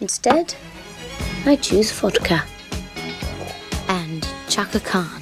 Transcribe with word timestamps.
Instead, 0.00 0.54
I 1.44 1.56
choose 1.56 1.92
vodka. 1.92 2.42
And 3.88 4.24
Chaka 4.48 4.80
Khan. 4.80 5.20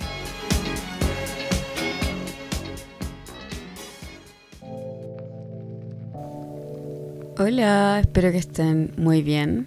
Hola, 7.39 7.99
espero 8.01 8.31
que 8.31 8.39
estén 8.39 8.93
muy 8.97 9.23
bien. 9.23 9.67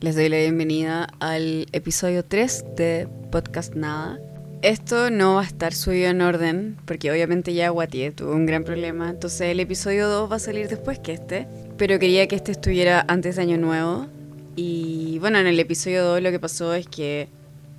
Les 0.00 0.14
doy 0.14 0.28
la 0.28 0.36
bienvenida 0.36 1.08
al 1.20 1.66
episodio 1.72 2.22
3 2.22 2.64
de 2.76 3.08
Podcast 3.30 3.74
Nada. 3.74 4.18
Esto 4.60 5.08
no 5.08 5.36
va 5.36 5.40
a 5.40 5.44
estar 5.44 5.72
subido 5.72 6.10
en 6.10 6.20
orden, 6.20 6.76
porque 6.84 7.10
obviamente 7.10 7.54
ya 7.54 7.70
Guatier 7.70 8.12
tuvo 8.12 8.32
un 8.32 8.44
gran 8.44 8.64
problema, 8.64 9.08
entonces 9.08 9.40
el 9.40 9.60
episodio 9.60 10.06
2 10.06 10.30
va 10.30 10.36
a 10.36 10.38
salir 10.38 10.68
después 10.68 10.98
que 10.98 11.14
este, 11.14 11.46
pero 11.78 11.98
quería 11.98 12.28
que 12.28 12.36
este 12.36 12.52
estuviera 12.52 13.06
antes 13.08 13.36
de 13.36 13.42
Año 13.42 13.56
Nuevo. 13.56 14.19
Y 14.56 15.18
bueno, 15.20 15.38
en 15.38 15.46
el 15.46 15.58
episodio 15.60 16.04
2 16.04 16.22
lo 16.22 16.30
que 16.30 16.38
pasó 16.38 16.74
es 16.74 16.86
que 16.86 17.28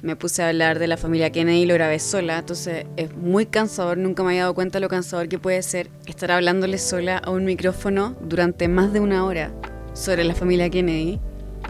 me 0.02 0.16
puse 0.16 0.42
a 0.42 0.50
hablar 0.50 0.80
de 0.80 0.88
la 0.88 0.98
familia 0.98 1.32
Kennedy 1.32 1.62
y 1.62 1.66
lo 1.66 1.76
grabé 1.76 2.00
sola, 2.00 2.40
entonces 2.40 2.86
es 2.98 3.16
muy 3.16 3.46
cansador, 3.46 3.98
nunca 3.98 4.24
me 4.24 4.30
había 4.30 4.42
dado 4.42 4.56
cuenta 4.56 4.80
lo 4.80 4.90
cansador 4.90 5.30
que 5.30 5.38
puede 5.38 5.62
ser 5.62 5.90
estar 6.08 6.32
hablándole 6.32 6.80
sola 6.80 7.20
a 7.20 7.30
un 7.30 7.46
micrófono 7.46 8.16
durante 8.22 8.68
más 8.68 8.94
de 8.94 9.00
una 9.00 9.26
hora 9.26 9.52
sobre 9.94 10.24
la 10.24 10.34
familia 10.34 10.70
Kennedy. 10.70 11.20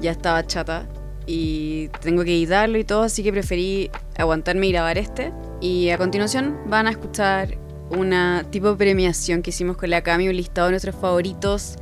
Ya 0.02 0.12
estaba 0.12 0.46
chata 0.48 0.88
y 1.26 1.90
tengo 2.02 2.24
que 2.24 2.34
editarlo 2.34 2.78
y 2.78 2.84
todo, 2.84 3.04
así 3.04 3.24
que 3.24 3.32
preferí 3.34 3.92
aguantarme 4.18 4.68
y 4.68 4.72
grabar 4.72 4.98
este. 4.98 5.34
Y 5.60 5.90
a 5.90 5.98
continuación 5.98 6.58
van 6.68 6.88
a 6.88 6.92
escuchar 6.92 7.58
una 7.90 8.46
tipo 8.50 8.72
de 8.72 8.78
premiación 8.78 9.42
que 9.42 9.50
hicimos 9.50 9.76
con 9.76 9.90
la 9.90 10.02
Cami, 10.02 10.30
un 10.30 10.38
listado 10.38 10.68
de 10.68 10.72
nuestros 10.72 10.96
favoritos 10.96 11.76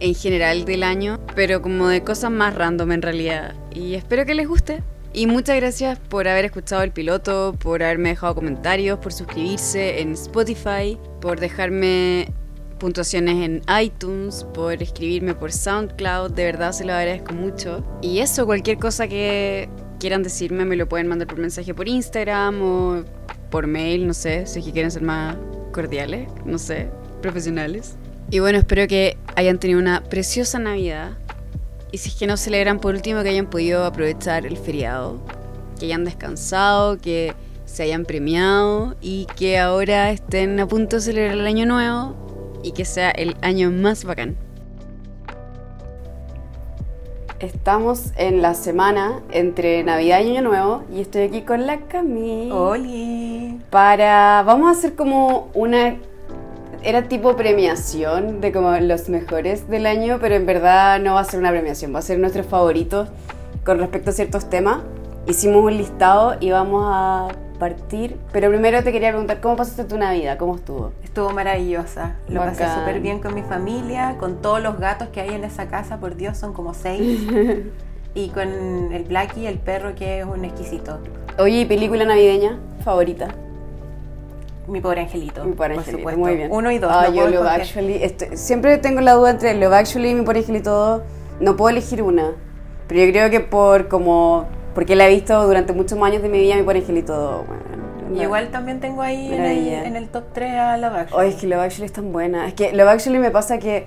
en 0.00 0.14
general 0.14 0.64
del 0.64 0.82
año, 0.82 1.20
pero 1.34 1.62
como 1.62 1.88
de 1.88 2.02
cosas 2.02 2.30
más 2.30 2.54
random 2.54 2.92
en 2.92 3.02
realidad. 3.02 3.54
Y 3.74 3.94
espero 3.94 4.24
que 4.24 4.34
les 4.34 4.48
guste. 4.48 4.82
Y 5.12 5.26
muchas 5.26 5.56
gracias 5.56 5.98
por 5.98 6.28
haber 6.28 6.44
escuchado 6.44 6.82
el 6.82 6.90
piloto, 6.90 7.56
por 7.58 7.82
haberme 7.82 8.10
dejado 8.10 8.34
comentarios, 8.34 8.98
por 8.98 9.12
suscribirse 9.12 10.02
en 10.02 10.12
Spotify, 10.12 10.98
por 11.22 11.40
dejarme 11.40 12.28
puntuaciones 12.78 13.42
en 13.42 13.62
iTunes, 13.82 14.44
por 14.52 14.82
escribirme 14.82 15.34
por 15.34 15.52
SoundCloud, 15.52 16.32
de 16.32 16.44
verdad 16.44 16.72
se 16.72 16.84
lo 16.84 16.92
agradezco 16.92 17.32
mucho. 17.32 17.82
Y 18.02 18.18
eso, 18.18 18.44
cualquier 18.44 18.78
cosa 18.78 19.08
que 19.08 19.68
quieran 19.98 20.22
decirme 20.22 20.64
me 20.64 20.76
lo 20.76 20.88
pueden 20.88 21.06
mandar 21.06 21.26
por 21.28 21.38
mensaje 21.38 21.72
por 21.72 21.88
Instagram 21.88 22.60
o 22.62 23.04
por 23.50 23.66
mail, 23.66 24.06
no 24.06 24.14
sé, 24.14 24.46
si 24.46 24.58
es 24.58 24.64
que 24.66 24.72
quieren 24.72 24.90
ser 24.90 25.02
más 25.02 25.36
cordiales, 25.72 26.28
no 26.44 26.58
sé, 26.58 26.90
profesionales. 27.22 27.96
Y 28.30 28.40
bueno, 28.40 28.58
espero 28.58 28.88
que 28.88 29.16
hayan 29.36 29.58
tenido 29.58 29.78
una 29.78 30.02
preciosa 30.02 30.58
Navidad. 30.58 31.12
Y 31.92 31.98
si 31.98 32.08
es 32.08 32.16
que 32.16 32.26
no 32.26 32.36
celebran, 32.36 32.80
por 32.80 32.94
último, 32.94 33.22
que 33.22 33.28
hayan 33.28 33.48
podido 33.48 33.84
aprovechar 33.84 34.46
el 34.46 34.56
feriado, 34.56 35.20
que 35.78 35.86
hayan 35.86 36.04
descansado, 36.04 36.98
que 36.98 37.34
se 37.64 37.84
hayan 37.84 38.04
premiado 38.04 38.96
y 39.00 39.26
que 39.36 39.58
ahora 39.58 40.10
estén 40.10 40.58
a 40.58 40.66
punto 40.66 40.96
de 40.96 41.02
celebrar 41.02 41.34
el 41.34 41.46
año 41.46 41.66
nuevo 41.66 42.60
y 42.62 42.72
que 42.72 42.84
sea 42.84 43.10
el 43.10 43.36
año 43.42 43.70
más 43.70 44.04
bacán. 44.04 44.36
Estamos 47.38 48.12
en 48.16 48.40
la 48.40 48.54
semana 48.54 49.20
entre 49.30 49.84
Navidad 49.84 50.20
y 50.20 50.22
Año 50.30 50.40
Nuevo 50.40 50.84
y 50.90 51.02
estoy 51.02 51.22
aquí 51.22 51.42
con 51.42 51.66
la 51.66 51.80
Cami. 51.80 52.50
¡Oli! 52.50 53.60
Para. 53.68 54.42
Vamos 54.42 54.68
a 54.68 54.78
hacer 54.78 54.94
como 54.94 55.50
una. 55.52 55.96
Era 56.86 57.08
tipo 57.08 57.34
premiación 57.34 58.40
de 58.40 58.52
como 58.52 58.70
los 58.76 59.08
mejores 59.08 59.68
del 59.68 59.86
año, 59.86 60.18
pero 60.20 60.36
en 60.36 60.46
verdad 60.46 61.00
no 61.00 61.14
va 61.14 61.20
a 61.22 61.24
ser 61.24 61.40
una 61.40 61.50
premiación, 61.50 61.92
va 61.92 61.98
a 61.98 62.02
ser 62.02 62.20
nuestros 62.20 62.46
favoritos 62.46 63.08
con 63.64 63.80
respecto 63.80 64.10
a 64.10 64.12
ciertos 64.12 64.48
temas. 64.48 64.82
Hicimos 65.26 65.64
un 65.64 65.76
listado 65.78 66.36
y 66.38 66.52
vamos 66.52 66.84
a 66.86 67.26
partir. 67.58 68.16
Pero 68.32 68.50
primero 68.50 68.84
te 68.84 68.92
quería 68.92 69.08
preguntar, 69.08 69.40
¿cómo 69.40 69.56
pasaste 69.56 69.82
tu 69.82 69.98
Navidad? 69.98 70.38
¿Cómo 70.38 70.54
estuvo? 70.54 70.92
Estuvo 71.02 71.30
maravillosa. 71.30 72.18
Lo 72.28 72.38
pasé 72.38 72.62
Bacán. 72.62 72.78
súper 72.78 73.00
bien 73.00 73.18
con 73.18 73.34
mi 73.34 73.42
familia, 73.42 74.14
con 74.20 74.40
todos 74.40 74.62
los 74.62 74.78
gatos 74.78 75.08
que 75.08 75.20
hay 75.20 75.30
en 75.30 75.42
esa 75.42 75.66
casa, 75.66 75.98
por 75.98 76.14
Dios, 76.14 76.38
son 76.38 76.52
como 76.52 76.72
seis. 76.72 77.20
y 78.14 78.28
con 78.28 78.92
el 78.92 79.02
Blackie, 79.02 79.48
el 79.48 79.58
perro, 79.58 79.96
que 79.96 80.20
es 80.20 80.24
un 80.24 80.44
exquisito. 80.44 81.00
Oye, 81.36 81.62
¿y 81.62 81.64
película 81.64 82.04
navideña 82.04 82.60
favorita? 82.84 83.34
Mi 84.68 84.80
pobre 84.80 85.02
angelito. 85.02 85.44
Mi 85.44 85.52
pobre 85.52 85.76
angelito, 85.76 86.16
muy 86.16 86.36
bien. 86.36 86.48
Uno 86.52 86.70
y 86.72 86.78
dos. 86.78 86.90
Ah, 86.92 87.06
no 87.08 87.14
yo 87.14 87.28
Love. 87.28 87.46
Actually. 87.46 88.02
estoy- 88.02 88.36
siempre 88.36 88.78
tengo 88.78 89.00
la 89.00 89.12
duda 89.12 89.30
entre 89.30 89.54
Love 89.54 89.72
Actually 89.74 90.10
y 90.10 90.14
mi 90.14 90.22
pobre 90.24 90.40
angelito 90.40 90.70
2. 90.70 91.02
No 91.40 91.56
puedo 91.56 91.70
elegir 91.70 92.02
una. 92.02 92.32
Pero 92.88 93.04
yo 93.04 93.10
creo 93.12 93.30
que 93.30 93.40
por 93.40 93.88
como. 93.88 94.46
Porque 94.74 94.94
la 94.96 95.06
he 95.06 95.10
visto 95.10 95.46
durante 95.46 95.72
muchos 95.72 95.98
años 96.02 96.20
de 96.22 96.28
mi 96.28 96.38
vida, 96.40 96.56
mi 96.56 96.62
pobre 96.62 96.80
angelito 96.80 97.14
2. 97.14 97.46
bueno, 97.46 97.62
Y 98.18 98.22
igual 98.22 98.48
también 98.50 98.80
tengo 98.80 99.02
ahí 99.02 99.26
en 99.28 99.32
el, 99.34 99.38
Maravilla. 99.40 99.84
en 99.84 99.96
el 99.96 100.08
top 100.08 100.24
3 100.32 100.52
a 100.54 100.76
la 100.76 100.88
Backstreet. 100.90 101.20
Oye, 101.20 101.28
es 101.30 101.34
que 101.36 101.46
Love 101.46 101.60
Actually 101.60 101.86
es 101.86 101.92
tan 101.92 102.12
buena. 102.12 102.46
Es 102.48 102.54
que 102.54 102.72
Love 102.72 102.88
Actually 102.88 103.18
me 103.18 103.30
pasa 103.30 103.58
que 103.58 103.86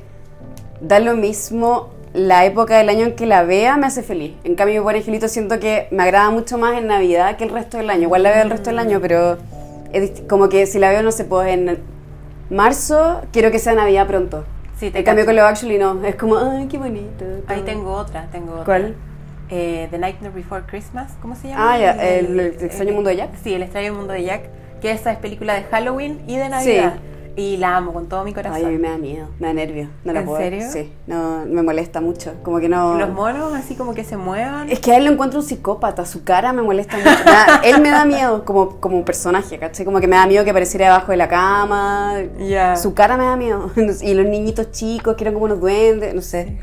da 0.81 1.00
lo 1.00 1.16
mismo 1.16 1.89
la 2.13 2.45
época 2.45 2.78
del 2.78 2.89
año 2.89 3.06
en 3.06 3.16
que 3.16 3.25
la 3.28 3.44
vea, 3.44 3.78
me 3.78 3.85
hace 3.85 4.01
feliz. 4.01 4.34
En 4.44 4.56
cambio, 4.56 4.79
mi 4.79 4.84
pobre 4.84 4.97
angelito 5.00 5.28
siento 5.28 5.59
que 5.59 5.88
me 5.91 6.01
agrada 6.03 6.29
mucho 6.31 6.57
más 6.57 6.75
en 6.78 6.88
Navidad 6.88 7.38
que 7.38 7.44
el 7.44 7.51
resto 7.51 7.78
del 7.78 7.89
año. 7.89 8.03
Igual 8.03 8.23
la 8.23 8.31
veo 8.31 8.41
el 8.44 8.50
resto 8.50 8.69
del 8.72 8.79
año, 8.79 9.00
pero 9.00 9.34
es 9.34 9.38
dist- 9.38 9.44
como 10.27 10.50
que 10.50 10.66
si 10.66 10.79
la 10.79 10.89
veo, 10.89 11.03
no 11.03 11.11
sé, 11.11 11.23
pues 11.25 11.47
en 11.53 11.79
marzo, 12.50 13.22
quiero 13.31 13.51
que 13.51 13.59
sea 13.59 13.73
Navidad 13.73 14.07
pronto. 14.07 14.45
Sí, 14.77 14.91
te 14.91 15.00
En 15.00 15.05
cambio, 15.05 15.25
con 15.25 15.35
Love 15.35 15.45
Actually 15.45 15.77
no. 15.77 16.03
Es 16.05 16.16
como, 16.16 16.38
ay, 16.38 16.67
qué 16.67 16.77
bonito. 16.77 17.25
Ahí 17.47 17.57
todo. 17.57 17.66
tengo 17.66 17.91
otra, 17.94 18.27
tengo 18.31 18.53
otra. 18.53 18.66
¿Cuál? 18.66 18.95
Eh, 19.50 19.88
The 19.91 19.97
Nightmare 19.97 20.33
Before 20.33 20.63
Christmas, 20.67 21.11
¿cómo 21.22 21.35
se 21.35 21.50
llama? 21.50 21.73
Ah, 21.73 21.77
ya, 21.79 21.91
el- 22.17 22.39
el 22.39 22.63
extraño 22.63 22.94
mundo 22.94 23.09
de 23.09 23.17
Jack. 23.17 23.31
Sí, 23.44 23.53
El 23.53 23.63
extraño 23.63 23.94
mundo 23.94 24.13
de 24.13 24.23
Jack, 24.23 24.44
que 24.81 24.91
esa 24.91 25.11
es 25.11 25.17
película 25.17 25.55
de 25.55 25.63
Halloween 25.63 26.21
y 26.27 26.38
de 26.38 26.50
Navidad. 26.50 26.94
Y 27.39 27.55
la 27.55 27.77
amo 27.77 27.94
con 27.94 28.07
todo 28.09 28.25
mi 28.25 28.33
corazón. 28.33 28.57
Ay, 28.57 28.66
a 28.66 28.67
mí 28.67 28.77
me 28.77 28.89
da 28.89 28.97
miedo, 28.97 29.27
me 29.39 29.47
da 29.47 29.53
nervio. 29.53 29.88
No 30.03 30.11
la 30.11 30.19
¿En 30.19 30.25
puedo 30.25 30.39
ver. 30.39 30.61
serio? 30.61 30.67
Sí, 30.72 30.91
no, 31.07 31.45
me 31.45 31.63
molesta 31.63 32.01
mucho. 32.01 32.33
Como 32.44 32.59
que 32.59 32.67
no. 32.67 32.95
Los 32.97 33.09
monos 33.11 33.53
así 33.53 33.75
como 33.75 33.94
que 33.94 34.03
se 34.03 34.17
muevan. 34.17 34.69
Es 34.69 34.81
que 34.81 34.91
a 34.91 34.97
él 34.97 35.05
lo 35.05 35.11
encuentro 35.11 35.39
un 35.39 35.45
psicópata, 35.45 36.05
su 36.05 36.25
cara 36.25 36.51
me 36.51 36.61
molesta 36.63 36.97
mucho. 36.97 37.09
Me 37.09 37.31
da- 37.31 37.61
él 37.63 37.81
me 37.81 37.91
da 37.91 38.03
miedo 38.03 38.44
como, 38.44 38.81
como 38.81 39.05
personaje, 39.05 39.57
¿cachai? 39.57 39.85
Como 39.85 40.01
que 40.01 40.07
me 40.09 40.17
da 40.17 40.25
miedo 40.27 40.44
que 40.44 40.50
apareciera 40.50 40.88
debajo 40.88 41.11
de 41.11 41.17
la 41.17 41.29
cama. 41.29 42.16
Ya. 42.39 42.75
Su 42.75 42.94
cara 42.94 43.16
me 43.16 43.23
da 43.23 43.38
miedo. 43.38 43.71
Y 44.01 44.13
los 44.16 44.25
niñitos 44.25 44.71
chicos 44.71 45.16
que 45.16 45.23
eran 45.23 45.33
como 45.33 45.45
unos 45.45 45.61
duendes, 45.61 46.13
no 46.13 46.21
sé. 46.21 46.57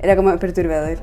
Era 0.00 0.16
como 0.16 0.36
perturbador. 0.38 0.98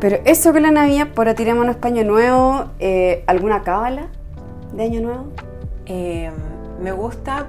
Pero 0.00 0.18
eso 0.24 0.52
con 0.52 0.62
la 0.62 0.70
Navidad, 0.70 1.08
por 1.14 1.32
tirémonos 1.34 1.76
paño 1.76 2.02
nuevo, 2.04 2.66
eh, 2.78 3.24
¿alguna 3.26 3.62
cábala 3.62 4.08
de 4.72 4.82
año 4.82 5.00
nuevo? 5.00 5.26
Eh, 5.86 6.30
me 6.80 6.92
gusta 6.92 7.46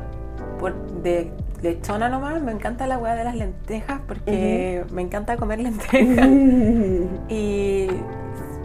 por 0.60 0.76
de 1.02 1.32
lechona 1.62 2.10
nomás, 2.10 2.42
me 2.42 2.52
encanta 2.52 2.88
la 2.88 2.98
hueá 2.98 3.16
de 3.16 3.24
las 3.24 3.36
lentejas 3.36 4.00
porque 4.08 4.86
me 4.92 5.02
encanta 5.02 5.38
comer 5.38 5.60
lentejas. 5.60 6.28
y 7.30 7.88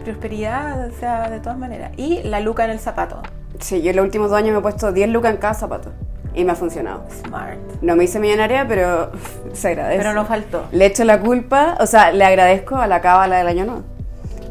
prosperidad, 0.03 0.87
o 0.87 0.91
sea, 0.99 1.29
de 1.29 1.39
todas 1.39 1.57
maneras. 1.57 1.91
Y 1.97 2.23
la 2.23 2.39
luca 2.39 2.63
en 2.63 2.71
el 2.71 2.79
zapato. 2.79 3.21
Sí, 3.59 3.81
yo 3.81 3.89
en 3.89 3.95
los 3.95 4.05
últimos 4.05 4.29
dos 4.29 4.37
años 4.37 4.51
me 4.53 4.59
he 4.59 4.61
puesto 4.61 4.91
10 4.91 5.09
lucas 5.09 5.31
en 5.31 5.37
cada 5.37 5.53
zapato. 5.53 5.91
Y 6.33 6.43
me 6.43 6.51
ha 6.51 6.55
funcionado. 6.55 7.05
Smart. 7.09 7.57
No 7.81 7.95
me 7.95 8.03
hice 8.03 8.19
millonaria, 8.19 8.67
pero 8.67 9.11
se 9.53 9.69
agradece. 9.69 9.97
Pero 9.97 10.13
no 10.13 10.25
faltó. 10.25 10.65
Le 10.71 10.85
echo 10.85 11.03
la 11.03 11.19
culpa, 11.19 11.77
o 11.79 11.85
sea, 11.85 12.11
le 12.11 12.23
agradezco 12.23 12.75
a 12.75 12.87
la 12.87 13.01
cábala 13.01 13.37
del 13.37 13.47
año 13.47 13.65
nuevo. 13.65 13.83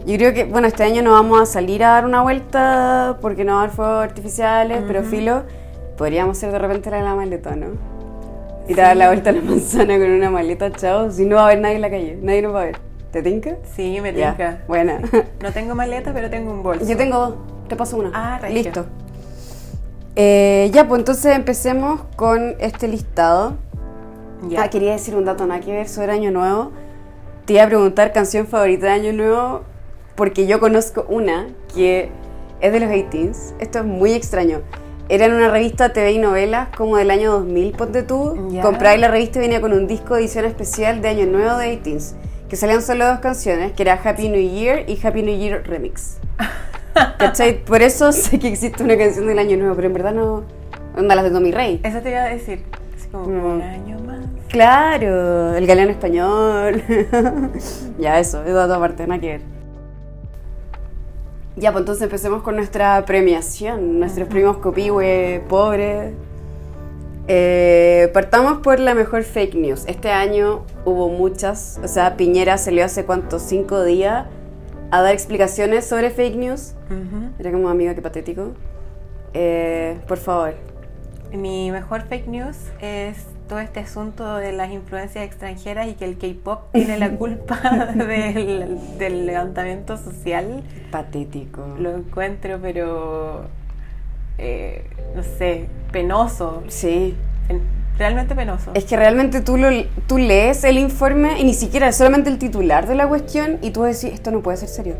Yo 0.06 0.16
creo 0.16 0.34
que, 0.34 0.44
bueno, 0.44 0.66
este 0.66 0.82
año 0.82 1.02
no 1.02 1.12
vamos 1.12 1.40
a 1.40 1.46
salir 1.46 1.82
a 1.82 1.88
dar 1.88 2.04
una 2.04 2.20
vuelta 2.20 3.16
porque 3.22 3.44
no 3.44 3.54
va 3.54 3.60
a 3.60 3.62
haber 3.62 3.74
fuegos 3.74 4.04
artificiales, 4.04 4.82
pero 4.86 5.02
filo, 5.02 5.44
podríamos 5.96 6.36
hacer 6.36 6.52
de 6.52 6.58
repente 6.58 6.90
la 6.90 6.98
de 6.98 7.02
la 7.04 7.14
maleta, 7.14 7.56
¿no? 7.56 7.66
Y 8.68 8.74
dar 8.74 8.96
la 8.96 9.08
vuelta 9.08 9.30
a 9.30 9.32
la 9.34 9.40
manzana 9.42 9.98
con 9.98 10.10
una 10.10 10.30
maleta, 10.30 10.72
chao, 10.72 11.10
si 11.10 11.24
no 11.26 11.36
va 11.36 11.42
a 11.42 11.44
haber 11.46 11.60
nadie 11.60 11.76
en 11.76 11.82
la 11.82 11.90
calle, 11.90 12.18
nadie 12.22 12.42
nos 12.42 12.54
va 12.54 12.62
a 12.62 12.64
ver. 12.66 12.78
¿Te 13.10 13.22
tinca? 13.22 13.56
Sí, 13.76 14.00
me 14.00 14.12
Ya, 14.12 14.30
tinca. 14.30 14.62
buena. 14.66 15.00
No 15.40 15.52
tengo 15.52 15.74
maleta, 15.74 16.12
pero 16.12 16.28
tengo 16.30 16.50
un 16.50 16.62
bolso. 16.62 16.84
Yo 16.84 16.96
tengo 16.96 17.18
dos, 17.18 17.34
te 17.68 17.76
paso 17.76 17.96
una. 17.96 18.10
Ah, 18.12 18.38
regio. 18.40 18.62
Listo. 18.62 18.86
Eh, 20.16 20.70
ya, 20.72 20.86
pues 20.88 20.98
entonces 21.00 21.34
empecemos 21.36 22.00
con 22.16 22.54
este 22.58 22.88
listado. 22.88 23.54
Ya. 24.48 24.62
Ah, 24.64 24.68
quería 24.70 24.92
decir 24.92 25.14
un 25.14 25.24
dato 25.24 25.46
nada 25.46 25.60
que 25.60 25.72
ver 25.72 25.88
sobre 25.88 26.12
Año 26.12 26.30
Nuevo. 26.30 26.72
Te 27.44 27.54
iba 27.54 27.62
a 27.64 27.66
preguntar 27.66 28.12
canción 28.12 28.46
favorita 28.46 28.86
de 28.86 28.92
Año 28.92 29.12
Nuevo 29.12 29.62
porque 30.16 30.46
yo 30.46 30.58
conozco 30.60 31.04
una 31.08 31.46
que 31.74 32.10
es 32.60 32.72
de 32.72 32.80
los 32.80 32.88
18s. 32.90 33.54
Esto 33.60 33.78
es 33.80 33.84
muy 33.84 34.12
extraño. 34.12 34.60
Era 35.08 35.26
en 35.26 35.32
una 35.34 35.50
revista 35.50 35.92
TV 35.92 36.12
y 36.12 36.18
novelas 36.18 36.68
como 36.76 36.96
del 36.96 37.10
año 37.10 37.32
2000, 37.32 37.72
ponte 37.72 38.02
tú. 38.02 38.48
Ya. 38.50 38.62
Compráis 38.62 38.98
la 39.00 39.08
revista 39.08 39.38
y 39.38 39.42
venía 39.42 39.60
con 39.60 39.72
un 39.72 39.86
disco 39.86 40.14
de 40.14 40.20
edición 40.20 40.44
especial 40.46 41.02
de 41.02 41.08
Año 41.08 41.26
Nuevo 41.26 41.58
de 41.58 41.80
18s. 41.82 42.14
Que 42.48 42.56
salían 42.56 42.80
solo 42.82 43.06
dos 43.06 43.18
canciones, 43.20 43.72
que 43.72 43.82
era 43.82 44.00
Happy 44.02 44.28
New 44.28 44.40
Year 44.40 44.88
y 44.88 44.98
Happy 45.06 45.22
New 45.22 45.36
Year 45.38 45.62
Remix. 45.66 46.18
¿Cachai? 47.18 47.64
Por 47.64 47.82
eso 47.82 48.12
sé 48.12 48.38
que 48.38 48.48
existe 48.48 48.82
una 48.82 48.96
canción 48.96 49.26
del 49.26 49.38
Año 49.38 49.56
Nuevo, 49.56 49.74
pero 49.74 49.88
en 49.88 49.94
verdad 49.94 50.12
no... 50.14 50.44
Onda 50.96 51.14
las 51.16 51.24
de 51.24 51.30
Tommy 51.32 51.50
Rey. 51.50 51.80
Eso 51.82 52.00
te 52.00 52.10
iba 52.10 52.20
a 52.22 52.28
decir. 52.28 52.62
como 53.10 53.26
Mm. 53.26 53.44
un 53.56 53.62
año 53.62 53.98
más. 54.06 54.20
Claro, 54.48 55.54
el 55.56 55.66
galeón 55.66 55.90
español. 55.90 56.82
ya, 57.98 58.20
eso, 58.20 58.44
es 58.44 58.54
dato 58.54 58.74
aparte, 58.74 59.06
nada 59.06 59.20
que 59.20 59.26
ver. 59.26 59.40
Ya, 61.56 61.70
pues 61.70 61.82
entonces 61.82 62.02
empecemos 62.02 62.42
con 62.42 62.56
nuestra 62.56 63.04
premiación. 63.04 64.00
Nuestros 64.00 64.28
primos 64.28 64.58
copihue 64.58 65.42
pobres. 65.48 66.12
Eh, 67.26 68.10
partamos 68.12 68.58
por 68.58 68.80
la 68.80 68.94
mejor 68.94 69.22
fake 69.22 69.54
news. 69.54 69.84
Este 69.86 70.10
año 70.10 70.64
hubo 70.84 71.08
muchas. 71.08 71.80
O 71.82 71.88
sea, 71.88 72.16
Piñera 72.16 72.58
salió 72.58 72.84
hace 72.84 73.04
cuánto, 73.04 73.38
cinco 73.38 73.84
días 73.84 74.26
a 74.90 75.00
dar 75.00 75.12
explicaciones 75.12 75.86
sobre 75.86 76.10
fake 76.10 76.36
news. 76.36 76.74
Ujú. 76.90 77.30
Era 77.38 77.52
como 77.52 77.68
amiga, 77.68 77.94
qué 77.94 78.02
patético. 78.02 78.52
Eh, 79.32 79.98
por 80.06 80.18
favor. 80.18 80.54
Mi 81.32 81.70
mejor 81.70 82.02
fake 82.02 82.28
news 82.28 82.56
es 82.80 83.16
todo 83.48 83.60
este 83.60 83.80
asunto 83.80 84.36
de 84.36 84.52
las 84.52 84.70
influencias 84.70 85.24
extranjeras 85.24 85.88
y 85.88 85.94
que 85.94 86.04
el 86.04 86.18
K-pop 86.18 86.72
tiene 86.72 86.98
la 86.98 87.10
culpa 87.10 87.58
del, 87.94 88.78
del 88.98 89.26
levantamiento 89.26 89.96
social. 89.96 90.62
Patético. 90.90 91.76
Lo 91.78 91.94
encuentro, 91.94 92.58
pero 92.60 93.46
eh, 94.38 94.84
no 95.14 95.22
sé, 95.22 95.68
penoso. 95.92 96.62
Sí. 96.68 97.16
Realmente 97.98 98.34
penoso. 98.34 98.72
Es 98.74 98.84
que 98.84 98.96
realmente 98.96 99.40
tú, 99.40 99.56
lo, 99.56 99.68
tú 100.08 100.18
lees 100.18 100.64
el 100.64 100.78
informe 100.78 101.40
y 101.40 101.44
ni 101.44 101.54
siquiera 101.54 101.88
es 101.88 101.96
solamente 101.96 102.28
el 102.30 102.38
titular 102.38 102.88
de 102.88 102.96
la 102.96 103.06
cuestión 103.06 103.58
y 103.62 103.70
tú 103.70 103.82
decís, 103.82 104.04
esto 104.04 104.30
no 104.30 104.40
puede 104.40 104.56
ser 104.56 104.68
serio. 104.68 104.96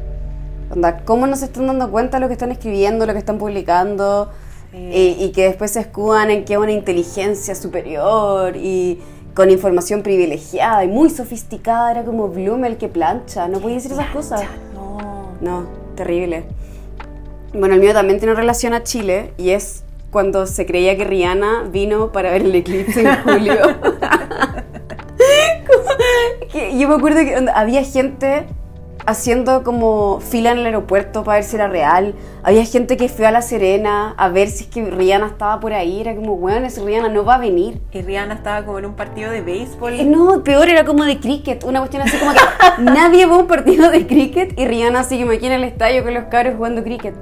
Onda, 0.71 0.99
¿cómo 1.05 1.27
no 1.27 1.37
se 1.37 1.47
están 1.47 1.67
dando 1.67 1.91
cuenta 1.91 2.19
de 2.19 2.21
lo 2.21 2.29
que 2.29 2.35
están 2.35 2.53
escribiendo, 2.53 3.05
lo 3.07 3.13
que 3.13 3.19
están 3.19 3.39
publicando? 3.39 4.31
Sí. 4.75 4.91
Y, 4.93 5.25
y 5.25 5.33
que 5.33 5.45
después 5.45 5.71
se 5.71 5.81
escudan 5.81 6.31
en 6.31 6.45
que 6.45 6.55
es 6.55 6.59
una 6.59 6.73
inteligencia 6.73 7.55
superior 7.55 8.57
y 8.57 8.99
con 9.35 9.51
información 9.51 10.03
privilegiada 10.03 10.85
y 10.85 10.89
muy 10.89 11.11
sofisticada, 11.11 11.91
era 11.91 12.05
como 12.05 12.29
Bloom 12.29 12.65
el 12.65 12.77
que 12.77 12.89
plancha, 12.89 13.47
no 13.49 13.61
podía 13.61 13.77
decir 13.77 13.93
esas 13.93 14.11
cosas. 14.11 14.43
No. 14.75 15.29
No, 15.41 15.67
terrible. 15.97 16.45
Bueno, 17.53 17.75
el 17.75 17.81
mío 17.81 17.93
también 17.93 18.19
tiene 18.19 18.35
relación 18.35 18.75
a 18.75 18.83
Chile 18.83 19.33
y 19.37 19.51
es 19.51 19.85
cuando 20.11 20.47
se 20.47 20.67
creía 20.67 20.97
que 20.97 21.05
Rihanna 21.05 21.69
vino 21.71 22.13
para 22.13 22.31
ver 22.31 22.43
el 22.43 22.55
eclipse 22.55 23.03
en 23.03 23.23
julio. 23.23 23.55
Yo 26.79 26.89
me 26.89 26.95
acuerdo 26.95 27.21
que 27.21 27.51
había 27.53 27.83
gente 27.85 28.47
haciendo 29.07 29.63
como 29.65 30.21
fila 30.21 30.53
en 30.53 30.59
el 30.59 30.67
aeropuerto 30.67 31.25
para 31.25 31.37
ver 31.39 31.45
si 31.45 31.57
era 31.57 31.69
real. 31.69 32.15
Había 32.43 32.65
gente 32.65 32.97
que 32.97 33.09
fue 33.09 33.27
a 33.27 33.31
La 33.31 33.43
Serena 33.43 34.15
a 34.17 34.29
ver 34.29 34.49
si 34.49 34.65
es 34.65 34.71
que 34.71 34.85
Rihanna 34.91 35.27
estaba 35.27 35.61
por 35.61 35.73
ahí. 35.73 36.01
Era 36.01 36.15
como, 36.15 36.37
bueno, 36.37 36.67
ese 36.67 36.83
Rihanna 36.85 37.09
no 37.09 37.25
va 37.25 37.35
a 37.35 37.39
venir. 37.39 37.81
Y 37.93 38.03
Rihanna 38.03 38.35
estaba 38.35 38.65
como 38.65 38.79
en 38.79 38.87
un 38.87 38.95
partido 38.95 39.31
de 39.31 39.41
béisbol. 39.43 39.93
Eh, 39.95 40.05
No, 40.05 40.43
peor 40.43 40.69
era 40.69 40.85
como 40.85 41.05
de 41.05 41.19
cricket, 41.21 41.65
una 41.65 41.81
cuestión 41.81 42.03
así 42.03 42.17
como 42.19 42.33
que 42.33 42.39
nadie 42.83 43.27
va 43.27 43.35
a 43.35 43.39
un 43.39 43.47
partido 43.47 43.91
de 43.91 44.07
cricket 44.07 44.59
y 44.59 44.67
Rihanna 44.67 45.01
así 45.01 45.19
como 45.21 45.33
aquí 45.33 45.47
en 45.47 45.53
el 45.53 45.65
estadio 45.65 46.03
con 46.03 46.15
los 46.15 46.25
cabros 46.25 46.55
jugando 46.57 46.83
cricket. 46.83 47.15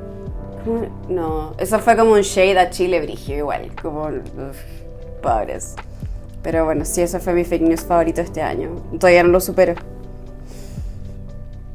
Como- 0.65 0.87
No, 1.09 1.55
eso 1.59 1.79
fue 1.81 1.97
como 1.97 2.13
un 2.13 2.21
shade 2.23 2.59
a 2.59 2.71
Chile 2.71 3.01
brigio 3.01 3.37
igual, 3.37 3.71
como 3.81 4.03
uf, 4.05 4.57
pobres. 5.21 5.75
Pero 6.43 6.65
bueno, 6.65 6.85
sí, 6.85 7.03
eso 7.03 7.21
fue 7.21 7.35
mi 7.35 7.45
fake 7.45 7.63
news 7.63 7.83
favorito 7.83 8.21
este 8.21 8.43
año. 8.43 8.71
Todavía 8.99 9.23
no 9.23 9.29
lo 9.31 9.41
supero. 9.41 9.75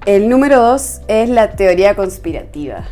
El 0.08 0.30
número 0.30 0.62
dos 0.62 1.02
es 1.10 1.30
la 1.30 1.52
teoría 1.52 1.94
conspirativa, 1.96 2.86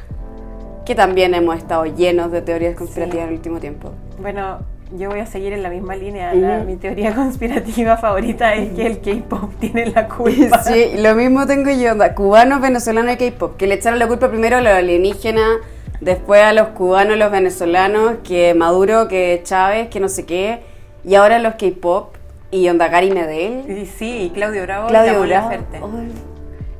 que 0.85 0.95
también 0.95 1.33
hemos 1.33 1.55
estado 1.57 1.85
llenos 1.85 2.29
de 2.31 2.41
teorías 2.41 2.75
conspirativas 2.75 3.23
en 3.23 3.29
el 3.29 3.35
último 3.37 3.59
tiempo. 3.61 3.91
Bueno, 4.19 4.59
yo 4.97 5.09
voy 5.09 5.21
a 5.21 5.25
seguir 5.25 5.53
en 5.53 5.63
la 5.63 5.69
misma 5.69 5.95
línea. 5.95 6.33
La- 6.33 6.59
mi 6.65 6.75
teoría 6.75 7.15
conspirativa 7.15 7.95
favorita 7.95 8.53
es 8.55 8.73
que 8.73 8.85
el 8.85 8.99
K-pop 8.99 9.49
tiene 9.61 9.85
la 9.87 10.09
culpa. 10.09 10.61
Sí, 10.63 10.91
lo 10.97 11.15
mismo 11.15 11.47
tengo 11.47 11.71
yo, 11.71 11.93
cubanos, 12.15 12.59
venezolanos 12.59 13.13
y 13.13 13.17
K-pop, 13.17 13.55
que 13.55 13.65
le 13.67 13.75
echaron 13.75 13.97
la 13.97 14.07
culpa 14.07 14.29
primero 14.29 14.57
a 14.57 14.61
los 14.61 14.73
alienígenas, 14.73 15.59
después 16.01 16.41
a 16.43 16.51
los 16.51 16.67
cubanos, 16.69 17.17
los 17.17 17.31
venezolanos, 17.31 18.15
que 18.25 18.53
Maduro, 18.55 19.07
que 19.07 19.39
Chávez, 19.43 19.87
que 19.87 20.01
no 20.01 20.09
sé 20.09 20.25
qué, 20.25 20.59
y 21.05 21.15
ahora 21.15 21.39
los 21.39 21.55
K-pop, 21.55 22.13
y 22.51 22.67
onda 22.67 22.89
Gary 22.89 23.11
Medel, 23.11 23.63
Y 23.69 23.85
sí, 23.85 24.23
y 24.23 24.29
Claudio 24.31 24.63
Bravo 24.63 24.87
y 24.87 24.89
Claudio 24.89 25.13
la 25.13 25.19
Mon 25.19 25.27
Bravo, 25.29 25.43
Laferte. 25.51 25.77
ay, 25.77 26.11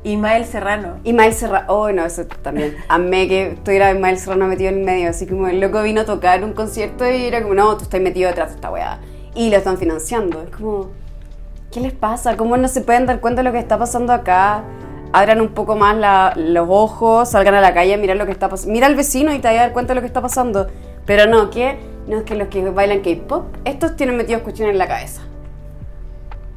Y 0.06 0.16
Mael 0.16 0.44
Serrano. 0.44 0.98
y 1.02 1.12
Mael 1.12 1.32
Serrano, 1.34 1.66
oh 1.66 1.90
no, 1.90 2.04
eso 2.04 2.24
también, 2.42 2.76
amé 2.88 3.26
que 3.26 3.52
estuviera 3.52 3.92
Mael 3.94 4.18
Serrano 4.18 4.46
metido 4.46 4.70
en 4.70 4.84
medio, 4.84 5.10
así 5.10 5.26
como 5.26 5.48
el 5.48 5.58
loco 5.58 5.82
vino 5.82 6.02
a 6.02 6.04
tocar 6.04 6.44
un 6.44 6.52
concierto 6.52 7.04
y 7.10 7.24
era 7.24 7.42
como, 7.42 7.54
no, 7.54 7.76
tú 7.76 7.82
estás 7.82 8.00
metido 8.00 8.28
detrás 8.28 8.50
de 8.50 8.54
esta 8.54 8.70
weá, 8.70 9.00
y 9.34 9.50
lo 9.50 9.56
están 9.56 9.78
financiando, 9.78 10.42
es 10.42 10.50
como... 10.50 10.90
¿Qué 11.72 11.80
les 11.80 11.92
pasa? 11.92 12.36
¿Cómo 12.36 12.56
no 12.56 12.68
se 12.68 12.82
pueden 12.82 13.06
dar 13.06 13.20
cuenta 13.20 13.40
de 13.42 13.48
lo 13.48 13.52
que 13.52 13.58
está 13.58 13.76
pasando 13.78 14.12
acá? 14.12 14.62
Abran 15.12 15.40
un 15.40 15.48
poco 15.48 15.74
más 15.74 15.96
la- 15.96 16.32
los 16.36 16.68
ojos, 16.70 17.30
salgan 17.30 17.54
a 17.54 17.60
la 17.60 17.74
calle 17.74 17.96
mirar 17.98 18.16
lo 18.16 18.26
que 18.26 18.32
está 18.32 18.48
pasando. 18.48 18.72
Mira 18.72 18.86
al 18.86 18.94
vecino 18.94 19.34
y 19.34 19.40
te 19.40 19.48
vas 19.48 19.56
a 19.56 19.60
dar 19.62 19.72
cuenta 19.72 19.90
de 19.92 19.96
lo 19.96 20.00
que 20.02 20.06
está 20.06 20.22
pasando. 20.22 20.68
Pero 21.04 21.26
no, 21.26 21.50
¿qué? 21.50 21.78
No 22.06 22.18
es 22.18 22.22
que 22.22 22.36
los 22.36 22.46
que 22.48 22.70
bailan 22.70 23.00
K-pop, 23.00 23.46
estos 23.64 23.96
tienen 23.96 24.16
metidos 24.16 24.42
cuestiones 24.42 24.72
en 24.74 24.78
la 24.78 24.86
cabeza. 24.86 25.22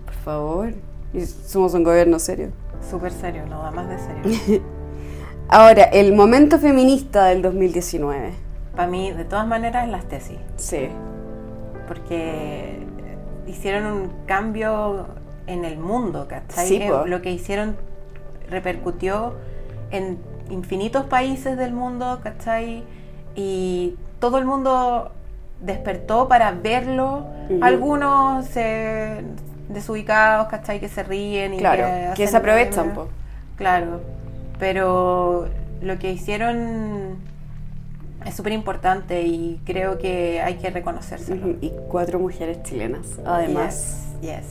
Por 0.06 0.14
favor. 0.14 0.74
Y 1.14 1.22
somos 1.26 1.74
un 1.74 1.84
gobierno 1.84 2.20
serio. 2.20 2.50
Súper 2.88 3.12
serio, 3.12 3.46
no 3.48 3.62
da 3.62 3.72
más 3.72 3.88
de 3.90 3.98
serio. 4.00 4.62
Ahora, 5.50 5.84
el 5.84 6.14
momento 6.14 6.60
feminista 6.60 7.26
del 7.26 7.42
2019. 7.42 8.34
Para 8.76 8.88
mí, 8.88 9.12
de 9.12 9.26
todas 9.26 9.48
maneras, 9.48 9.90
las 9.90 10.06
tesis. 10.06 10.38
Sí. 10.58 10.90
Porque 11.88 12.86
hicieron 13.48 13.86
un 13.92 14.12
cambio 14.28 15.08
en 15.48 15.66
el 15.66 15.78
mundo, 15.80 16.28
¿cachai? 16.28 16.68
Sí, 16.68 16.78
Eh. 16.82 16.92
Lo 17.06 17.22
que 17.22 17.32
hicieron 17.32 17.76
repercutió 18.50 19.34
en 19.92 20.20
infinitos 20.50 21.06
países 21.06 21.58
del 21.58 21.74
mundo, 21.74 22.20
¿cachai? 22.24 22.84
Y 23.36 23.96
todo 24.20 24.38
el 24.38 24.46
mundo 24.46 25.12
despertó 25.62 26.28
para 26.28 26.52
verlo. 26.52 27.26
Algunos 27.62 28.46
se 28.46 29.24
desubicados, 29.70 30.48
¿cachai? 30.48 30.80
Que 30.80 30.90
se 30.90 31.04
ríen 31.04 31.54
y 31.54 31.58
Claro, 31.58 31.84
que, 31.86 32.24
que 32.24 32.28
se 32.28 32.36
aprovechan, 32.38 32.94
po. 32.94 33.08
Claro, 33.56 34.02
pero 34.60 35.48
lo 35.82 35.98
que 36.00 36.12
hicieron 36.12 37.16
es 38.26 38.36
súper 38.36 38.52
importante 38.54 39.22
y 39.22 39.60
creo 39.66 39.98
que 39.98 40.42
hay 40.42 40.56
que 40.56 40.70
reconocérselo. 40.70 41.56
Y 41.62 41.72
cuatro 41.88 42.20
mujeres 42.20 42.62
chilenas, 42.64 43.06
además. 43.26 44.04
Yes, 44.22 44.30
yes. 44.32 44.46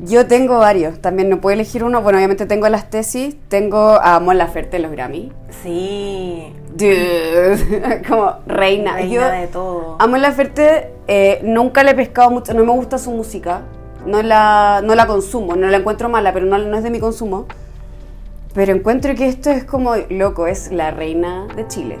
Yo 0.00 0.26
tengo 0.26 0.58
varios, 0.58 1.00
también 1.00 1.28
no 1.30 1.40
puedo 1.40 1.54
elegir 1.54 1.84
uno. 1.84 2.02
Bueno, 2.02 2.18
obviamente 2.18 2.46
tengo 2.46 2.68
las 2.68 2.90
tesis, 2.90 3.36
tengo 3.48 4.00
a 4.02 4.18
Mon 4.18 4.36
Laferte 4.38 4.76
en 4.76 4.82
los 4.82 4.90
Grammy. 4.90 5.30
Sí, 5.62 6.52
Dude, 6.74 8.02
como 8.08 8.32
reina. 8.46 8.94
reina 8.94 9.06
Yo 9.14 9.30
de 9.30 9.46
todo. 9.46 9.96
a 10.00 10.06
Mon 10.08 10.20
Laferte 10.20 10.90
eh, 11.06 11.40
nunca 11.44 11.84
le 11.84 11.92
he 11.92 11.94
pescado 11.94 12.30
mucho, 12.30 12.52
no 12.54 12.64
me 12.64 12.72
gusta 12.72 12.98
su 12.98 13.12
música, 13.12 13.60
no 14.06 14.22
la, 14.22 14.80
no 14.84 14.94
la 14.94 15.06
consumo, 15.06 15.56
no 15.56 15.68
la 15.68 15.78
encuentro 15.78 16.08
mala, 16.08 16.32
pero 16.32 16.46
no, 16.46 16.58
no 16.58 16.76
es 16.76 16.82
de 16.82 16.90
mi 16.90 17.00
consumo. 17.00 17.46
Pero 18.54 18.72
encuentro 18.72 19.14
que 19.14 19.26
esto 19.26 19.50
es 19.50 19.64
como, 19.64 19.94
loco, 20.10 20.46
es 20.46 20.70
la 20.70 20.90
reina 20.92 21.46
de 21.56 21.66
Chile. 21.66 21.98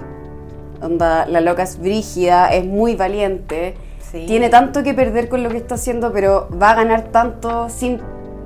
Onda, 0.80 1.26
la 1.26 1.40
loca 1.40 1.62
es 1.64 1.78
brígida, 1.80 2.48
es 2.52 2.64
muy 2.64 2.94
valiente. 2.94 3.74
Sí. 4.12 4.24
Tiene 4.26 4.48
tanto 4.50 4.82
que 4.84 4.94
perder 4.94 5.28
con 5.28 5.42
lo 5.42 5.48
que 5.50 5.56
está 5.56 5.74
haciendo, 5.74 6.12
pero 6.12 6.48
va 6.50 6.70
a 6.70 6.74
ganar 6.76 7.04
tanto 7.10 7.68
sin 7.68 8.00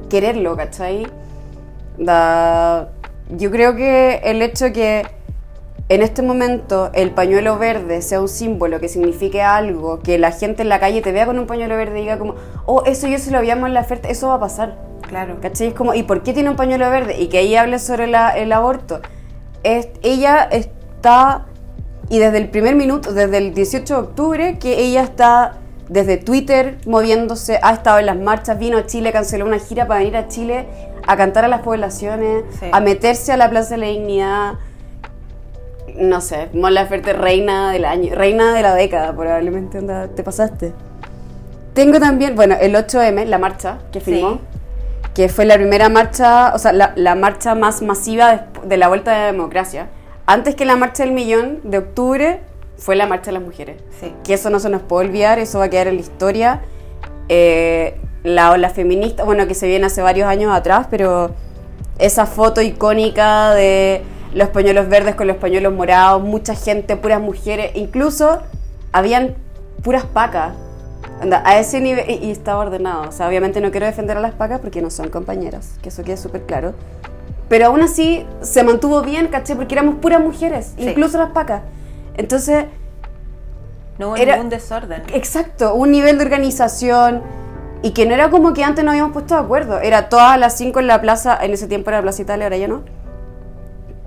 quererlo, 0.09 0.57
¿cachai? 0.57 1.07
Da- 1.99 2.89
Yo 3.31 3.51
creo 3.51 3.77
que 3.77 4.21
el 4.25 4.41
hecho 4.41 4.73
que 4.73 5.05
en 5.89 6.03
este 6.03 6.23
momento 6.23 6.91
el 6.93 7.13
pañuelo 7.13 7.59
verde 7.59 8.03
sea 8.03 8.21
un 8.21 8.29
símbolo 8.29 8.79
que 8.81 8.89
signifique 8.89 9.41
algo, 9.43 10.01
que 10.01 10.19
la 10.19 10.33
gente 10.33 10.63
en 10.63 10.69
la 10.69 10.81
calle 10.81 11.01
te 11.01 11.13
vea 11.13 11.25
con 11.27 11.39
un 11.39 11.47
pañuelo 11.47 11.77
verde 11.77 11.99
y 11.99 12.03
diga 12.03 12.19
como, 12.19 12.35
oh, 12.67 12.83
eso 12.85 13.07
yo 13.09 13.19
se 13.19 13.31
lo 13.31 13.39
habíamos 13.39 13.69
en 13.69 13.75
la 13.75 13.81
oferta, 13.81 14.09
eso 14.09 14.29
va 14.29 14.35
a 14.35 14.41
pasar. 14.41 14.77
Claro. 15.09 15.39
¿Cachai? 15.41 15.69
Es 15.69 15.75
como, 15.75 15.95
¿y 15.95 16.03
por 16.03 16.23
qué 16.23 16.35
tiene 16.35 16.51
un 16.51 16.57
pañuelo 16.57 16.91
verde? 16.91 17.19
Y 17.19 17.29
que 17.29 17.41
ella 17.41 17.63
hable 17.63 17.79
sobre 17.79 18.07
la- 18.07 18.37
el 18.37 18.53
aborto. 18.53 19.01
Es, 19.63 19.89
ella 20.03 20.43
está, 20.51 21.47
y 22.11 22.19
desde 22.19 22.37
el 22.39 22.51
primer 22.51 22.75
minuto, 22.77 23.15
desde 23.15 23.39
el 23.39 23.55
18 23.55 23.95
de 23.95 24.01
octubre, 24.01 24.59
que 24.59 24.79
ella 24.81 25.03
está 25.03 25.55
desde 25.89 26.19
Twitter 26.19 26.77
moviéndose, 26.87 27.59
ha 27.63 27.73
estado 27.73 27.99
en 27.99 28.05
las 28.07 28.17
marchas, 28.19 28.59
vino 28.59 28.77
a 28.77 28.85
Chile, 28.85 29.11
canceló 29.11 29.47
una 29.47 29.59
gira 29.59 29.87
para 29.87 30.01
venir 30.01 30.19
a 30.19 30.29
Chile 30.29 30.67
a 31.07 31.17
cantar 31.17 31.47
a 31.47 31.49
las 31.49 31.63
poblaciones, 31.63 32.45
Sí. 32.61 32.67
a 32.71 32.81
meterse 32.81 33.33
a 33.33 33.39
la 33.39 33.49
Plaza 33.49 33.71
de 33.71 33.79
la 33.79 33.87
Dignidad. 33.87 34.53
No 35.99 36.21
sé, 36.21 36.49
Mon 36.53 36.73
Laferte, 36.75 37.13
reina 37.13 37.73
del 37.73 37.85
año, 37.85 38.15
reina 38.15 38.53
de 38.55 38.63
la 38.63 38.75
década, 38.75 39.13
probablemente, 39.15 39.79
onda, 39.79 40.09
te 40.09 40.23
pasaste. 40.23 40.73
Tengo 41.75 41.99
también, 42.01 42.35
bueno, 42.37 42.57
el 42.61 42.75
8M, 42.75 43.25
la 43.27 43.39
marcha 43.39 43.79
que 43.93 44.01
Sí. 44.01 44.07
filmó, 44.13 44.41
que 45.15 45.29
fue 45.29 45.45
la 45.45 45.55
primera 45.57 45.89
marcha, 45.89 46.53
o 46.55 46.59
sea, 46.59 46.73
la, 46.73 46.93
la 46.97 47.15
marcha 47.15 47.55
más 47.55 47.83
masiva 47.83 48.33
desp- 48.33 48.63
de 48.63 48.77
la 48.77 48.89
vuelta 48.89 49.11
de 49.13 49.19
la 49.19 49.27
democracia. 49.27 49.89
Antes 50.27 50.55
que 50.55 50.65
la 50.65 50.77
marcha 50.77 51.03
del 51.05 51.13
millón 51.13 51.61
de 51.65 51.79
octubre, 51.79 52.41
fue 52.77 52.95
la 52.95 53.07
marcha 53.07 53.27
de 53.27 53.33
las 53.33 53.43
mujeres. 53.43 53.83
Sí. 54.01 54.15
Que 54.25 54.35
eso 54.35 54.51
no 54.51 54.61
se 54.61 54.69
nos 54.71 54.83
puede 54.83 55.07
olvidar, 55.09 55.39
eso 55.41 55.59
va 55.59 55.65
a 55.65 55.71
quedar 55.71 55.89
en 55.89 55.95
la 55.97 56.01
historia. 56.01 56.61
eh, 57.29 58.01
la 58.25 58.51
ola 58.53 58.71
feminista, 58.71 59.23
bueno, 59.25 59.47
que 59.47 59.55
se 59.55 59.67
viene 59.67 59.87
hace 59.87 60.01
varios 60.03 60.27
años 60.29 60.53
atrás, 60.55 60.87
pero 60.91 61.31
esa 61.99 62.25
foto 62.27 62.61
icónica 62.63 63.55
de 63.55 64.03
los 64.35 64.49
pañuelos 64.51 64.89
verdes 64.89 65.15
con 65.15 65.27
los 65.27 65.37
pañuelos 65.37 65.73
morados, 65.73 66.23
mucha 66.23 66.55
gente, 66.55 66.97
puras 66.97 67.21
mujeres, 67.21 67.73
incluso 67.75 68.41
habían 68.93 69.35
puras 69.83 70.05
pacas. 70.05 70.53
Anda, 71.21 71.43
a 71.45 71.59
ese 71.59 71.81
nivel, 71.81 72.09
y, 72.09 72.27
y 72.27 72.31
estaba 72.31 72.61
ordenado. 72.61 73.09
O 73.09 73.13
sea, 73.13 73.29
obviamente 73.29 73.61
no 73.61 73.71
quiero 73.71 73.87
defender 73.87 74.17
a 74.17 74.21
las 74.21 74.35
pacas 74.35 74.61
porque 74.61 74.81
no 74.83 74.91
son 74.91 75.09
compañeras, 75.11 75.79
que 75.83 75.89
eso 75.89 76.03
quede 76.05 76.17
súper 76.17 76.43
claro. 76.43 76.75
Pero 77.49 77.67
aún 77.67 77.81
así 77.83 78.27
se 78.43 78.63
mantuvo 78.63 79.01
bien, 79.03 79.29
¿caché? 79.29 79.57
Porque 79.57 79.75
éramos 79.75 79.97
puras 79.97 80.21
mujeres, 80.21 80.75
Sí. 80.77 80.89
incluso 80.91 81.19
las 81.19 81.31
pacas. 81.31 81.63
Entonces, 82.17 82.67
No 83.99 84.09
hubo 84.11 84.17
Era- 84.17 84.35
ningún 84.37 84.49
desorden. 84.51 85.03
Exacto, 85.13 85.75
un 85.75 85.91
nivel 85.91 86.19
de 86.19 86.25
organización 86.25 87.21
y 87.83 87.91
que 87.91 88.07
no 88.07 88.15
era 88.15 88.31
como 88.31 88.53
que 88.55 88.63
antes 88.63 88.85
no 88.85 88.93
habíamos 88.93 89.13
puesto 89.13 89.35
de 89.35 89.41
acuerdo. 89.41 89.81
Era 89.81 90.09
todas 90.09 90.39
las 90.39 90.57
5 90.57 90.79
en 90.79 90.87
la 90.87 91.01
plaza, 91.01 91.37
en 91.43 91.53
ese 91.53 91.67
tiempo 91.67 91.91
era 91.91 91.99
la 91.99 92.03
Plaza 92.03 92.23
Italia, 92.23 92.45
ahora 92.47 92.57
ya 92.59 92.69
no. 92.69 92.83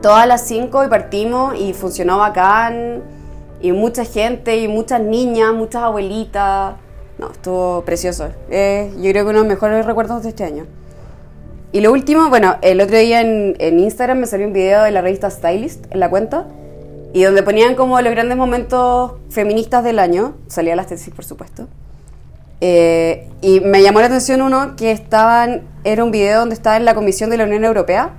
Todas 0.01 0.27
las 0.27 0.45
5 0.47 0.85
y 0.85 0.87
partimos 0.87 1.55
y 1.59 1.73
funcionó 1.73 2.17
bacán. 2.17 3.01
Y 3.61 3.71
mucha 3.71 4.05
gente, 4.05 4.57
y 4.57 4.67
muchas 4.67 5.01
niñas, 5.01 5.53
muchas 5.53 5.83
abuelitas. 5.83 6.73
No, 7.19 7.31
estuvo 7.31 7.83
precioso. 7.83 8.29
Yo 8.49 9.11
creo 9.11 9.13
que 9.13 9.21
uno 9.21 9.29
de 9.29 9.33
los 9.33 9.45
mejores 9.45 9.85
recuerdos 9.85 10.23
de 10.23 10.29
este 10.29 10.43
año. 10.43 10.65
Y 11.71 11.81
lo 11.81 11.91
último, 11.91 12.29
bueno, 12.29 12.57
el 12.61 12.81
otro 12.81 12.97
día 12.97 13.21
en, 13.21 13.55
en 13.59 13.79
Instagram 13.79 14.17
me 14.19 14.25
salió 14.25 14.47
un 14.47 14.53
video 14.53 14.83
de 14.83 14.91
la 14.91 15.01
revista 15.01 15.29
Stylist 15.29 15.85
en 15.91 15.99
la 15.99 16.09
cuenta 16.09 16.47
y 17.13 17.23
donde 17.23 17.43
ponían 17.43 17.75
como 17.75 17.99
los 18.01 18.11
grandes 18.11 18.37
momentos 18.37 19.13
feministas 19.29 19.83
del 19.83 19.99
año, 19.99 20.35
salía 20.47 20.75
las 20.75 20.87
tesis 20.87 21.13
por 21.13 21.25
supuesto. 21.25 21.67
Eh, 22.61 23.27
y 23.41 23.59
me 23.59 23.81
llamó 23.81 23.99
la 23.99 24.05
atención 24.05 24.41
uno 24.41 24.75
que 24.75 24.91
estaban, 24.91 25.63
era 25.83 26.03
un 26.03 26.11
video 26.11 26.39
donde 26.39 26.55
estaba 26.55 26.77
en 26.77 26.85
la 26.85 26.93
Comisión 26.93 27.29
de 27.29 27.37
la 27.37 27.45
Unión 27.45 27.65
Europea 27.65 28.11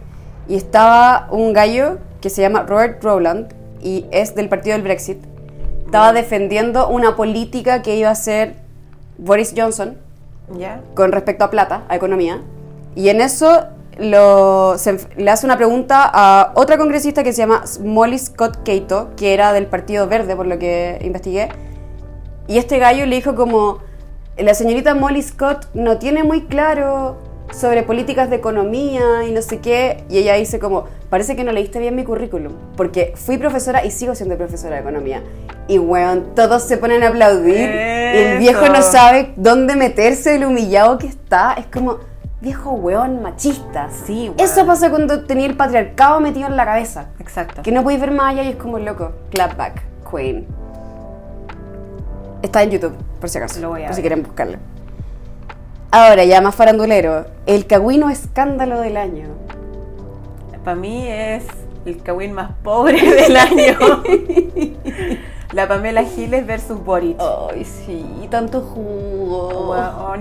y 0.48 0.56
estaba 0.56 1.28
un 1.30 1.52
gallo 1.52 1.98
que 2.20 2.30
se 2.30 2.42
llama 2.42 2.62
Robert 2.62 3.02
Rowland 3.02 3.52
y 3.82 4.06
es 4.10 4.34
del 4.34 4.48
partido 4.48 4.74
del 4.74 4.82
Brexit. 4.82 5.18
Estaba 5.84 6.12
defendiendo 6.12 6.88
una 6.88 7.16
política 7.16 7.82
que 7.82 7.96
iba 7.96 8.08
a 8.08 8.12
hacer 8.12 8.56
Boris 9.18 9.54
Johnson 9.56 9.98
con 10.94 11.12
respecto 11.12 11.44
a 11.44 11.50
plata, 11.50 11.84
a 11.88 11.96
economía. 11.96 12.40
Y 12.94 13.08
en 13.08 13.20
eso 13.20 13.66
lo, 13.98 14.76
se 14.78 14.94
enf- 14.94 15.14
le 15.16 15.30
hace 15.30 15.46
una 15.46 15.56
pregunta 15.56 16.10
a 16.12 16.52
otra 16.54 16.78
congresista 16.78 17.22
que 17.22 17.32
se 17.32 17.42
llama 17.42 17.64
Molly 17.82 18.18
Scott 18.18 18.58
Cato, 18.64 19.10
que 19.16 19.34
era 19.34 19.52
del 19.52 19.66
Partido 19.66 20.06
Verde, 20.06 20.34
por 20.36 20.46
lo 20.46 20.58
que 20.58 20.98
investigué. 21.02 21.48
Y 22.48 22.58
este 22.58 22.78
gallo 22.78 23.06
le 23.06 23.16
dijo 23.16 23.34
como, 23.34 23.78
la 24.36 24.54
señorita 24.54 24.94
Molly 24.94 25.22
Scott 25.22 25.68
no 25.74 25.98
tiene 25.98 26.24
muy 26.24 26.46
claro 26.46 27.18
sobre 27.52 27.82
políticas 27.82 28.30
de 28.30 28.36
economía 28.36 29.24
y 29.28 29.32
no 29.32 29.42
sé 29.42 29.58
qué. 29.58 30.04
Y 30.08 30.18
ella 30.18 30.34
dice 30.34 30.58
como, 30.58 30.84
parece 31.10 31.36
que 31.36 31.44
no 31.44 31.52
leíste 31.52 31.78
bien 31.78 31.94
mi 31.94 32.04
currículum, 32.04 32.52
porque 32.76 33.12
fui 33.16 33.38
profesora 33.38 33.84
y 33.84 33.90
sigo 33.90 34.14
siendo 34.14 34.36
profesora 34.36 34.76
de 34.76 34.80
economía. 34.80 35.22
Y 35.68 35.78
weón, 35.78 36.34
todos 36.34 36.62
se 36.62 36.76
ponen 36.76 37.02
a 37.02 37.08
aplaudir. 37.08 37.70
Y 37.70 38.18
el 38.18 38.38
viejo 38.38 38.66
no 38.68 38.80
Eso. 38.80 38.92
sabe 38.92 39.32
dónde 39.36 39.76
meterse 39.76 40.30
del 40.30 40.44
humillado 40.44 40.98
que 40.98 41.06
está. 41.06 41.54
Es 41.54 41.66
como, 41.66 41.98
viejo 42.40 42.72
weón 42.72 43.22
machista. 43.22 43.88
Sí, 44.04 44.28
weón. 44.28 44.40
Eso 44.40 44.66
pasa 44.66 44.90
cuando 44.90 45.24
tenía 45.24 45.46
el 45.46 45.56
patriarcado 45.56 46.20
metido 46.20 46.48
en 46.48 46.56
la 46.56 46.64
cabeza. 46.64 47.10
Exacto. 47.20 47.62
Que 47.62 47.70
no 47.72 47.82
podéis 47.82 48.00
ver 48.00 48.10
más 48.10 48.32
allá 48.32 48.42
y 48.42 48.48
es 48.50 48.56
como 48.56 48.78
loco. 48.78 49.12
Clapback, 49.30 49.82
Queen. 50.10 50.46
Está 52.42 52.64
en 52.64 52.70
YouTube, 52.70 52.96
por 53.20 53.28
si 53.30 53.38
acaso. 53.38 53.60
Lo 53.60 53.68
voy 53.70 53.82
a 53.84 53.86
por 53.86 53.94
si 53.94 54.02
ver. 54.02 54.10
quieren 54.10 54.24
buscarlo. 54.24 54.58
Ahora, 55.92 56.24
ya 56.24 56.40
más 56.40 56.54
farandulero. 56.54 57.26
El 57.46 57.66
cagüino 57.66 58.08
escándalo 58.08 58.80
del 58.80 58.96
año. 58.96 59.28
Para 60.64 60.74
mí 60.76 61.06
es 61.06 61.44
el 61.84 62.02
Kawin 62.02 62.32
más 62.32 62.52
pobre 62.62 62.98
del 63.14 63.36
año. 63.36 63.76
La 65.52 65.68
Pamela 65.68 66.02
Giles 66.04 66.46
versus 66.46 66.82
Boric. 66.82 67.18
Ay, 67.20 67.64
sí, 67.66 68.26
tanto 68.30 68.62
jugo. 68.62 69.74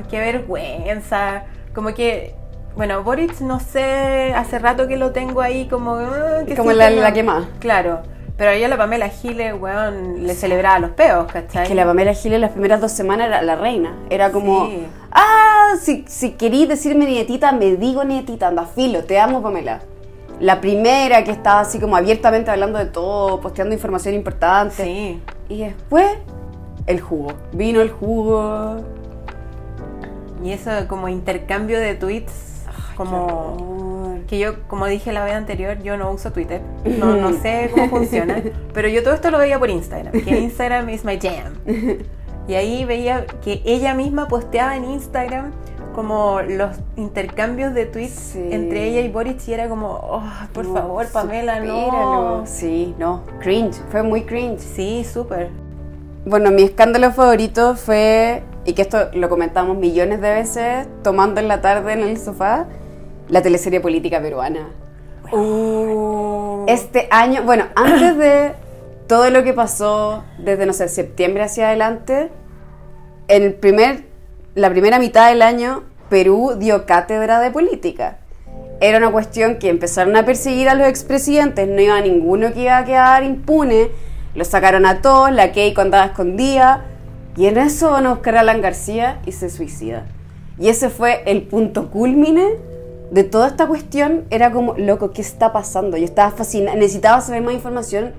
Qué 0.10 0.20
vergüenza. 0.20 1.44
Como 1.74 1.94
que, 1.94 2.36
bueno, 2.75 3.01
Boric 3.04 3.40
no 3.40 3.62
sé, 3.62 4.34
hace 4.36 4.60
rato 4.60 4.90
que 4.90 4.98
lo 4.98 5.12
tengo 5.12 5.40
ahí 5.40 5.68
como... 5.70 5.94
ah, 5.96 6.42
que 6.46 6.56
Como 6.58 6.74
la- 6.74 6.90
que 6.90 6.96
la 6.98 7.13
quemada. 7.13 7.48
Claro. 7.60 8.00
Pero 8.41 8.53
ahí 8.53 8.63
a 8.63 8.67
la 8.67 8.75
Pamela 8.75 9.07
Giles, 9.07 9.53
weón, 9.53 10.25
le 10.25 10.33
celebraba 10.33 10.79
los 10.79 10.89
peos, 10.89 11.31
¿cachai? 11.31 11.67
Que 11.67 11.75
la 11.75 11.86
Pamela 11.86 12.15
Giles 12.15 12.41
las 12.41 12.50
primeras 12.50 12.81
dos 12.81 12.91
semanas 12.91 13.27
era 13.27 13.43
la 13.43 13.55
reina. 13.55 13.93
Era 14.10 14.31
como, 14.31 14.65
Sí. 14.65 14.88
ah, 15.12 15.75
si, 15.79 16.05
si 16.07 16.31
querís 16.31 16.67
decirme 16.67 17.05
nietita, 17.05 17.51
me 17.51 17.75
digo 17.75 18.03
nietita, 18.03 18.48
anda 18.48 18.65
filo, 18.65 19.03
te 19.03 19.19
amo 19.19 19.43
Pamela. 19.43 19.83
La 20.39 20.60
primera 20.60 21.24
que 21.24 21.29
estaba 21.29 21.60
así 21.60 21.79
como 21.79 21.95
abiertamente 21.95 22.50
hablando 22.50 22.79
de 22.79 22.86
todo, 22.86 23.39
posteando 23.41 23.75
información 23.75 24.15
importante. 24.15 24.86
Sí. 24.86 25.21
Y 25.48 25.60
después, 25.60 26.07
el 26.88 27.00
jugo. 27.00 27.33
Vino 27.53 27.79
el 27.79 27.91
jugo. 27.91 28.77
Y 30.43 30.51
eso 30.51 30.71
como 30.88 31.10
intercambio 31.10 31.79
de 31.79 31.93
tweets, 31.93 32.63
como... 32.98 33.90
Que 34.28 34.40
yo, 34.40 34.68
como 34.68 34.86
dije 34.88 35.12
la 35.13 35.24
vez 35.24 35.34
anterior, 35.34 35.82
yo 35.84 35.98
no 35.98 36.12
uso 36.12 36.32
Twitter, 36.32 36.62
no, 36.86 37.16
no 37.16 37.34
sé 37.42 37.70
cómo 37.74 37.90
funciona, 37.90 38.42
pero 38.74 38.88
yo 38.88 39.04
todo 39.04 39.13
esto 39.13 39.32
lo 39.32 39.38
veía 39.38 39.60
por 39.60 39.70
Instagram, 39.70 40.13
que 40.24 40.40
Instagram 40.40 40.90
is 40.90 41.04
my 41.06 41.20
jam. 41.20 41.54
Y 42.48 42.56
ahí 42.56 42.86
veía 42.86 43.25
que 43.44 43.62
ella 43.66 43.94
misma 43.94 44.28
posteaba 44.28 44.75
en 44.75 44.86
Instagram 44.86 45.51
como 45.94 46.42
los 46.42 46.78
intercambios 46.96 47.74
de 47.74 47.86
tweets 47.86 48.13
Sí. 48.13 48.48
entre 48.51 48.86
ella 48.88 49.01
y 49.01 49.10
Boric 49.10 49.46
y 49.48 49.54
era 49.54 49.68
como, 49.68 49.88
oh, 49.90 50.24
por 50.54 50.66
No, 50.66 50.74
favor, 50.74 51.08
Pamela, 51.12 51.56
supéralo. 51.58 51.92
no. 51.92 52.44
Sí, 52.48 52.96
no. 52.98 53.24
Cringe. 53.42 53.75
Fue 53.92 54.01
muy 54.01 54.22
cringe. 54.24 54.60
Sí, 54.62 55.04
súper. 55.04 55.50
Bueno, 56.25 56.50
mi 56.51 56.63
escándalo 56.63 57.12
favorito 57.12 57.75
fue, 57.75 58.42
y 58.63 58.74
que 58.74 58.84
esto 58.84 59.10
lo 59.13 59.28
comentamos 59.28 59.75
millones 59.78 60.22
de 60.22 60.32
veces, 60.32 60.88
tomando 61.04 61.42
en 61.42 61.48
la 61.50 61.60
tarde 61.62 61.92
en 61.94 62.00
el 62.01 62.18
sofá, 62.18 62.68
la 63.32 63.42
teleserie 63.42 63.80
política 63.80 64.22
peruana. 64.22 64.70
Uh, 65.32 66.66
Este 66.68 67.08
año, 67.10 67.44
bueno, 67.44 67.66
antes 67.76 68.18
de 68.18 68.52
todo 69.08 69.30
lo 69.30 69.44
que 69.44 69.54
pasó 69.54 70.24
desde, 70.38 70.66
no 70.66 70.74
sé, 70.74 70.90
septiembre 70.90 71.44
hacia 71.44 71.70
adelante, 71.70 72.30
en 73.30 73.44
el 73.44 73.54
primer, 73.54 74.04
la 74.54 74.70
primera 74.70 75.00
mitad 75.00 75.30
del 75.30 75.42
año, 75.42 75.84
Perú 76.10 76.56
dio 76.58 76.86
cátedra 76.86 77.40
de 77.40 77.52
política. 77.52 78.18
Era 78.82 78.98
una 78.98 79.12
cuestión 79.12 79.60
que 79.60 79.70
empezaron 79.70 80.16
a 80.18 80.26
perseguir 80.26 80.68
a 80.68 80.76
los 80.76 80.88
expresidentes, 80.88 81.68
no 81.70 81.80
iba 81.80 82.02
ninguno 82.02 82.52
que 82.54 82.64
iba 82.64 82.78
a 82.78 82.84
quedar 82.84 83.24
impune, 83.24 83.92
los 84.36 84.48
sacaron 84.50 84.86
a 84.86 85.02
todos, 85.02 85.32
la 85.32 85.54
Keiko 85.54 85.82
andaba 85.82 86.06
escondida, 86.06 86.86
y 87.38 87.46
en 87.46 87.58
eso 87.58 87.92
van 87.92 88.08
a 88.08 88.10
buscar 88.10 88.36
a 88.36 88.42
Alan 88.42 88.60
García 88.60 89.20
y 89.26 89.32
se 89.32 89.50
suicida. 89.50 90.06
Y 90.60 90.68
ese 90.68 90.90
fue 90.90 91.24
el 91.26 91.44
punto 91.44 91.90
culmine 91.90 92.71
de 93.12 93.24
toda 93.24 93.48
esta 93.48 93.68
cuestión. 93.68 94.25
Era 94.32 94.51
como, 94.51 94.74
loco, 94.74 95.12
¿qué 95.12 95.22
está 95.22 95.53
pasando? 95.53 95.98
Yo 95.98 96.06
estaba 96.06 96.32
fascinada, 96.32 96.75
necesitaba 96.75 97.22
saber 97.22 97.44
más 97.44 97.53
información, 97.53 98.13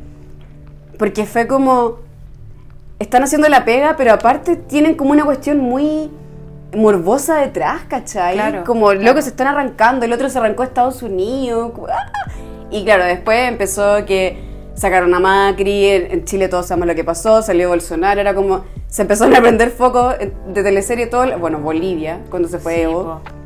porque 0.98 1.26
fue 1.26 1.48
como, 1.48 1.96
están 3.00 3.24
haciendo 3.24 3.48
la 3.48 3.64
pega, 3.64 3.96
pero 3.96 4.12
aparte 4.12 4.54
tienen 4.54 4.94
como 4.94 5.10
una 5.10 5.24
cuestión 5.24 5.58
muy 5.58 6.10
morbosa 6.76 7.36
detrás, 7.38 7.82
¿cachai? 7.88 8.34
Claro, 8.34 8.64
como, 8.64 8.86
claro. 8.90 9.02
loco, 9.02 9.22
se 9.22 9.30
están 9.30 9.48
arrancando, 9.48 10.06
el 10.06 10.12
otro 10.12 10.28
se 10.28 10.38
arrancó 10.38 10.62
a 10.62 10.66
Estados 10.66 11.02
Unidos. 11.02 11.72
¡ah! 11.90 12.12
Y 12.70 12.84
claro, 12.84 13.04
después 13.04 13.48
empezó 13.48 14.04
que 14.06 14.38
sacaron 14.74 15.12
a 15.14 15.20
Macri, 15.20 15.86
en, 15.86 16.12
en 16.12 16.24
Chile 16.24 16.48
todos 16.48 16.66
sabemos 16.66 16.88
lo 16.88 16.94
que 16.94 17.04
pasó, 17.04 17.42
salió 17.42 17.68
Bolsonaro, 17.68 18.20
era 18.20 18.34
como, 18.34 18.64
se 18.88 19.02
empezaron 19.02 19.34
a 19.34 19.40
prender 19.40 19.70
foco 19.70 20.10
de 20.10 20.62
teleserie 20.62 21.06
todo, 21.06 21.38
bueno, 21.38 21.58
Bolivia, 21.58 22.20
cuando 22.30 22.48
se 22.48 22.58
fue 22.58 22.76
sí, 22.76 22.80
Evo. 22.82 23.02
po. 23.02 23.41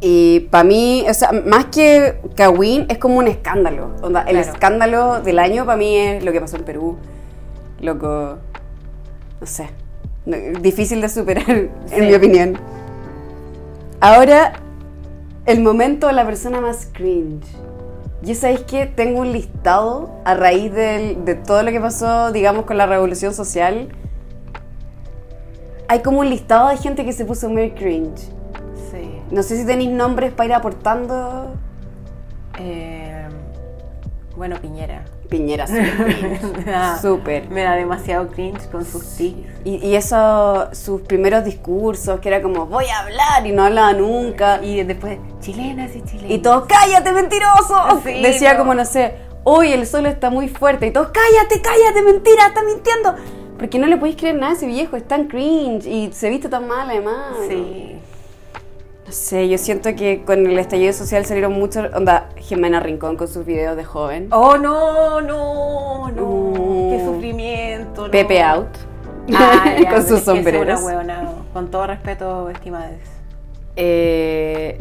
Y 0.00 0.40
para 0.50 0.64
mí, 0.64 1.04
o 1.08 1.12
sea, 1.14 1.30
más 1.32 1.66
que 1.66 2.18
Kawin, 2.34 2.86
es 2.88 2.96
como 2.98 3.18
un 3.18 3.28
escándalo. 3.28 3.90
Onda, 4.02 4.22
el 4.22 4.36
Claro. 4.36 4.52
escándalo 4.52 5.20
del 5.20 5.38
año 5.38 5.66
para 5.66 5.76
mí 5.76 5.94
es 5.96 6.24
lo 6.24 6.32
que 6.32 6.40
pasó 6.40 6.56
en 6.56 6.64
Perú. 6.64 6.96
Loco, 7.80 8.36
no 9.40 9.46
sé, 9.46 9.68
difícil 10.60 11.00
de 11.02 11.08
superar, 11.08 11.50
en 11.50 11.70
Sí. 11.86 12.00
mi 12.00 12.14
opinión. 12.14 12.58
Ahora, 14.00 14.54
el 15.44 15.60
momento 15.60 16.06
de 16.06 16.14
la 16.14 16.24
persona 16.24 16.60
más 16.60 16.88
cringe. 16.92 17.44
Yo 18.22 18.34
sabéis 18.34 18.60
que 18.60 18.86
tengo 18.86 19.20
un 19.20 19.32
listado 19.32 20.10
a 20.24 20.34
raíz 20.34 20.72
del- 20.72 21.24
de 21.24 21.34
todo 21.34 21.62
lo 21.62 21.70
que 21.70 21.80
pasó, 21.80 22.32
digamos, 22.32 22.64
con 22.64 22.76
la 22.78 22.86
revolución 22.86 23.34
social. 23.34 23.88
Hay 25.88 26.00
como 26.00 26.20
un 26.20 26.30
listado 26.30 26.68
de 26.68 26.76
gente 26.76 27.04
que 27.04 27.12
se 27.12 27.24
puso 27.24 27.48
muy 27.48 27.70
cringe. 27.72 28.28
No 29.30 29.42
sé 29.42 29.56
si 29.56 29.64
tenéis 29.66 29.90
nombres 29.90 30.32
para 30.32 30.46
ir 30.48 30.54
aportando. 30.54 31.54
Eh, 32.58 33.28
bueno, 34.36 34.56
Piñera. 34.60 35.04
Piñera 35.28 35.66
sí, 35.68 35.74
cringe. 35.74 36.42
Me 36.56 36.64
da- 36.72 36.98
Súper. 36.98 37.48
Me 37.50 37.62
da 37.62 37.74
demasiado 37.76 38.28
cringe 38.28 38.66
con 38.70 38.84
sus 38.84 39.04
tics. 39.16 39.48
Y, 39.64 39.76
y 39.86 39.94
eso, 39.94 40.68
sus 40.72 41.02
primeros 41.02 41.44
discursos, 41.44 42.18
que 42.20 42.28
era 42.28 42.42
como, 42.42 42.66
voy 42.66 42.86
a 42.86 43.00
hablar, 43.00 43.46
y 43.46 43.52
no 43.52 43.62
hablaba 43.64 43.92
nunca. 43.92 44.60
Y 44.62 44.82
después, 44.82 45.18
chilenas 45.40 45.94
y 45.94 46.02
chilenos. 46.02 46.30
Y 46.32 46.38
todos, 46.38 46.64
cállate, 46.66 47.12
mentiroso. 47.12 48.00
Sí, 48.04 48.20
Decía 48.22 48.54
no. 48.54 48.58
como, 48.60 48.74
no 48.74 48.84
sé, 48.84 49.14
hoy 49.44 49.72
el 49.72 49.86
sol 49.86 50.06
está 50.06 50.30
muy 50.30 50.48
fuerte. 50.48 50.88
Y 50.88 50.90
todos, 50.90 51.08
cállate, 51.12 51.62
cállate, 51.62 52.02
mentira, 52.02 52.48
está 52.48 52.62
mintiendo. 52.64 53.14
Porque 53.58 53.78
no 53.78 53.86
le 53.86 53.98
podéis 53.98 54.16
creer 54.16 54.36
nada 54.36 54.52
a 54.52 54.56
ese 54.56 54.66
viejo, 54.66 54.96
es 54.96 55.06
tan 55.06 55.26
cringe 55.28 55.86
y 55.86 56.10
se 56.12 56.28
viste 56.30 56.48
tan 56.48 56.66
mal 56.66 56.88
además. 56.90 57.36
Sí. 57.48 57.94
No 57.94 58.00
sé, 59.10 59.48
yo 59.48 59.58
siento 59.58 59.94
que 59.94 60.22
con 60.24 60.46
el 60.46 60.58
estallido 60.58 60.92
social 60.92 61.24
salieron 61.24 61.52
muchos, 61.52 61.92
onda, 61.94 62.28
Jimena 62.36 62.80
Rincón 62.80 63.16
con 63.16 63.28
sus 63.28 63.44
videos 63.46 63.76
de 63.76 63.84
joven. 63.84 64.28
Oh, 64.32 64.56
no, 64.56 65.20
no, 65.20 66.10
no. 66.10 66.24
Uh. 66.24 66.90
Qué 66.96 67.04
sufrimiento. 67.04 68.06
no. 68.06 68.10
Pepe 68.10 68.42
Out. 68.42 68.68
Ah, 69.34 69.74
ya, 69.82 69.90
con 69.90 70.06
sus 70.06 70.20
sombreros. 70.20 70.82
huevona, 70.82 71.30
Con 71.52 71.70
todo 71.70 71.86
respeto, 71.86 72.50
estimadas. 72.50 72.92
Eh, 73.76 74.80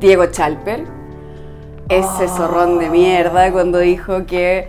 Diego 0.00 0.26
Chalper, 0.26 0.84
ese 1.88 2.24
Oh. 2.24 2.28
zorrón 2.28 2.78
de 2.78 2.88
mierda, 2.88 3.52
cuando 3.52 3.78
dijo 3.78 4.24
que 4.26 4.68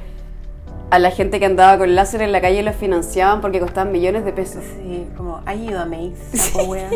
a 0.90 1.00
la 1.00 1.10
gente 1.12 1.40
que 1.40 1.46
andaba 1.46 1.78
con 1.78 1.96
láser 1.96 2.22
en 2.22 2.32
la 2.32 2.42
calle 2.42 2.62
los 2.62 2.76
financiaban 2.76 3.42
porque 3.42 3.60
costaban 3.60 3.92
millones 3.92 4.26
de 4.26 4.34
pesos. 4.34 4.64
Sí, 4.78 5.08
como, 5.18 5.42
ayúdame, 5.46 6.12
saco 6.34 6.66
wea. 6.66 6.90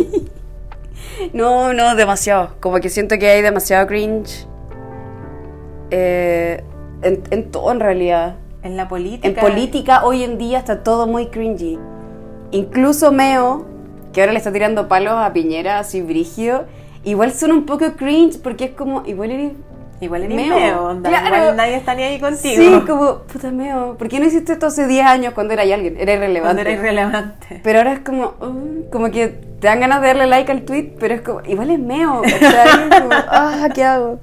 No, 1.33 1.73
no, 1.73 1.95
demasiado. 1.95 2.55
Como 2.59 2.79
que 2.79 2.89
siento 2.89 3.17
que 3.17 3.29
hay 3.29 3.41
demasiado 3.41 3.87
cringe. 3.87 4.47
Eh, 5.89 6.63
en, 7.01 7.23
en 7.31 7.51
todo 7.51 7.71
en 7.71 7.79
realidad. 7.79 8.35
En 8.63 8.77
la 8.77 8.87
política. 8.87 9.27
En 9.27 9.35
política 9.35 10.05
hoy 10.05 10.23
en 10.23 10.37
día 10.37 10.59
está 10.59 10.83
todo 10.83 11.07
muy 11.07 11.27
cringy. 11.27 11.79
Incluso 12.51 13.11
Meo, 13.11 13.65
que 14.13 14.21
ahora 14.21 14.33
le 14.33 14.39
está 14.39 14.51
tirando 14.51 14.87
palos 14.87 15.13
a 15.13 15.31
Piñera, 15.33 15.79
así 15.79 16.01
brígido, 16.01 16.65
igual 17.03 17.31
son 17.33 17.51
un 17.51 17.65
poco 17.65 17.93
cringe 17.93 18.39
porque 18.41 18.65
es 18.65 18.71
como, 18.71 19.03
igual 19.05 19.31
eres... 19.31 19.53
Igual 19.99 20.23
eres 20.23 20.35
Meo. 20.35 20.55
meo, 20.55 20.85
onda, 20.89 21.09
Claro. 21.09 21.35
Igual 21.35 21.55
nadie 21.57 21.75
está 21.75 21.95
ni 21.95 22.03
ahí 22.03 22.19
contigo. 22.19 22.61
Sí, 22.61 22.85
como, 22.85 23.19
puta 23.19 23.51
Meo, 23.51 23.95
¿por 23.97 24.07
qué 24.09 24.19
no 24.19 24.25
hiciste 24.27 24.53
esto 24.53 24.67
hace 24.67 24.85
10 24.85 25.05
años 25.05 25.33
cuando 25.33 25.53
era 25.53 25.63
alguien? 25.63 25.97
Era 25.99 26.13
irrelevante. 26.13 26.41
Cuando 26.41 26.61
era 26.61 26.71
irrelevante. 26.71 27.61
Pero 27.63 27.79
ahora 27.79 27.93
es 27.93 27.99
como, 28.01 28.35
uh, 28.39 28.89
como 28.91 29.09
que 29.09 29.27
te 29.59 29.67
dan 29.67 29.79
ganas 29.79 30.01
de 30.01 30.07
darle 30.07 30.27
like 30.27 30.51
al 30.51 30.61
tweet, 30.61 30.93
pero 30.99 31.15
es 31.15 31.21
como, 31.21 31.41
igual 31.45 31.71
es 31.71 31.79
meo, 31.79 32.21
¿cachai? 32.21 33.01
Como, 33.01 33.09
ah, 33.27 33.69
¿qué 33.73 33.83
hago? 33.83 34.19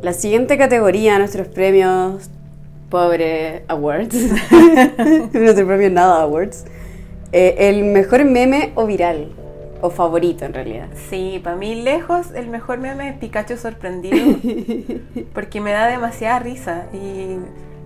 La 0.00 0.14
siguiente 0.14 0.56
categoría, 0.56 1.18
nuestros 1.18 1.48
premios 1.48 2.30
Pobre 2.88 3.64
Awards, 3.68 4.14
nuestro 5.32 5.66
premio 5.66 5.90
Nada 5.90 6.22
Awards, 6.22 6.64
eh, 7.32 7.56
el 7.58 7.84
mejor 7.84 8.24
meme 8.24 8.72
o 8.74 8.86
viral, 8.86 9.32
o 9.84 9.90
favorito 9.90 10.46
en 10.46 10.54
realidad. 10.54 10.88
Sí, 11.10 11.42
para 11.44 11.56
mí 11.56 11.74
lejos 11.74 12.30
el 12.34 12.48
mejor 12.48 12.78
meme 12.78 13.10
es 13.10 13.18
Pikachu 13.18 13.58
sorprendido. 13.58 14.16
porque 15.34 15.60
me 15.60 15.72
da 15.72 15.86
demasiada 15.88 16.38
risa. 16.38 16.86
Y 16.94 17.36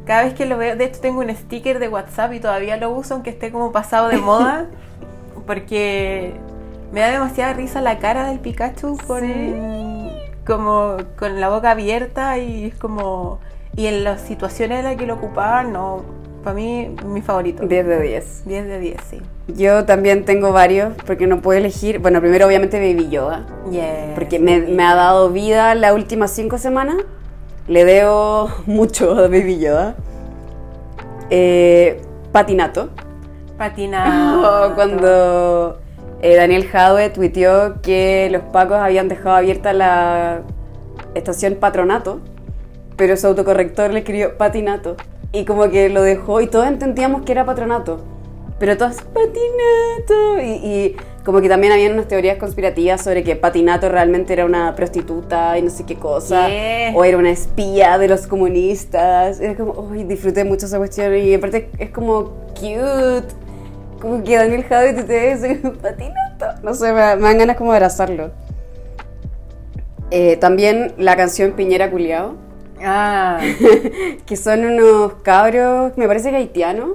cada 0.06 0.22
vez 0.22 0.34
que 0.34 0.46
lo 0.46 0.56
veo, 0.56 0.76
de 0.76 0.84
hecho 0.84 1.00
tengo 1.00 1.18
un 1.18 1.34
sticker 1.34 1.80
de 1.80 1.88
WhatsApp 1.88 2.34
y 2.34 2.38
todavía 2.38 2.76
lo 2.76 2.90
uso 2.90 3.14
aunque 3.14 3.30
esté 3.30 3.50
como 3.50 3.72
pasado 3.72 4.08
de 4.08 4.18
moda. 4.18 4.66
Porque 5.46 6.34
me 6.92 7.00
da 7.00 7.08
demasiada 7.08 7.54
risa 7.54 7.80
la 7.80 7.98
cara 7.98 8.28
del 8.28 8.38
Pikachu 8.38 8.96
con, 9.04 9.22
como, 10.46 10.98
con 11.18 11.40
la 11.40 11.48
boca 11.48 11.72
abierta 11.72 12.38
y 12.38 12.66
es 12.66 12.76
como... 12.76 13.40
Y 13.74 13.86
en 13.86 14.04
las 14.04 14.20
situaciones 14.20 14.80
en 14.80 14.84
las 14.84 14.96
que 14.96 15.06
lo 15.06 15.14
ocupaban, 15.14 15.72
no, 15.72 16.04
para 16.42 16.54
mí 16.54 16.94
mi 17.06 17.22
favorito. 17.22 17.66
10 17.66 17.86
de 17.86 18.00
10. 18.00 18.42
10 18.46 18.66
de 18.66 18.80
10, 18.80 18.96
sí. 19.10 19.22
Yo 19.48 19.84
también 19.84 20.24
tengo 20.24 20.52
varios, 20.52 20.92
porque 21.06 21.26
no 21.26 21.40
puedo 21.40 21.58
elegir. 21.58 21.98
Bueno, 21.98 22.20
primero 22.20 22.46
obviamente 22.46 22.78
Baby 22.78 23.08
Yoda. 23.08 23.46
Yes, 23.70 24.14
Porque 24.14 24.38
me, 24.38 24.60
me 24.60 24.82
ha 24.84 24.94
dado 24.94 25.30
vida 25.30 25.74
las 25.74 25.92
últimas 25.94 26.30
cinco 26.30 26.58
semanas. 26.58 26.96
Le 27.66 27.84
debo 27.84 28.50
mucho 28.66 29.12
a 29.12 29.22
Baby 29.22 29.58
Yoda. 29.58 29.96
Eh, 31.30 32.00
patinato. 32.32 32.90
Patinado. 33.56 34.74
Cuando 34.74 35.78
eh, 36.22 36.36
Daniel 36.36 36.66
Jadwe 36.66 37.10
tuiteó 37.10 37.80
que 37.82 38.28
los 38.30 38.42
pacos 38.42 38.76
habían 38.76 39.08
dejado 39.08 39.36
abierta 39.36 39.72
la 39.72 40.42
estación 41.14 41.56
Patronato, 41.56 42.20
pero 42.96 43.16
su 43.16 43.26
autocorrector 43.26 43.92
le 43.92 44.00
escribió 44.00 44.36
Patinato. 44.36 44.96
Y 45.32 45.44
como 45.44 45.68
que 45.68 45.88
lo 45.88 46.02
dejó 46.02 46.40
y 46.40 46.46
todos 46.46 46.66
entendíamos 46.66 47.22
que 47.22 47.32
era 47.32 47.44
Patronato. 47.44 48.04
Pero 48.58 48.76
todos, 48.76 48.96
Patinato. 49.02 50.40
Y, 50.40 50.66
y 50.66 50.96
como 51.24 51.40
que 51.40 51.48
también 51.48 51.72
habían 51.72 51.92
unas 51.92 52.08
teorías 52.08 52.38
conspirativas 52.38 53.02
sobre 53.02 53.22
que 53.22 53.36
Patinato 53.36 53.88
realmente 53.88 54.32
era 54.32 54.46
una 54.46 54.74
prostituta 54.74 55.58
y 55.58 55.62
no 55.62 55.70
sé 55.70 55.84
qué 55.84 55.96
cosa. 55.96 56.46
¿Qué? 56.46 56.92
O 56.96 57.04
era 57.04 57.18
una 57.18 57.30
espía 57.30 57.98
de 57.98 58.08
los 58.08 58.26
comunistas. 58.26 59.38
Era 59.40 59.54
como, 59.54 59.72
uy, 59.72 60.04
disfruté 60.04 60.44
mucho 60.44 60.66
esa 60.66 60.78
cuestión. 60.78 61.14
Y 61.14 61.34
aparte 61.34 61.70
es 61.78 61.90
como 61.90 62.30
cute. 62.54 63.34
Como 64.00 64.22
que 64.24 64.36
Daniel 64.36 64.64
Jadwe 64.64 65.02
te 65.02 65.32
eso, 65.32 65.72
Patinato. 65.74 66.62
No 66.62 66.74
sé, 66.74 66.92
me, 66.92 67.16
me 67.16 67.22
dan 67.22 67.38
ganas 67.38 67.56
como 67.56 67.72
de 67.72 67.76
abrazarlo. 67.76 68.30
Eh, 70.10 70.36
también 70.38 70.94
la 70.96 71.16
canción 71.16 71.52
Piñera 71.52 71.90
Culeado 71.90 72.47
Ah, 72.82 73.40
que 74.26 74.36
son 74.36 74.64
unos 74.64 75.14
cabros, 75.22 75.96
me 75.96 76.06
parece 76.06 76.30
que 76.30 76.36
haitianos, 76.36 76.90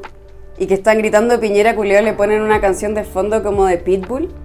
y 0.58 0.68
que 0.68 0.76
están 0.76 0.98
gritando 1.00 1.40
Piñera 1.40 1.76
Culeo, 1.76 2.02
le 2.02 2.14
ponen 2.14 2.42
una 2.42 2.62
canción 2.62 2.94
de 2.94 3.04
fondo 3.04 3.44
como 3.44 3.66
de 3.66 3.78
Pitbull. 3.78 4.30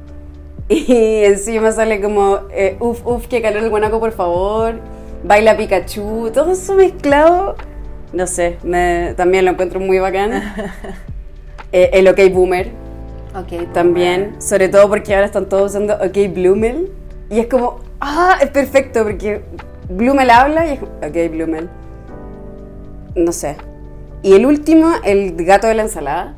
Y 0.70 1.24
encima 1.24 1.72
sale 1.72 1.98
como, 2.02 2.40
eh, 2.50 2.76
uf, 2.78 3.00
uf, 3.06 3.26
que 3.26 3.40
calor 3.40 3.62
el 3.62 3.70
guanaco, 3.70 3.98
por 4.00 4.12
favor. 4.12 4.74
Baila 5.24 5.56
Pikachu, 5.56 6.30
todo 6.34 6.52
eso 6.52 6.74
mezclado. 6.74 7.56
No 8.12 8.26
sé, 8.26 8.58
me- 8.64 9.14
también 9.16 9.46
lo 9.46 9.52
encuentro 9.52 9.80
muy 9.80 9.98
bacán. 9.98 10.30
Eh, 11.72 11.90
el 11.92 12.08
OK 12.08 12.18
Boomer 12.32 12.70
ok. 13.34 13.72
también, 13.74 14.40
sobre 14.40 14.70
todo 14.70 14.88
porque 14.88 15.14
ahora 15.14 15.26
están 15.26 15.50
todos 15.50 15.72
usando 15.72 15.94
OK 15.96 16.16
Blumel. 16.34 16.90
Y 17.30 17.40
es 17.40 17.46
como, 17.46 17.80
ah, 18.00 18.38
es 18.40 18.48
perfecto, 18.48 19.04
porque 19.04 19.42
Blumel 19.88 20.30
habla 20.30 20.66
y 20.66 20.70
es 20.74 20.78
como, 20.80 20.92
OK 20.92 21.30
Blumel. 21.30 21.68
No 23.14 23.32
sé. 23.32 23.56
Y 24.22 24.34
el 24.34 24.46
último, 24.46 24.90
el 25.04 25.34
gato 25.44 25.66
de 25.66 25.74
la 25.74 25.82
ensalada. 25.82 26.36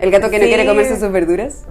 El 0.00 0.10
gato 0.10 0.30
que 0.30 0.38
no 0.38 0.44
quiere 0.46 0.66
comerse 0.66 0.98
sus 0.98 1.10
verduras. 1.10 1.64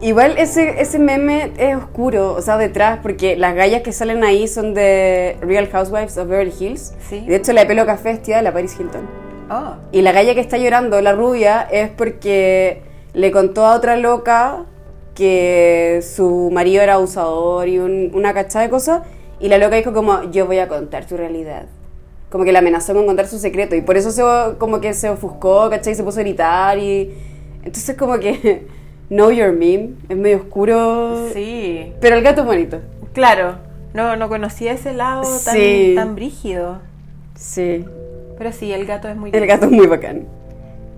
Igual 0.00 0.34
ese, 0.38 0.80
ese 0.82 0.98
meme 0.98 1.52
es 1.56 1.76
oscuro, 1.76 2.34
o 2.34 2.42
sea, 2.42 2.58
detrás, 2.58 2.98
porque 3.02 3.36
las 3.36 3.54
gallas 3.54 3.82
que 3.82 3.92
salen 3.92 4.22
ahí 4.22 4.48
son 4.48 4.74
de 4.74 5.36
Real 5.40 5.68
Housewives 5.70 6.18
of 6.18 6.28
Beverly 6.28 6.52
Hills. 6.58 6.94
Sí. 7.08 7.24
De 7.26 7.36
hecho, 7.36 7.52
la 7.52 7.62
de 7.62 7.66
pelo 7.68 7.86
café 7.86 8.10
es 8.10 8.22
tía 8.22 8.36
de 8.38 8.42
la 8.42 8.52
Paris 8.52 8.76
Hilton. 8.78 9.08
Oh, 9.50 9.76
Y 9.92 10.02
la 10.02 10.12
galla 10.12 10.34
que 10.34 10.40
está 10.40 10.58
llorando, 10.58 11.00
la 11.00 11.12
rubia, 11.12 11.62
es 11.70 11.88
porque 11.90 12.82
le 13.14 13.30
contó 13.30 13.64
a 13.64 13.76
otra 13.76 13.96
loca 13.96 14.64
que 15.14 16.00
su 16.02 16.50
marido 16.52 16.82
era 16.82 16.94
abusador 16.94 17.68
y 17.68 17.78
un- 17.78 18.10
una 18.14 18.34
cachada 18.34 18.64
de 18.64 18.70
cosas. 18.70 19.02
Y 19.40 19.48
la 19.48 19.58
loca 19.58 19.76
dijo 19.76 19.92
como, 19.92 20.30
yo 20.30 20.46
voy 20.46 20.58
a 20.58 20.68
contar 20.68 21.06
tu 21.06 21.16
realidad. 21.16 21.66
Como 22.30 22.44
que 22.44 22.52
la 22.52 22.60
amenazó 22.60 22.94
con 22.94 23.06
contar 23.06 23.26
su 23.26 23.38
secreto. 23.38 23.76
Y 23.76 23.80
por 23.82 23.96
eso 23.96 24.10
se, 24.10 24.22
como 24.58 24.80
que 24.80 24.94
se 24.94 25.08
ofuscó, 25.10 25.68
¿cachai? 25.70 25.92
Y 25.92 25.96
se 25.96 26.02
puso 26.04 26.20
a 26.20 26.22
gritar 26.22 26.78
y... 26.78 27.14
Entonces 27.64 27.96
como 27.96 28.18
que... 28.18 28.66
Know 29.08 29.30
your 29.30 29.52
meme. 29.52 29.90
Es 30.08 30.16
medio 30.16 30.38
oscuro. 30.38 31.28
sí. 31.32 31.92
Pero 32.00 32.16
el 32.16 32.22
gato 32.22 32.40
es 32.40 32.46
bonito. 32.46 32.80
Claro. 33.12 33.56
No, 33.92 34.16
no 34.16 34.28
conocía 34.28 34.72
ese 34.72 34.92
lado 34.94 35.22
tan, 35.22 35.54
Sí. 35.54 35.92
tan 35.94 36.14
brígido. 36.14 36.78
Sí. 37.36 37.84
Pero 38.38 38.50
sí, 38.50 38.72
el 38.72 38.86
gato 38.86 39.08
es 39.08 39.16
muy 39.16 39.30
El 39.32 39.46
gato 39.46 39.66
es 39.66 39.70
muy 39.72 39.86
bacán. 39.86 40.26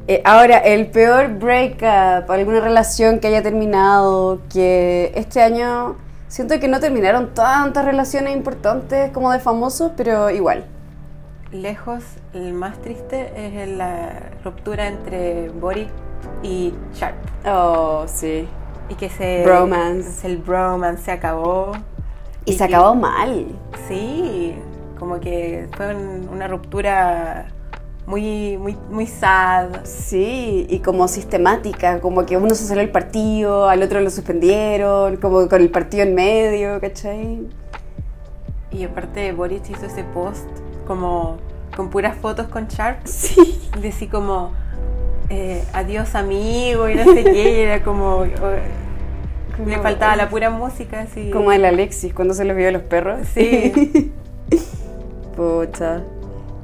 Eh, 0.09 0.23
ahora, 0.25 0.59
el 0.59 0.87
peor 0.87 1.35
breakup, 1.39 2.31
alguna 2.31 2.61
relación 2.61 3.19
que 3.19 3.27
haya 3.27 3.43
terminado, 3.43 4.41
que 4.53 5.13
este 5.17 5.43
año 5.43 5.97
siento 6.29 6.59
que 6.61 6.69
no 6.69 6.81
terminaron 6.81 7.35
tantas 7.35 7.85
relaciones 7.85 8.35
importantes 8.37 9.11
como 9.13 9.31
de 9.33 9.39
famosos, 9.41 9.93
pero 9.97 10.31
igual. 10.31 10.65
Lejos, 11.53 12.03
el 12.35 12.53
más 12.53 12.79
triste 12.83 13.31
es 13.37 13.69
la 13.69 14.11
ruptura 14.45 14.89
entre 14.89 15.49
Boric 15.51 15.89
y 16.43 16.75
Sharp. 16.95 17.15
Oh, 17.47 18.05
sí. 18.07 18.49
Y 18.89 18.95
que 18.95 19.09
se... 19.09 19.43
Bromance. 19.45 20.27
El 20.27 20.39
bromance 20.39 21.05
se 21.05 21.13
acabó. 21.13 21.73
Y 22.45 22.53
se 22.55 22.67
que- 22.69 22.75
acabó 22.75 22.95
mal. 22.95 23.47
Sí, 23.89 24.57
como 24.99 25.21
que 25.21 25.69
fue 25.77 25.95
un- 25.95 26.29
una 26.33 26.47
ruptura 26.49 27.47
muy, 28.07 28.57
muy, 28.57 28.77
muy 28.91 29.07
sad. 29.07 29.85
Sí, 29.85 30.67
y 30.71 30.79
como 30.79 31.09
sistemática, 31.09 32.01
como 32.01 32.25
que 32.25 32.37
uno 32.37 32.55
se 32.55 32.65
salió 32.65 32.83
del 32.83 32.91
partido, 32.91 33.69
al 33.69 33.83
otro 33.83 34.01
lo 34.01 34.11
suspendieron, 34.11 35.17
como 35.17 35.49
con 35.49 35.61
el 35.61 35.71
partido 35.71 36.05
en 36.05 36.15
medio, 36.15 36.81
¿cachai? 36.81 37.47
Y 38.71 38.85
aparte 38.85 39.33
Boric 39.33 39.69
hizo 39.71 39.87
ese 39.87 40.05
post 40.05 40.49
como 40.87 41.39
con 41.77 41.91
puras 41.91 42.17
fotos 42.17 42.47
con 42.49 42.69
Sharp. 42.69 42.99
Sí. 43.07 43.61
Decía 43.81 44.09
como, 44.11 44.53
eh, 45.29 45.63
adiós 45.73 46.15
amigo 46.15 46.89
y 46.89 46.95
no 46.95 47.05
sé 47.05 47.25
qué, 47.25 47.63
era 47.65 47.83
como... 47.83 48.19
o- 48.19 48.87
le 49.67 49.79
faltaba 49.79 50.15
la 50.17 50.29
pura 50.29 50.51
música, 50.51 51.01
así. 51.01 51.31
Como 51.31 51.51
el 51.51 51.65
Alexis 51.65 52.13
cuando 52.13 52.35
se 52.35 52.45
los 52.45 52.55
vio 52.57 52.69
a 52.69 52.73
los 52.73 52.83
perros. 52.83 53.21
Sí. 53.35 54.13
Pucha. 55.37 56.03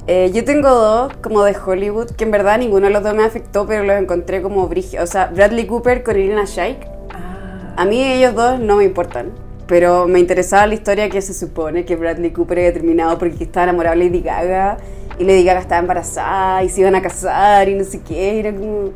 Eh, 0.05 0.31
yo 0.33 0.43
tengo 0.43 0.69
dos 0.69 1.13
como 1.21 1.43
de 1.43 1.55
Hollywood, 1.55 2.11
que 2.11 2.25
en 2.25 2.31
verdad 2.31 2.57
ninguno 2.57 2.87
de 2.87 2.93
los 2.93 3.03
dos 3.03 3.13
me 3.15 3.23
afectó, 3.23 3.65
pero 3.65 3.83
los 3.83 3.95
encontré 3.97 4.41
como 4.41 4.67
brígidos. 4.67 5.09
O 5.09 5.11
sea, 5.11 5.27
Bradley 5.27 5.65
Cooper 5.65 6.03
con 6.03 6.19
Irina 6.19 6.43
Shayk. 6.45 6.85
Ah, 7.09 7.73
A 7.77 7.85
mí 7.85 8.03
ellos 8.03 8.35
dos 8.35 8.59
no 8.59 8.75
me 8.77 8.83
importan. 8.83 9.31
Pero 9.65 10.07
me 10.07 10.19
interesaba 10.19 10.67
la 10.67 10.73
historia 10.73 11.09
que 11.09 11.21
se 11.21 11.33
supone 11.33 11.85
que 11.85 11.95
Bradley 11.95 12.31
Cooper 12.31 12.59
había 12.59 12.73
terminado 12.73 13.17
porque 13.17 13.45
estaba 13.45 13.63
enamorado 13.63 13.97
de 13.97 14.05
Lady 14.05 14.21
Gaga. 14.21 14.77
Y 15.19 15.23
Lady 15.23 15.45
Gaga 15.45 15.61
estaba 15.61 15.79
embarazada 15.79 16.63
y 16.63 16.69
se 16.69 16.81
iban 16.81 16.95
a 16.95 17.01
casar 17.01 17.69
y 17.69 17.75
no 17.75 17.85
sé 17.85 18.01
qué. 18.01 18.39
Era 18.39 18.53
como... 18.53 18.89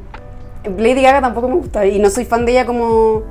Lady 0.77 1.01
Gaga 1.01 1.21
tampoco 1.21 1.47
me 1.47 1.55
gusta 1.55 1.85
y 1.85 1.99
no 1.99 2.09
soy 2.09 2.25
fan 2.25 2.45
de 2.45 2.51
ella 2.51 2.65
como, 2.65 3.23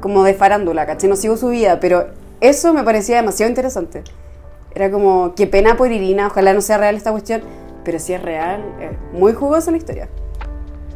como 0.00 0.22
de 0.22 0.34
farándula, 0.34 0.86
¿cachai? 0.86 1.10
No 1.10 1.16
sigo 1.16 1.36
su 1.36 1.48
vida, 1.48 1.80
pero 1.80 2.06
eso 2.40 2.72
me 2.72 2.84
parecía 2.84 3.16
demasiado 3.16 3.50
interesante. 3.50 4.04
Era 4.74 4.90
como, 4.90 5.34
qué 5.36 5.46
pena 5.46 5.76
por 5.76 5.90
Irina, 5.92 6.26
ojalá 6.26 6.52
no 6.52 6.60
sea 6.60 6.78
real 6.78 6.96
esta 6.96 7.10
cuestión, 7.12 7.42
pero 7.84 7.98
si 7.98 8.12
es 8.12 8.22
real, 8.22 8.60
es 8.80 9.18
muy 9.18 9.32
jugosa 9.32 9.70
la 9.70 9.76
historia. 9.76 10.08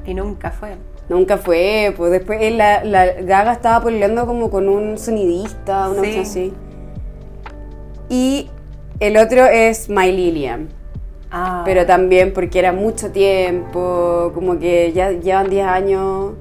y 0.06 0.14
nunca 0.14 0.50
fue. 0.50 0.70
Nunca 1.10 1.36
fue, 1.36 1.92
pues 1.96 2.10
después 2.10 2.38
él, 2.42 2.56
la, 2.58 2.82
la 2.82 3.06
Gaga 3.12 3.52
estaba 3.52 3.84
peleando 3.84 4.26
como 4.26 4.50
con 4.50 4.68
un 4.68 4.96
sonidista, 4.98 5.88
una 5.90 6.02
Sí. 6.02 6.08
cosa 6.10 6.20
así. 6.22 6.52
Y 8.08 8.48
el 9.00 9.16
otro 9.16 9.44
es 9.46 9.88
My 9.88 10.10
Lilian, 10.12 10.68
Ah, 11.30 11.60
pero 11.66 11.84
también 11.84 12.32
porque 12.32 12.58
era 12.58 12.72
mucho 12.72 13.10
tiempo, 13.12 14.30
como 14.34 14.58
que 14.58 14.92
ya 14.94 15.10
llevan 15.10 15.50
10 15.50 15.66
años, 15.66 16.32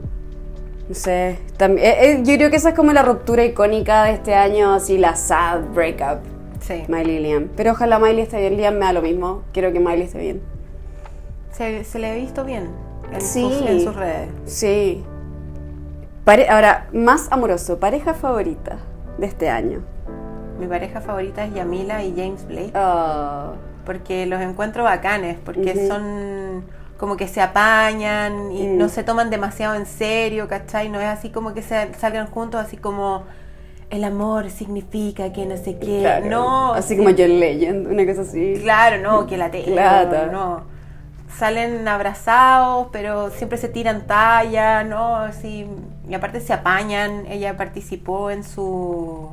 no 0.87 0.95
sé. 0.95 1.39
tam- 1.57 1.77
eh, 1.77 1.97
eh, 2.13 2.19
yo 2.23 2.35
creo 2.37 2.49
que 2.49 2.55
esa 2.55 2.69
es 2.69 2.75
como 2.75 2.93
la 2.93 3.01
ruptura 3.01 3.43
icónica 3.43 4.05
de 4.05 4.11
este 4.13 4.33
año, 4.33 4.73
así 4.73 4.97
la 4.97 5.17
sad 5.17 5.59
breakup, 5.75 6.19
sí. 6.67 6.83
My 6.87 7.03
Lilian. 7.03 7.49
Pero 7.55 7.71
ojalá 7.71 7.99
Miley 7.99 8.21
esté 8.21 8.39
bien, 8.39 8.57
Liam 8.57 8.73
me 8.75 8.85
da 8.85 8.93
lo 8.93 9.01
mismo, 9.01 9.43
quiero 9.53 9.71
que 9.71 9.79
Miley 9.79 10.03
esté 10.03 10.19
bien. 10.19 10.41
Se, 11.51 11.83
se 11.83 11.99
le 11.99 12.11
ha 12.11 12.15
visto 12.15 12.43
bien 12.45 12.69
en, 13.11 13.21
Sí. 13.21 13.41
sus, 13.41 13.61
en 13.67 13.81
sus 13.81 13.95
redes. 13.95 14.29
Sí. 14.45 15.03
Pare- 16.23 16.49
Ahora, 16.49 16.87
más 16.93 17.27
amoroso, 17.31 17.79
pareja 17.79 18.13
favorita 18.13 18.77
de 19.17 19.25
este 19.27 19.49
año. 19.49 19.81
Mi 20.59 20.67
pareja 20.67 21.01
favorita 21.01 21.45
es 21.45 21.53
Yamila 21.53 22.03
y 22.03 22.13
James 22.15 22.45
Blake. 22.47 22.71
Ah, 22.73 23.53
porque 23.85 24.25
los 24.25 24.41
encuentro 24.41 24.83
bacanes, 24.83 25.37
porque 25.43 25.87
son 25.87 26.63
como 26.97 27.15
que 27.15 27.27
se 27.27 27.41
apañan 27.41 28.51
y 28.51 28.67
Mm. 28.67 28.77
no 28.77 28.89
se 28.89 29.03
toman 29.03 29.29
demasiado 29.29 29.75
en 29.75 29.85
serio, 29.85 30.47
¿cachai? 30.47 30.89
No 30.89 30.99
es 30.99 31.05
así 31.07 31.29
como 31.29 31.53
que 31.53 31.61
se 31.61 31.93
salgan 31.93 32.27
juntos, 32.27 32.59
así 32.59 32.75
como 32.75 33.23
el 33.89 34.03
amor 34.03 34.49
significa 34.49 35.31
que 35.33 35.45
no 35.45 35.55
sé 35.57 35.77
qué. 35.77 35.99
claro. 36.01 36.25
No, 36.27 36.73
Así 36.73 36.89
sí. 36.89 36.97
como 36.97 37.09
John 37.17 37.39
Legend, 37.39 37.87
una 37.87 38.05
cosa 38.05 38.21
así. 38.21 38.59
Claro, 38.61 39.01
no, 39.01 39.27
que 39.27 39.37
la 39.37 39.49
tengo, 39.51 39.71
Plata. 39.73 40.27
no. 40.31 40.61
Salen 41.37 41.87
abrazados, 41.87 42.87
pero 42.91 43.29
siempre 43.29 43.57
se 43.59 43.67
tiran 43.69 44.07
talla, 44.07 44.83
¿no? 44.83 45.17
Así, 45.17 45.67
y 46.09 46.13
aparte 46.13 46.39
se 46.41 46.51
apañan. 46.53 47.25
Ella 47.27 47.55
participó 47.57 48.31
en 48.31 48.43
su 48.43 49.29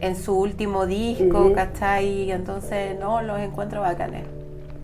en 0.00 0.14
su 0.14 0.38
último 0.38 0.86
disco. 0.86 1.52
¿cachai? 1.54 2.30
Entonces, 2.30 2.96
no, 3.00 3.20
los 3.22 3.40
encuentro 3.40 3.80
bacanes. 3.80 4.24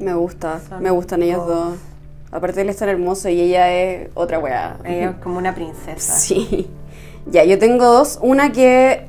Me 0.01 0.12
gusta, 0.14 0.59
Son 0.68 0.83
me 0.83 0.90
gustan 0.90 1.23
ellos 1.23 1.47
dos. 1.47 1.68
dos. 1.70 1.79
Aparte 2.33 2.62
él 2.62 2.68
es 2.68 2.77
tan 2.79 2.88
hermoso 2.88 3.29
y 3.29 3.40
ella 3.40 3.73
es 3.73 4.09
otra 4.14 4.40
weá. 4.40 4.77
Ella 4.85 5.11
es 5.11 5.16
como 5.23 5.38
una 5.38 5.55
princesa. 5.55 6.14
Sí. 6.14 6.68
Ya, 7.26 7.44
yo 7.44 7.58
tengo 7.58 7.84
dos. 7.87 8.18
Una 8.22 8.52
que 8.52 9.06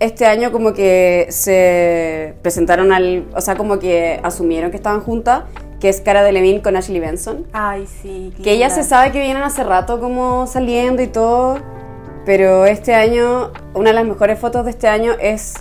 este 0.00 0.26
año 0.26 0.52
como 0.52 0.74
que 0.74 1.26
se 1.30 2.34
presentaron 2.42 2.92
al... 2.92 3.26
O 3.34 3.40
sea, 3.40 3.56
como 3.56 3.78
que 3.78 4.20
asumieron 4.22 4.70
que 4.70 4.76
estaban 4.76 5.00
juntas, 5.00 5.44
que 5.80 5.88
es 5.88 6.00
Cara 6.00 6.22
de 6.22 6.32
Levine 6.32 6.62
con 6.62 6.76
Ashley 6.76 7.00
Benson. 7.00 7.46
Ay, 7.52 7.86
sí. 7.86 8.32
Que 8.42 8.52
ella 8.52 8.70
se 8.70 8.82
sabe 8.82 9.12
que 9.12 9.20
vienen 9.20 9.42
hace 9.42 9.62
rato 9.64 10.00
como 10.00 10.46
saliendo 10.46 11.02
y 11.02 11.06
todo, 11.06 11.58
pero 12.26 12.64
este 12.66 12.94
año, 12.94 13.52
una 13.74 13.90
de 13.90 13.94
las 13.94 14.04
mejores 14.04 14.38
fotos 14.38 14.64
de 14.64 14.70
este 14.70 14.88
año 14.88 15.12
es 15.20 15.54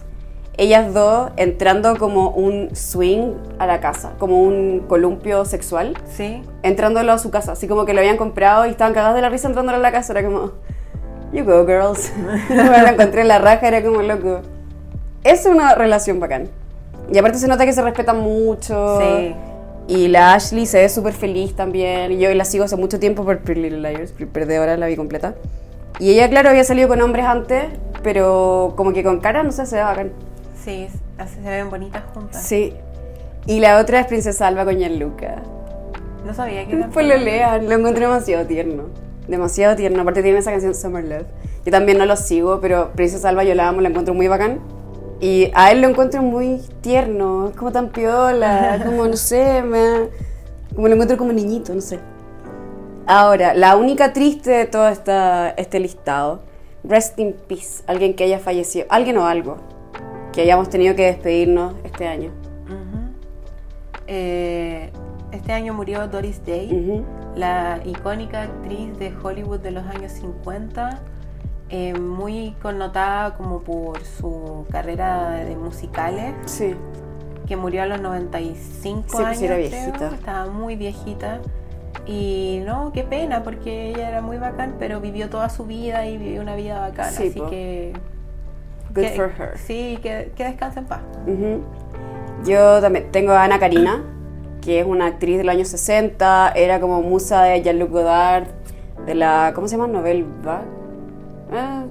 ellas 0.55 0.93
dos 0.93 1.31
entrando 1.35 1.97
como 1.97 2.29
un 2.29 2.75
swing 2.75 3.33
a 3.59 3.65
la 3.65 3.79
casa, 3.81 4.13
como 4.19 4.41
un 4.41 4.85
columpio 4.87 5.45
sexual, 5.45 5.97
Sí. 6.15 6.41
entrándolo 6.61 7.11
a 7.11 7.17
su 7.17 7.31
casa, 7.31 7.53
así 7.53 7.67
como 7.67 7.85
que 7.85 7.93
lo 7.93 7.99
habían 7.99 8.17
comprado 8.17 8.65
y 8.65 8.69
estaban 8.69 8.93
cagadas 8.93 9.15
de 9.15 9.21
la 9.21 9.29
risa 9.29 9.47
entrándolo 9.47 9.77
a 9.77 9.81
la 9.81 9.91
casa, 9.91 10.13
era 10.13 10.23
como, 10.23 10.51
you 11.33 11.43
go 11.43 11.65
girls, 11.65 12.11
la 12.49 12.91
encontré 12.91 13.21
en 13.21 13.27
la 13.27 13.39
raja, 13.39 13.67
era 13.67 13.83
como 13.83 14.01
loco. 14.01 14.41
Es 15.23 15.45
una 15.45 15.75
relación 15.75 16.19
bacán. 16.19 16.49
Y 17.11 17.17
aparte 17.17 17.39
se 17.39 17.47
nota 17.47 17.65
que 17.65 17.73
se 17.73 17.81
respetan 17.81 18.19
mucho. 18.19 18.99
Sí. 19.01 19.35
Y 19.87 20.07
la 20.07 20.33
Ashley 20.33 20.65
se 20.65 20.79
ve 20.79 20.89
súper 20.89 21.13
feliz 21.13 21.55
también. 21.55 22.17
Yo 22.17 22.33
la 22.33 22.45
sigo 22.45 22.63
hace 22.63 22.77
mucho 22.77 22.99
tiempo 22.99 23.25
por 23.25 23.39
Pretty 23.39 23.61
Little 23.61 23.91
Liars, 23.91 24.13
perdí 24.31 24.55
ahora 24.55 24.77
la 24.77 24.87
vi 24.87 24.95
completa. 24.95 25.35
Y 25.99 26.11
ella, 26.11 26.29
claro, 26.29 26.49
había 26.49 26.63
salido 26.63 26.87
con 26.87 27.01
hombres 27.01 27.25
antes, 27.25 27.65
pero 28.01 28.73
como 28.75 28.93
que 28.93 29.03
con 29.03 29.19
cara, 29.19 29.43
no 29.43 29.51
sé, 29.51 29.65
se 29.65 29.75
ve 29.75 29.83
bacán. 29.83 30.11
Sí, 30.63 30.87
así 31.17 31.35
se 31.35 31.49
ven 31.49 31.69
bonitas 31.69 32.03
juntas. 32.13 32.41
Sí. 32.41 32.73
Y 33.45 33.59
la 33.59 33.79
otra 33.79 33.99
es 33.99 34.07
Princesa 34.07 34.47
Alba 34.47 34.65
con 34.65 34.77
Gianluca. 34.77 35.43
No 36.25 36.33
sabía 36.33 36.65
que 36.65 36.75
era 36.77 36.87
Pues 36.87 37.05
lo 37.05 37.17
lean, 37.17 37.67
lo 37.67 37.75
encontré 37.75 38.05
demasiado 38.05 38.45
tierno. 38.45 38.85
Demasiado 39.27 39.75
tierno. 39.75 40.01
Aparte 40.01 40.21
tiene 40.21 40.39
esa 40.39 40.51
canción 40.51 40.75
Summer 40.75 41.03
Love. 41.03 41.27
Yo 41.65 41.71
también 41.71 41.97
no 41.97 42.05
lo 42.05 42.15
sigo, 42.15 42.59
pero 42.59 42.91
Princesa 42.93 43.29
Alba 43.29 43.43
yo 43.43 43.55
la 43.55 43.69
amo, 43.69 43.81
la 43.81 43.89
encuentro 43.89 44.13
muy 44.13 44.27
bacán. 44.27 44.59
Y 45.21 45.51
a 45.53 45.71
él 45.71 45.81
lo 45.81 45.87
encuentro 45.87 46.21
muy 46.21 46.59
tierno, 46.81 47.47
es 47.47 47.55
como 47.55 47.71
tan 47.71 47.89
piola, 47.89 48.81
como 48.85 49.07
no 49.07 49.15
sé, 49.15 49.63
me, 49.63 50.09
como 50.75 50.87
lo 50.87 50.93
encuentro 50.95 51.17
como 51.17 51.31
niñito, 51.31 51.73
no 51.73 51.79
sé. 51.79 51.99
Ahora, 53.05 53.53
la 53.53 53.77
única 53.77 54.11
triste 54.11 54.51
de 54.51 54.65
todo 54.65 54.87
esta, 54.89 55.51
este 55.51 55.79
listado, 55.79 56.41
Rest 56.83 57.17
in 57.19 57.35
Peace, 57.47 57.83
alguien 57.87 58.15
que 58.15 58.25
haya 58.25 58.39
fallecido, 58.39 58.85
alguien 58.89 59.17
o 59.17 59.25
algo, 59.25 59.57
que 60.33 60.41
hayamos 60.41 60.69
tenido 60.69 60.93
que 60.95 61.05
despedirnos 61.05 61.73
este 61.85 62.07
año. 62.07 62.31
Ujú. 62.65 62.99
Eh, 64.07 64.89
este 65.31 65.53
año 65.53 65.73
murió 65.73 66.07
Doris 66.07 66.45
Day, 66.45 66.67
Ujú. 66.69 67.05
La 67.35 67.79
icónica 67.85 68.43
actriz 68.43 68.97
de 68.99 69.13
Hollywood 69.21 69.59
de 69.59 69.71
los 69.71 69.85
años 69.87 70.11
50, 70.13 70.99
eh, 71.69 71.93
muy 71.97 72.55
connotada 72.61 73.33
como 73.35 73.61
por 73.61 74.03
su 74.03 74.65
carrera 74.71 75.31
de 75.31 75.55
musicales, 75.55 76.33
Sí. 76.45 76.75
que 77.47 77.57
murió 77.57 77.83
a 77.83 77.85
los 77.87 77.99
95 78.01 79.03
Sí, 79.07 79.11
pues 79.11 79.25
años. 79.25 79.41
era 79.41 79.55
creo. 79.95 80.11
Estaba 80.13 80.45
muy 80.51 80.75
viejita. 80.75 81.39
Y 82.05 82.61
no, 82.65 82.91
qué 82.93 83.03
pena, 83.03 83.43
porque 83.43 83.89
ella 83.89 84.09
era 84.09 84.21
muy 84.21 84.37
bacán, 84.37 84.75
pero 84.77 84.99
vivió 84.99 85.29
toda 85.29 85.49
su 85.49 85.65
vida 85.65 86.05
y 86.05 86.17
vivió 86.17 86.41
una 86.41 86.55
vida 86.55 86.79
bacana. 86.79 87.11
Sí, 87.11 87.27
así 87.29 87.39
po. 87.39 87.49
que. 87.49 87.93
Good 88.93 89.01
que- 89.03 89.09
for 89.11 89.31
her. 89.39 89.57
Sí, 89.57 89.97
que, 90.03 90.31
que 90.35 90.43
descanse 90.43 90.79
en 90.79 90.85
paz. 90.85 90.99
Yo 92.45 92.81
también 92.81 93.09
tengo 93.11 93.31
a 93.31 93.43
Ana 93.43 93.57
Karina, 93.59 94.03
que 94.63 94.79
es 94.79 94.85
una 94.85 95.07
actriz 95.07 95.37
de 95.37 95.43
los 95.43 95.53
años 95.53 95.67
60, 95.67 96.53
era 96.55 96.79
como 96.79 97.01
musa 97.01 97.43
de 97.43 97.61
Jean-Luc 97.61 97.91
Godard, 97.91 98.45
de 99.05 99.15
la, 99.15 99.51
¿cómo 99.53 99.67
se 99.67 99.77
llama? 99.77 100.01
Vague. 100.01 100.25
Ah, 101.51 101.83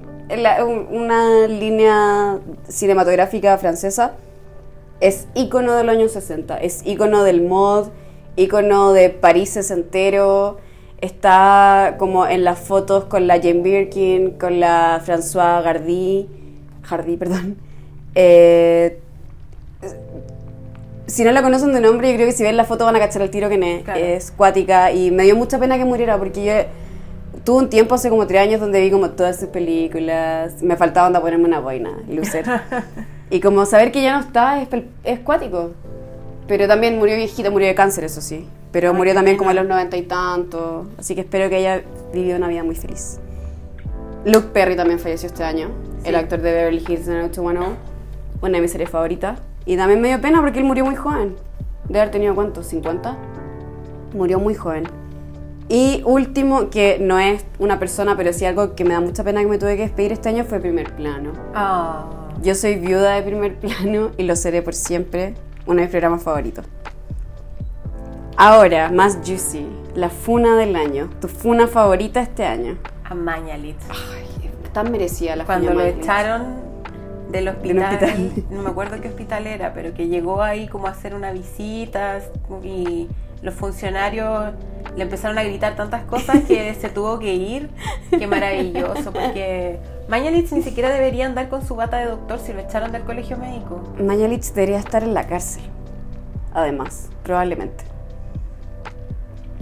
un- 0.65 0.87
una 0.91 1.47
línea 1.47 2.39
cinematográfica 2.67 3.57
francesa. 3.57 4.13
Es 4.99 5.27
ícono 5.35 5.73
de 5.75 5.83
los 5.83 5.95
años 5.95 6.11
60, 6.13 6.57
es 6.57 6.81
ícono 6.85 7.23
del 7.23 7.41
mod, 7.43 7.89
ícono 8.35 8.93
de 8.93 9.09
París 9.09 9.49
sesentero. 9.51 10.57
Está 11.01 11.95
como 11.99 12.25
en 12.25 12.43
las 12.45 12.59
fotos 12.59 13.03
con 13.05 13.27
la 13.27 13.35
Jane 13.35 13.61
Birkin, 13.61 14.31
con 14.39 14.59
la 14.61 15.01
François 15.05 15.61
Hardy, 15.63 16.29
Hardy, 16.83 17.17
perdón. 17.17 17.57
Eh, 18.15 18.99
si 21.13 21.23
no 21.23 21.31
la 21.31 21.43
conocen 21.43 21.73
de 21.73 21.79
nombre, 21.79 22.09
yo 22.09 22.15
creo 22.15 22.27
que 22.27 22.33
si 22.33 22.41
ven 22.41 22.57
la 22.57 22.65
foto 22.65 22.85
van 22.85 22.95
a 22.95 22.99
cachar 22.99 23.21
el 23.21 23.29
tiro 23.29 23.47
que 23.47 23.55
es. 23.55 23.83
Claro. 23.83 23.99
Es 23.99 24.31
cuática 24.31 24.91
y 24.91 25.11
me 25.11 25.23
dio 25.23 25.35
mucha 25.35 25.59
pena 25.59 25.77
que 25.77 25.85
muriera 25.85 26.17
porque 26.17 26.43
yo 26.43 26.53
tuve 27.43 27.59
un 27.59 27.69
tiempo 27.69 27.93
hace 27.93 28.09
como 28.09 28.25
tres 28.25 28.41
años 28.41 28.59
donde 28.59 28.81
vi 28.81 28.89
como 28.89 29.11
todas 29.11 29.39
sus 29.39 29.49
películas. 29.49 30.63
Me 30.63 30.75
faltaba 30.75 31.05
onda 31.05 31.21
ponerme 31.21 31.45
una 31.45 31.59
boina, 31.59 31.99
lucer. 32.09 32.45
y 33.29 33.39
como 33.41 33.67
saber 33.67 33.91
que 33.91 34.01
ya 34.01 34.17
no 34.17 34.21
está 34.21 34.59
es, 34.59 34.67
es 35.03 35.19
cuático. 35.19 35.73
Pero 36.47 36.67
también 36.67 36.97
murió 36.97 37.15
viejita, 37.15 37.51
murió 37.51 37.67
de 37.67 37.75
cáncer, 37.75 38.05
eso 38.05 38.19
sí. 38.19 38.47
Pero 38.71 38.89
Ay, 38.89 38.95
murió 38.95 39.13
también 39.13 39.37
como 39.37 39.51
a 39.51 39.53
los 39.53 39.67
noventa 39.67 39.95
y 39.95 40.01
tantos. 40.01 40.87
Así 40.97 41.13
que 41.13 41.21
espero 41.21 41.47
que 41.47 41.57
haya 41.57 41.83
vivido 42.11 42.37
una 42.37 42.47
vida 42.47 42.63
muy 42.63 42.75
feliz. 42.75 43.19
Luke 44.25 44.47
Perry 44.51 44.75
también 44.75 44.97
falleció 44.97 45.27
este 45.27 45.43
año. 45.43 45.69
Sí. 46.01 46.09
El 46.09 46.15
actor 46.15 46.41
de 46.41 46.51
Beverly 46.51 46.83
Hills 46.87 47.05
90210. 47.05 47.77
Una 48.41 48.51
de 48.57 48.61
mis 48.61 48.71
series 48.71 48.89
favoritas. 48.89 49.37
Y 49.65 49.77
también 49.77 50.01
me 50.01 50.09
dio 50.09 50.19
pena 50.19 50.41
porque 50.41 50.59
él 50.59 50.65
murió 50.65 50.85
muy 50.85 50.95
joven. 50.95 51.35
Debe 51.85 52.01
haber 52.01 52.11
tenido 52.11 52.35
cuánto, 52.35 52.63
50. 52.63 53.17
Murió 54.13 54.39
muy 54.39 54.55
joven. 54.55 54.85
Y 55.69 56.01
último, 56.05 56.69
que 56.69 56.97
no 56.99 57.19
es 57.19 57.45
una 57.59 57.79
persona, 57.79 58.17
pero 58.17 58.33
sí 58.33 58.45
algo 58.45 58.75
que 58.75 58.83
me 58.83 58.93
da 58.93 58.99
mucha 58.99 59.23
pena 59.23 59.41
que 59.41 59.47
me 59.47 59.57
tuve 59.57 59.75
que 59.77 59.83
despedir 59.83 60.11
este 60.11 60.29
año, 60.29 60.43
fue 60.43 60.59
primer 60.59 60.93
plano. 60.95 61.31
Ah. 61.55 62.09
Yo 62.41 62.55
soy 62.55 62.75
viuda 62.75 63.15
de 63.15 63.23
primer 63.23 63.55
plano 63.55 64.11
y 64.17 64.23
lo 64.23 64.35
seré 64.35 64.61
por 64.61 64.73
siempre. 64.73 65.35
Uno 65.65 65.77
de 65.77 65.83
mis 65.83 65.91
programas 65.91 66.23
favoritos. 66.23 66.65
Ahora, 68.35 68.91
más 68.91 69.19
juicy, 69.25 69.65
la 69.95 70.09
funa 70.09 70.57
del 70.57 70.75
año. 70.75 71.09
Tu 71.21 71.27
funa 71.29 71.67
favorita 71.67 72.21
este 72.21 72.45
año. 72.45 72.77
A 73.05 73.13
Mañalit. 73.13 73.77
Tan 74.73 74.91
merecida 74.91 75.35
la 75.35 75.45
Cuando 75.45 75.69
funa 75.69 75.83
lo 75.83 75.89
echaron 75.89 76.62
del 77.33 77.49
hospital, 77.49 77.93
hospital. 77.93 78.43
no 78.49 78.61
me 78.61 78.69
acuerdo 78.69 79.01
qué 79.01 79.09
hospital 79.09 79.47
era, 79.47 79.73
pero 79.73 79.93
que 79.93 80.07
llegó 80.07 80.41
ahí 80.41 80.67
como 80.67 80.87
a 80.87 80.91
hacer 80.91 81.15
una 81.15 81.31
visita 81.31 82.19
y 82.63 83.09
los 83.41 83.53
funcionarios 83.55 84.53
le 84.95 85.03
empezaron 85.03 85.37
a 85.37 85.43
gritar 85.43 85.75
tantas 85.75 86.03
cosas 86.05 86.43
que 86.47 86.73
se 86.79 86.89
tuvo 86.89 87.19
que 87.19 87.33
ir. 87.33 87.69
Qué 88.09 88.27
maravilloso, 88.27 89.11
porque 89.11 89.79
Mañalich 90.07 90.51
ni 90.51 90.61
siquiera 90.61 90.89
debería 90.89 91.25
andar 91.25 91.49
con 91.49 91.65
su 91.65 91.75
bata 91.75 91.97
de 91.97 92.05
doctor 92.05 92.39
si 92.39 92.53
lo 92.53 92.59
echaron 92.59 92.91
del 92.91 93.03
colegio 93.03 93.37
médico. 93.37 93.81
Mañalich 93.99 94.53
debería 94.53 94.77
estar 94.77 95.03
en 95.03 95.13
la 95.13 95.25
cárcel. 95.25 95.63
Además, 96.53 97.09
probablemente. 97.23 97.83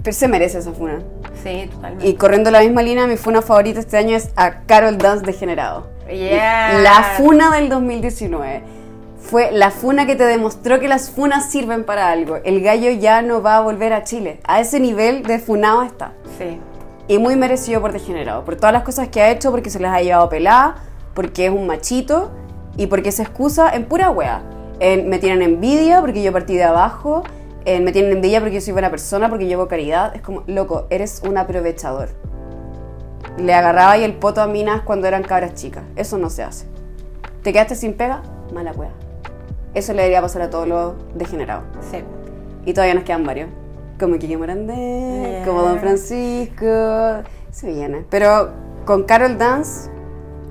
Pero 0.02 0.14
se 0.14 0.28
merece 0.28 0.58
esa 0.58 0.72
funa. 0.72 0.98
Sí, 1.42 1.68
totalmente. 1.72 2.06
Y 2.06 2.14
corriendo 2.14 2.50
la 2.50 2.60
misma 2.60 2.82
línea, 2.82 3.06
mi 3.06 3.16
funa 3.16 3.40
favorita 3.40 3.80
este 3.80 3.96
año 3.96 4.16
es 4.16 4.30
a 4.36 4.62
Carol 4.62 4.98
Dance 4.98 5.24
Degenerado. 5.24 5.91
Yeah. 6.12 6.80
La 6.82 7.02
funa 7.16 7.50
del 7.50 7.68
2019. 7.68 8.62
Fue 9.18 9.52
la 9.52 9.70
funa 9.70 10.06
que 10.06 10.16
te 10.16 10.24
demostró 10.24 10.80
que 10.80 10.88
las 10.88 11.10
funas 11.10 11.50
sirven 11.50 11.84
para 11.84 12.10
algo. 12.10 12.36
El 12.44 12.60
gallo 12.60 12.90
ya 12.90 13.22
no 13.22 13.40
va 13.40 13.56
a 13.56 13.60
volver 13.60 13.92
a 13.92 14.02
Chile. 14.02 14.40
A 14.44 14.60
ese 14.60 14.80
nivel 14.80 15.22
de 15.22 15.38
funado 15.38 15.82
está. 15.82 16.12
Sí. 16.38 16.58
Y 17.08 17.18
muy 17.18 17.36
merecido 17.36 17.80
por 17.80 17.92
degenerado. 17.92 18.44
Por 18.44 18.56
todas 18.56 18.72
las 18.72 18.82
cosas 18.82 19.08
que 19.08 19.20
ha 19.20 19.30
hecho, 19.30 19.50
porque 19.50 19.70
se 19.70 19.78
las 19.78 19.94
ha 19.94 20.02
llevado 20.02 20.28
pelada, 20.28 20.76
porque 21.14 21.46
es 21.46 21.52
un 21.52 21.66
machito 21.66 22.32
y 22.76 22.88
porque 22.88 23.12
se 23.12 23.22
excusa 23.22 23.74
en 23.74 23.84
pura 23.84 24.10
wea. 24.10 24.42
En, 24.80 25.08
me 25.08 25.18
tienen 25.18 25.42
envidia 25.42 26.00
porque 26.00 26.22
yo 26.22 26.32
partí 26.32 26.56
de 26.56 26.64
abajo. 26.64 27.22
en 27.64 27.84
me 27.84 27.92
tienen 27.92 28.12
envidia 28.12 28.40
porque 28.40 28.56
yo 28.56 28.60
soy 28.60 28.72
buena 28.72 28.90
persona, 28.90 29.28
porque 29.28 29.46
llevo 29.46 29.68
caridad. 29.68 30.14
Es 30.16 30.22
como, 30.22 30.42
loco, 30.46 30.86
eres 30.90 31.22
un 31.24 31.38
aprovechador. 31.38 32.10
Le 33.38 33.54
agarraba 33.54 33.92
ahí 33.92 34.04
el 34.04 34.14
poto 34.14 34.40
a 34.42 34.46
minas 34.46 34.82
cuando 34.82 35.06
eran 35.08 35.22
cabras 35.22 35.54
chicas. 35.54 35.82
Eso 35.96 36.18
no 36.18 36.30
se 36.30 36.42
hace. 36.42 36.66
¿Te 37.42 37.52
quedaste 37.52 37.74
sin 37.74 37.94
pega? 37.94 38.22
Mala 38.52 38.72
wea. 38.72 38.90
Eso 39.74 39.92
le 39.92 40.02
debería 40.02 40.20
pasar 40.20 40.42
a 40.42 40.50
todos 40.50 40.68
los 40.68 40.94
degenerados. 41.14 41.64
Sí. 41.90 42.04
Y 42.66 42.74
todavía 42.74 42.94
nos 42.94 43.04
quedan 43.04 43.24
varios. 43.24 43.48
Como 43.98 44.18
Kiki 44.18 44.36
Morandé, 44.36 44.74
Yeah. 44.74 45.44
como 45.46 45.62
Don 45.62 45.78
Francisco. 45.78 47.22
Se 47.50 47.72
viene. 47.72 48.04
Pero 48.10 48.50
con 48.84 49.04
Carol 49.04 49.38
Dance 49.38 49.90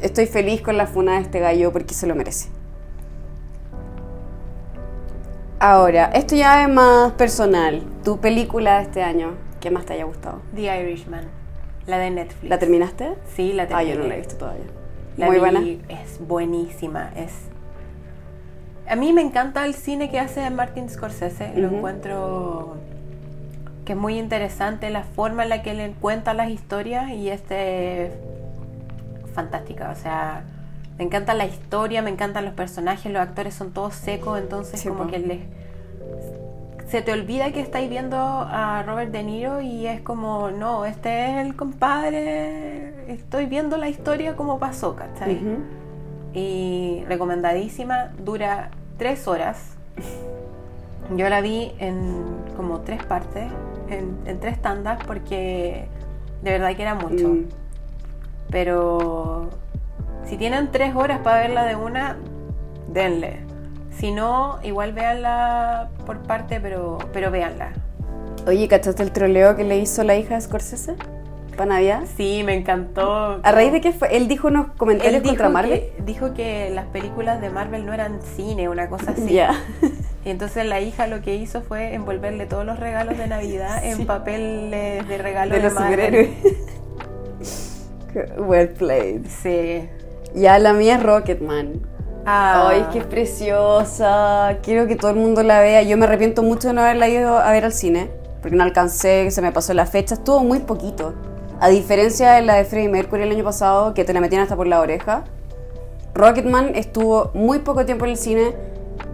estoy 0.01 0.25
feliz 0.25 0.61
con 0.61 0.77
la 0.77 0.87
funa 0.87 1.15
de 1.15 1.21
este 1.21 1.39
gallo 1.39 1.71
porque 1.71 1.93
se 1.93 2.07
lo 2.07 2.15
merece. 2.15 2.49
Ahora, 5.59 6.05
esto 6.13 6.35
ya 6.35 6.63
es 6.63 6.69
más 6.69 7.11
personal. 7.13 7.83
Tu 8.03 8.17
película 8.19 8.77
de 8.77 8.83
este 8.83 9.03
año, 9.03 9.35
¿qué 9.59 9.69
más 9.69 9.85
te 9.85 9.93
haya 9.93 10.05
gustado? 10.05 10.41
The 10.55 10.61
Irishman. 10.81 11.40
La 11.87 11.97
de 11.97 12.09
Netflix. 12.11 12.49
¿La 12.49 12.59
terminaste? 12.59 13.13
Sí, 13.35 13.53
la 13.53 13.63
Ah, 13.63 13.67
terminé. 13.67 13.93
yo 13.93 13.99
no 13.99 14.07
la 14.07 14.15
he 14.15 14.17
visto 14.19 14.35
todavía. 14.37 14.65
La 15.17 15.25
Muy 15.25 15.35
vi, 15.35 15.39
buena. 15.39 15.59
Es 15.89 16.19
buenísima. 16.25 17.11
Es... 17.15 17.31
A 18.87 18.95
mí 18.95 19.13
me 19.13 19.21
encanta 19.21 19.65
el 19.65 19.73
cine 19.73 20.09
que 20.09 20.19
hace 20.19 20.49
Martin 20.49 20.89
Scorsese. 20.89 21.53
Lo 21.55 21.69
encuentro 21.69 22.75
que 23.85 23.93
es 23.93 23.97
muy 23.97 24.19
interesante 24.19 24.89
la 24.89 25.03
forma 25.03 25.43
en 25.43 25.49
la 25.49 25.63
que 25.63 25.71
él 25.71 25.95
cuenta 25.99 26.33
las 26.33 26.49
historias 26.49 27.09
y 27.11 27.29
este 27.29 28.05
es 28.07 28.11
fantástica. 29.33 29.89
O 29.91 29.95
sea, 29.95 30.43
me 30.97 31.03
encanta 31.05 31.33
la 31.33 31.45
historia, 31.45 32.01
me 32.01 32.09
encantan 32.11 32.45
los 32.45 32.53
personajes, 32.53 33.11
los 33.11 33.21
actores 33.21 33.53
son 33.55 33.71
todos 33.71 33.95
secos, 33.95 34.39
entonces 34.39 34.79
Sí, 34.79 34.87
como 34.89 35.05
po. 35.05 35.09
que 35.09 35.19
les 35.19 35.39
se 36.91 37.01
te 37.01 37.13
olvida 37.13 37.53
que 37.53 37.61
estáis 37.61 37.89
viendo 37.89 38.17
a 38.17 38.83
Robert 38.83 39.11
De 39.11 39.23
Niro 39.23 39.61
y 39.61 39.87
es 39.87 40.01
como, 40.01 40.51
no, 40.51 40.85
este 40.85 41.31
es 41.31 41.45
el 41.45 41.55
compadre, 41.55 43.09
estoy 43.09 43.45
viendo 43.45 43.77
la 43.77 43.87
historia 43.87 44.35
como 44.35 44.59
pasó, 44.59 44.93
¿cachai? 44.93 45.39
Y 46.33 47.05
recomendadísima, 47.07 48.11
dura 48.19 48.71
tres 48.97 49.25
horas. 49.29 49.77
Yo 51.15 51.29
la 51.29 51.39
vi 51.39 51.71
en 51.79 52.25
como 52.57 52.81
tres 52.81 53.01
partes, 53.05 53.45
en, 53.89 54.17
en 54.25 54.39
tres 54.41 54.61
tandas, 54.61 55.01
porque 55.07 55.87
de 56.41 56.51
verdad 56.51 56.75
que 56.75 56.81
era 56.81 56.95
mucho. 56.95 57.29
Mm. 57.29 57.45
Pero 58.49 59.49
si 60.25 60.35
tienen 60.35 60.71
tres 60.71 60.93
horas 60.93 61.19
para 61.19 61.39
verla 61.39 61.63
de 61.63 61.77
una, 61.77 62.17
denle. 62.89 63.50
Si 63.97 64.11
no, 64.11 64.59
igual 64.63 64.93
véanla 64.93 65.89
por 66.05 66.19
parte, 66.23 66.59
pero, 66.59 66.97
pero 67.13 67.29
véanla. 67.31 67.73
Oye, 68.47 68.67
¿cachaste 68.67 69.03
el 69.03 69.11
troleo 69.11 69.55
que 69.55 69.63
le 69.63 69.77
hizo 69.77 70.03
la 70.03 70.15
hija 70.15 70.35
de 70.35 70.41
Scorsese? 70.41 70.95
¿Para 71.55 71.73
Navidad? 71.75 72.03
Sí, 72.17 72.41
me 72.45 72.55
encantó. 72.55 73.39
¿A 73.43 73.51
raíz 73.51 73.71
de 73.71 73.81
qué 73.81 73.91
fue? 73.91 74.15
Él 74.15 74.27
dijo 74.27 74.47
unos 74.47 74.67
comentarios 74.77 75.15
Él 75.17 75.21
dijo 75.21 75.33
contra 75.33 75.49
Marvel. 75.49 75.81
que, 75.81 76.03
dijo 76.03 76.33
que 76.33 76.71
las 76.73 76.85
películas 76.87 77.41
de 77.41 77.49
Marvel 77.49 77.85
no 77.85 77.93
eran 77.93 78.19
cine, 78.35 78.69
una 78.69 78.87
cosa 78.89 79.11
así. 79.11 79.33
Ya. 79.33 79.53
Y 80.23 80.29
entonces 80.29 80.65
la 80.65 80.79
hija 80.79 81.07
lo 81.07 81.21
que 81.21 81.35
hizo 81.35 81.61
fue 81.61 81.93
envolverle 81.93 82.45
todos 82.45 82.65
los 82.65 82.79
regalos 82.79 83.17
de 83.17 83.27
Navidad 83.27 83.81
Sí. 83.83 83.89
en 83.89 84.05
papeles 84.07 85.07
de 85.07 85.17
regalo 85.17 85.51
de 85.53 85.57
de, 85.61 85.63
los 85.65 85.73
Marvel. 85.73 86.29
well 88.37 88.69
played. 88.69 89.25
Sí. 89.27 89.87
Ya 90.33 90.57
la 90.59 90.73
mía 90.73 90.95
es 90.95 91.03
Rocketman. 91.03 91.81
Ah, 92.25 92.67
Ay, 92.69 92.81
es 92.81 92.87
que 92.87 92.99
es 92.99 93.05
preciosa. 93.05 94.57
Quiero 94.61 94.87
que 94.87 94.95
todo 94.95 95.11
el 95.11 95.17
mundo 95.17 95.43
la 95.43 95.59
vea. 95.61 95.81
Yo 95.81 95.97
me 95.97 96.05
arrepiento 96.05 96.43
mucho 96.43 96.67
de 96.67 96.73
no 96.73 96.81
haberla 96.81 97.09
ido 97.09 97.37
a 97.37 97.51
ver 97.51 97.65
al 97.65 97.73
cine. 97.73 98.11
Porque 98.41 98.55
no 98.55 98.63
alcancé, 98.63 99.29
se 99.31 99.41
me 99.41 99.51
pasó 99.51 99.73
la 99.73 99.85
fecha. 99.85 100.15
Estuvo 100.15 100.39
muy 100.43 100.59
poquito. 100.59 101.13
A 101.59 101.69
diferencia 101.69 102.33
de 102.33 102.41
la 102.41 102.55
de 102.55 102.65
Freddie 102.65 102.89
Mercury 102.89 103.23
el 103.23 103.31
año 103.31 103.43
pasado, 103.43 103.93
que 103.93 104.03
te 104.03 104.13
la 104.13 104.21
metían 104.21 104.41
hasta 104.41 104.55
por 104.55 104.67
la 104.67 104.79
oreja. 104.79 105.23
Rocketman 106.13 106.75
estuvo 106.75 107.31
muy 107.33 107.59
poco 107.59 107.85
tiempo 107.85 108.05
en 108.05 108.11
el 108.11 108.17
cine. 108.17 108.55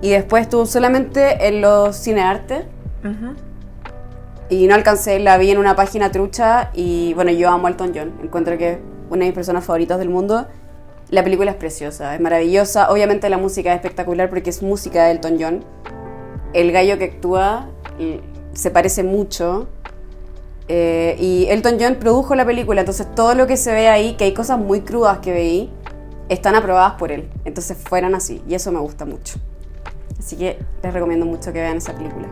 Y 0.01 0.11
después 0.11 0.43
estuvo 0.43 0.65
solamente 0.65 1.47
en 1.47 1.61
los 1.61 1.95
cinearte. 1.97 2.65
Ujú. 3.03 3.35
Y 4.49 4.67
no 4.67 4.75
alcancé, 4.75 5.19
la 5.19 5.37
vi 5.37 5.51
en 5.51 5.57
una 5.57 5.75
página 5.75 6.11
trucha 6.11 6.71
y 6.73 7.13
bueno, 7.15 7.31
yo 7.31 7.49
amo 7.49 7.67
a 7.67 7.69
Elton 7.69 7.91
John, 7.93 8.13
encuentro 8.23 8.57
que 8.57 8.71
es 8.71 8.77
una 9.09 9.19
de 9.19 9.25
mis 9.25 9.33
personas 9.33 9.65
favoritas 9.65 9.99
del 9.99 10.09
mundo. 10.09 10.47
La 11.09 11.23
película 11.23 11.51
es 11.51 11.57
preciosa, 11.57 12.15
es 12.15 12.21
maravillosa, 12.21 12.91
obviamente 12.91 13.29
la 13.29 13.37
música 13.37 13.71
es 13.71 13.77
espectacular 13.77 14.29
porque 14.29 14.49
es 14.49 14.61
música 14.61 15.05
de 15.05 15.11
Elton 15.11 15.37
John. 15.39 15.63
El 16.53 16.71
gallo 16.71 16.97
que 16.97 17.05
actúa 17.05 17.69
se 18.53 18.71
parece 18.71 19.03
mucho. 19.03 19.67
Eh, 20.67 21.15
y 21.17 21.45
Elton 21.49 21.77
John 21.79 21.95
produjo 21.95 22.35
la 22.35 22.45
película, 22.45 22.81
entonces 22.81 23.07
todo 23.15 23.35
lo 23.35 23.47
que 23.47 23.55
se 23.55 23.73
ve 23.73 23.87
ahí, 23.87 24.15
que 24.15 24.25
hay 24.25 24.33
cosas 24.33 24.59
muy 24.59 24.81
crudas 24.81 25.19
que 25.19 25.31
veí, 25.31 25.71
están 26.27 26.55
aprobadas 26.55 26.93
por 26.93 27.13
él. 27.13 27.29
Entonces 27.45 27.77
fueron 27.77 28.13
así, 28.13 28.41
y 28.47 28.55
eso 28.55 28.71
me 28.73 28.79
gusta 28.79 29.05
mucho. 29.05 29.39
Así 30.19 30.35
que 30.35 30.59
les 30.83 30.93
recomiendo 30.93 31.25
mucho 31.25 31.53
que 31.53 31.61
vean 31.61 31.77
esa 31.77 31.95
película. 31.95 32.27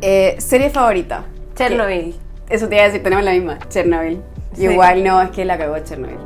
Eh, 0.00 0.34
serie 0.38 0.70
favorita. 0.70 1.26
Chernobyl. 1.54 2.16
Eso 2.48 2.68
te 2.68 2.74
iba 2.74 2.84
a 2.84 2.86
decir, 2.86 3.04
tenemos 3.04 3.24
la 3.24 3.30
misma, 3.30 3.60
Chernobyl. 3.68 4.20
Sí. 4.54 4.64
Igual 4.64 5.04
no, 5.04 5.22
es 5.22 5.30
que 5.30 5.44
la 5.44 5.56
cagó 5.56 5.78
Chernobyl. 5.78 6.18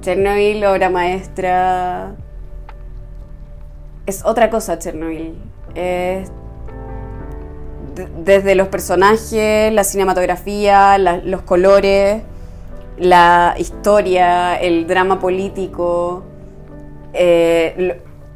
Chernobyl, 0.00 0.64
obra 0.64 0.90
maestra. 0.90 2.12
Es 4.06 4.24
otra 4.24 4.50
cosa 4.50 4.78
Chernobyl. 4.78 5.34
Es 5.74 6.30
de- 7.94 8.08
desde 8.24 8.54
los 8.54 8.68
personajes, 8.68 9.72
la 9.72 9.84
cinematografía, 9.84 10.96
la- 10.98 11.18
los 11.18 11.42
colores, 11.42 12.22
la 12.96 13.54
historia, 13.58 14.56
el 14.60 14.86
drama 14.86 15.20
político, 15.20 16.22
eh, 17.12 17.74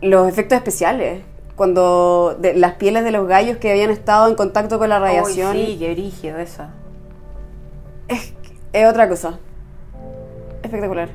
lo- 0.01 0.09
los 0.09 0.29
efectos 0.29 0.57
especiales. 0.59 1.23
Cuando 1.57 2.37
de- 2.41 2.55
las 2.55 2.75
pieles 2.75 3.05
de 3.05 3.13
los 3.13 3.29
gallos 3.29 3.59
que 3.59 3.71
habían 3.71 3.91
estado 3.91 4.29
en 4.29 4.35
contacto 4.35 4.79
con 4.79 4.89
la 4.89 4.99
radiación 4.99 5.57
Uy, 5.57 5.67
sí, 5.67 5.77
qué 5.79 5.93
brígido 5.93 6.39
eso. 6.39 6.65
es, 8.09 8.35
es 8.73 8.89
otra 8.89 9.09
cosa. 9.09 9.39
Espectacular. 10.63 11.09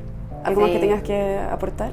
¿Algo 0.43 0.61
más 0.61 0.69
Sí. 0.69 0.75
que 0.75 0.79
tengas 0.81 1.03
que 1.03 1.37
aportar? 1.51 1.91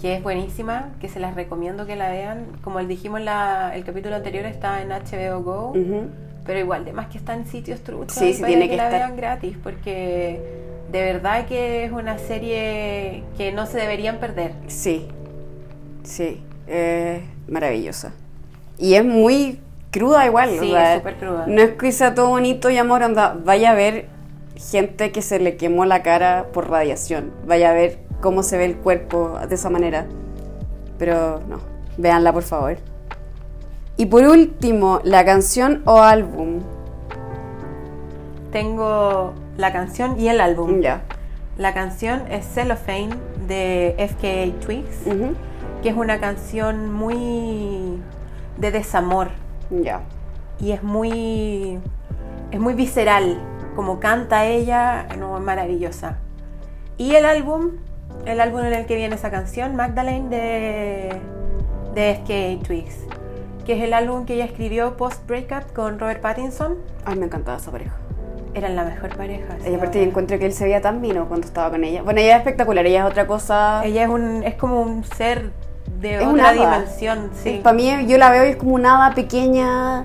Que 0.00 0.16
es 0.16 0.22
buenísima, 0.22 0.90
que 1.00 1.08
se 1.08 1.20
las 1.20 1.34
recomiendo 1.34 1.86
que 1.86 1.96
la 1.96 2.10
vean. 2.10 2.46
Como 2.62 2.78
les 2.80 2.88
dijimos 2.88 3.20
en 3.20 3.26
la- 3.26 3.72
el 3.74 3.84
capítulo 3.84 4.16
anterior, 4.16 4.44
está 4.46 4.82
en 4.82 4.90
HBO 4.92 5.42
Go. 5.42 5.68
Ujú. 5.70 6.06
Pero 6.44 6.58
igual, 6.58 6.82
además 6.82 7.06
que 7.06 7.18
está 7.18 7.34
en 7.34 7.46
sitios 7.46 7.82
truchos 7.82 8.14
Sí, 8.16 8.32
sí, 8.34 8.40
para 8.40 8.48
tiene 8.48 8.64
que, 8.64 8.70
que 8.72 8.76
la 8.76 8.84
estar. 8.86 9.00
vean 9.00 9.16
gratis, 9.16 9.56
porque 9.62 10.40
de 10.90 11.00
verdad 11.02 11.46
que 11.46 11.84
es 11.84 11.92
una 11.92 12.18
serie 12.18 13.22
que 13.36 13.52
no 13.52 13.64
se 13.66 13.78
deberían 13.78 14.18
perder. 14.18 14.52
Sí, 14.66 15.06
sí, 16.02 16.42
es 16.66 17.22
maravillosa. 17.48 18.12
Y 18.78 18.94
es 18.94 19.04
muy 19.04 19.60
cruda 19.92 20.26
igual. 20.26 20.50
o 20.58 20.62
Sí, 20.62 20.70
sea, 20.70 20.94
es 20.94 20.98
súper 20.98 21.16
cruda. 21.16 21.44
No 21.46 21.62
es 21.62 21.70
que 21.74 21.92
sea 21.92 22.14
todo 22.14 22.28
bonito 22.30 22.70
y 22.70 22.78
amor, 22.78 23.04
anda, 23.04 23.36
vaya 23.44 23.70
a 23.70 23.74
ver 23.74 24.06
gente 24.56 25.12
que 25.12 25.22
se 25.22 25.38
le 25.38 25.56
quemó 25.56 25.84
la 25.84 26.02
cara 26.02 26.46
por 26.52 26.70
radiación. 26.70 27.32
Vaya 27.46 27.70
a 27.70 27.72
ver 27.74 27.98
cómo 28.20 28.42
se 28.42 28.56
ve 28.58 28.64
el 28.66 28.76
cuerpo 28.76 29.38
de 29.48 29.54
esa 29.54 29.70
manera. 29.70 30.06
Pero 30.98 31.40
no, 31.48 31.58
véanla 31.98 32.32
por 32.32 32.42
favor. 32.42 32.76
Y 33.96 34.06
por 34.06 34.24
último, 34.24 35.00
la 35.04 35.24
canción 35.24 35.82
o 35.84 36.00
álbum. 36.00 36.60
Tengo 38.50 39.32
la 39.56 39.72
canción 39.72 40.18
y 40.18 40.28
el 40.28 40.40
álbum. 40.40 40.80
Ya. 40.80 41.02
La 41.56 41.74
canción 41.74 42.22
es 42.30 42.46
Cellophane 42.46 43.10
de 43.46 43.94
FKA 43.98 44.58
Twigs, 44.64 45.04
que 45.82 45.88
es 45.88 45.94
una 45.96 46.18
canción 46.20 46.92
muy 46.92 47.98
de 48.56 48.70
desamor 48.70 49.28
Ya. 49.70 50.00
y 50.60 50.72
es 50.72 50.82
muy 50.82 51.78
es 52.50 52.60
muy 52.60 52.74
visceral, 52.74 53.38
como 53.74 54.00
canta 54.00 54.46
ella, 54.46 55.06
no, 55.18 55.36
es 55.36 55.42
maravillosa. 55.42 56.18
Y 56.98 57.14
el 57.14 57.24
álbum, 57.24 57.72
el 58.26 58.40
álbum 58.40 58.60
en 58.60 58.72
el 58.72 58.86
que 58.86 58.96
viene 58.96 59.14
esa 59.14 59.30
canción, 59.30 59.76
Magdalene 59.76 60.28
de 60.28 61.20
de 61.94 62.14
FKA 62.14 62.66
Twigs, 62.66 62.96
que 63.66 63.74
es 63.74 63.82
el 63.82 63.92
álbum 63.92 64.24
que 64.24 64.34
ella 64.34 64.44
escribió 64.44 64.96
post 64.96 65.26
breakup 65.26 65.72
con 65.74 65.98
Robert 65.98 66.20
Pattinson. 66.20 66.78
Ay, 67.04 67.16
me 67.16 67.26
encantaba 67.26 67.58
esa 67.58 67.70
pareja. 67.70 67.94
Eran 68.54 68.76
la 68.76 68.84
mejor 68.84 69.16
pareja. 69.16 69.56
Y 69.64 69.74
aparte 69.74 69.98
ahora. 69.98 70.10
encuentro 70.10 70.38
que 70.38 70.46
él 70.46 70.52
se 70.52 70.64
veía 70.64 70.80
tan 70.80 71.00
vino 71.00 71.26
cuando 71.26 71.46
estaba 71.46 71.70
con 71.70 71.84
ella. 71.84 72.02
Bueno, 72.02 72.20
ella 72.20 72.32
es 72.32 72.38
espectacular, 72.38 72.84
ella 72.86 73.04
es 73.04 73.10
otra 73.10 73.26
cosa. 73.26 73.82
Ella 73.84 74.04
es 74.04 74.08
un 74.08 74.42
es 74.42 74.54
como 74.54 74.82
un 74.82 75.04
ser 75.04 75.50
de 76.00 76.16
Es 76.16 76.26
otra 76.26 76.52
dimensión, 76.52 77.30
sí. 77.34 77.60
Para 77.62 77.74
mí, 77.74 78.06
yo 78.06 78.18
la 78.18 78.30
veo 78.30 78.44
y 78.46 78.50
es 78.50 78.56
como 78.56 78.74
una 78.74 78.96
hada 78.96 79.14
pequeña, 79.14 80.04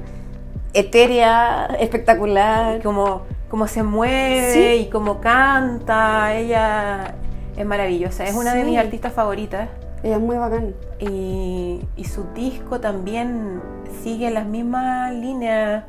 etérea, 0.74 1.66
espectacular. 1.80 2.82
como, 2.84 3.24
como 3.50 3.68
se 3.68 3.84
mueve 3.84 4.54
Sí. 4.54 4.84
y 4.84 4.90
como 4.90 5.20
canta, 5.22 6.36
ella 6.36 7.16
es 7.56 7.66
maravillosa, 7.66 8.24
es 8.26 8.36
una 8.36 8.54
de 8.54 8.64
mis 8.64 8.78
artistas 8.78 9.14
favoritas 9.14 9.70
Ella 10.04 10.16
es 10.18 10.22
muy 10.22 10.38
bacán. 10.38 10.76
y, 11.00 11.82
y 11.96 12.04
su 12.06 12.26
disco 12.34 12.80
también 12.80 13.62
sigue 14.04 14.30
las 14.32 14.46
mismas 14.46 15.14
líneas, 15.14 15.86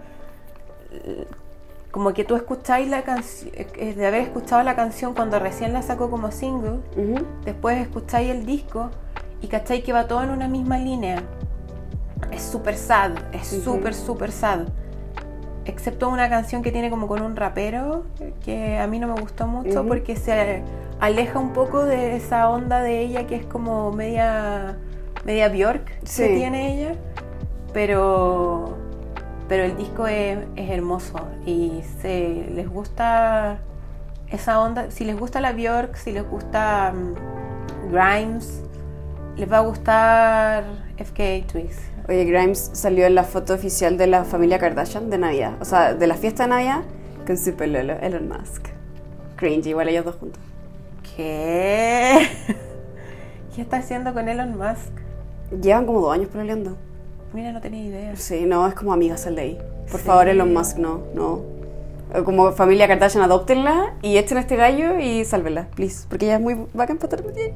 como 1.91 2.13
que 2.13 2.25
tú 2.25 2.37
escucháis 2.37 2.89
la 2.89 3.03
canción, 3.03 3.53
de 3.55 4.07
haber 4.07 4.23
escuchado 4.23 4.63
la 4.63 4.77
canción 4.77 5.15
cuando 5.15 5.39
recién 5.39 5.73
la 5.73 5.83
sacó 5.83 6.11
como 6.11 6.31
single, 6.31 6.79
después 7.45 7.79
escucháis 7.81 8.31
el 8.31 8.47
disco 8.47 8.91
y 9.41 9.49
cacháis 9.49 9.85
que 9.85 9.93
va 9.93 10.07
todo 10.07 10.23
en 10.23 10.31
una 10.31 10.49
misma 10.49 10.79
línea. 10.79 11.23
Es 12.33 12.43
súper 12.43 12.77
sad, 12.77 13.13
es 13.33 13.53
Ujú. 13.53 13.63
súper, 13.77 13.95
súper 13.95 14.33
sad. 14.33 14.61
Excepto 15.69 16.09
una 16.09 16.31
canción 16.31 16.63
que 16.63 16.73
tiene 16.73 16.89
como 16.89 17.07
con 17.07 17.21
un 17.21 17.37
rapero, 17.37 18.05
que 18.43 18.79
a 18.79 18.87
mí 18.87 18.99
no 18.99 19.07
me 19.15 19.21
gustó 19.21 19.47
mucho 19.47 19.87
porque 19.87 20.17
se 20.17 20.63
aleja 20.99 21.39
un 21.39 21.53
poco 21.53 21.85
de 21.85 22.17
esa 22.17 22.49
onda 22.49 22.81
de 22.81 23.01
ella 23.03 23.27
que 23.27 23.37
es 23.37 23.45
como 23.45 23.93
media, 23.93 24.79
media 25.27 25.49
Bjork 25.51 25.87
Sí. 26.05 26.23
que 26.23 26.29
tiene 26.37 26.73
ella. 26.75 26.95
Pero, 27.75 28.79
pero 29.47 29.63
el 29.65 29.77
disco 29.77 30.07
es, 30.07 30.39
es 30.57 30.71
hermoso 30.71 31.21
y 31.45 31.83
se 32.01 32.47
les 32.55 32.67
gusta 32.67 33.59
esa 34.31 34.61
onda. 34.61 34.91
Si 34.91 35.05
les 35.05 35.19
gusta 35.21 35.43
la 35.43 35.53
Bjork, 35.53 35.97
si 35.97 36.13
les 36.13 36.27
gusta 36.27 36.95
mm, 36.95 37.93
Grimes, 37.93 38.63
les 39.37 39.53
va 39.53 39.59
a 39.59 39.61
gustar 39.61 40.65
FKA 40.99 41.47
Twigs. 41.47 41.77
Oye, 42.09 42.25
Grimes 42.25 42.71
salió 42.73 43.07
en 43.07 43.15
la 43.15 43.25
foto 43.25 43.55
oficial 43.55 43.97
de 43.99 44.07
la 44.07 44.25
familia 44.25 44.59
Kardashian 44.59 45.11
de 45.11 45.19
Navidad. 45.19 45.53
O 45.61 45.65
sea, 45.65 45.95
de 45.95 46.07
la 46.07 46.15
fiesta 46.15 46.45
de 46.45 46.51
Navidad 46.51 46.81
con 47.27 47.37
su 47.37 47.55
pelolo, 47.55 47.95
Elon 48.01 48.29
Musk. 48.29 48.69
Cringe, 49.37 49.67
igual 49.69 49.89
ellos 49.89 50.05
dos 50.05 50.17
juntos. 50.17 50.41
¿Qué? 51.17 52.27
¿Qué 53.55 53.63
está 53.63 53.79
haciendo 53.79 54.13
con 54.15 54.29
Elon 54.29 54.57
Musk? 54.57 54.93
Llevan 55.63 55.87
como 55.87 56.01
dos 56.01 56.15
años 56.15 56.29
peleando. 56.33 56.77
Mira, 57.33 57.53
no 57.53 57.61
tenía 57.61 57.85
idea. 57.85 58.17
Sí, 58.17 58.45
no, 58.47 58.67
es 58.67 58.75
como 58.75 58.93
amigas 58.93 59.27
al 59.27 59.35
ley. 59.35 59.59
Por 59.91 60.01
Sí. 60.01 60.07
favor, 60.07 60.29
Elon 60.29 60.53
Musk, 60.53 60.79
no, 60.79 61.03
no. 61.15 61.43
Eh, 62.15 62.23
Como 62.25 62.53
familia 62.53 62.89
Kardashian, 62.89 63.23
adoptenla 63.23 63.95
y 64.03 64.17
echen 64.17 64.39
a 64.39 64.41
este 64.41 64.57
gallo 64.57 64.99
y 64.99 65.25
sálvenla, 65.27 65.69
please. 65.75 66.07
Porque 66.09 66.25
ella 66.27 66.37
es 66.37 66.41
muy 66.41 66.57
bacán 66.73 66.97
para 66.97 67.15
estar 67.17 67.25
metida 67.27 67.45
ahí. 67.45 67.55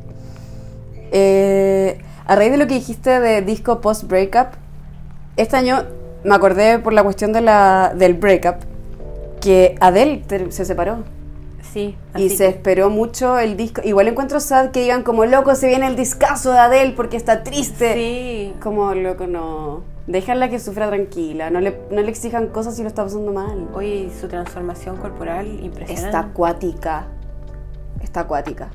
Eh, 1.11 1.99
a 2.27 2.35
raíz 2.37 2.51
de 2.53 2.57
lo 2.59 2.67
que 2.67 2.75
dijiste 2.75 3.21
de 3.21 3.43
disco 3.43 3.81
post-breakup, 3.81 4.55
este 5.37 5.57
año 5.57 5.85
me 6.25 6.35
acordé 6.35 6.79
por 6.79 6.93
la 6.93 7.03
cuestión 7.03 7.33
de 7.33 7.41
la, 7.41 7.93
del 7.97 8.15
breakup 8.15 8.57
que 9.41 9.75
Adele 9.81 10.25
se 10.51 10.65
separó. 10.65 10.99
Sí, 11.73 11.97
Y 12.17 12.29
se 12.29 12.45
que- 12.45 12.49
esperó 12.51 12.91
mucho 12.91 13.39
el 13.39 13.57
disco. 13.57 13.81
Igual 13.83 14.07
encuentro 14.09 14.41
sad 14.41 14.71
que 14.73 14.81
digan 14.83 15.03
como 15.03 15.25
loco 15.25 15.55
se 15.55 15.69
viene 15.69 15.87
el 15.87 15.97
discazo 15.97 16.53
de 16.53 16.59
Adele 16.59 16.93
porque 16.95 17.17
está 17.17 17.43
triste. 17.43 17.95
Sí, 17.95 18.55
Como 18.61 18.93
loco, 18.95 19.27
no. 19.27 19.83
Déjala 20.07 20.51
que 20.51 20.59
sufra 20.59 20.89
tranquila. 20.89 21.49
No 21.49 21.61
le, 21.61 21.79
no 21.91 22.03
le 22.03 22.11
exijan 22.11 22.49
cosas 22.49 22.77
si 22.77 22.83
lo 22.83 22.89
está 22.89 23.05
pasando 23.05 23.33
mal. 23.33 23.69
Oye, 23.73 24.11
su 24.21 24.29
transformación 24.29 24.97
corporal 24.99 25.47
impresionante. 25.47 25.95
Está 26.07 26.19
acuática. 26.21 27.07
Está 28.03 28.21
acuática. 28.21 28.69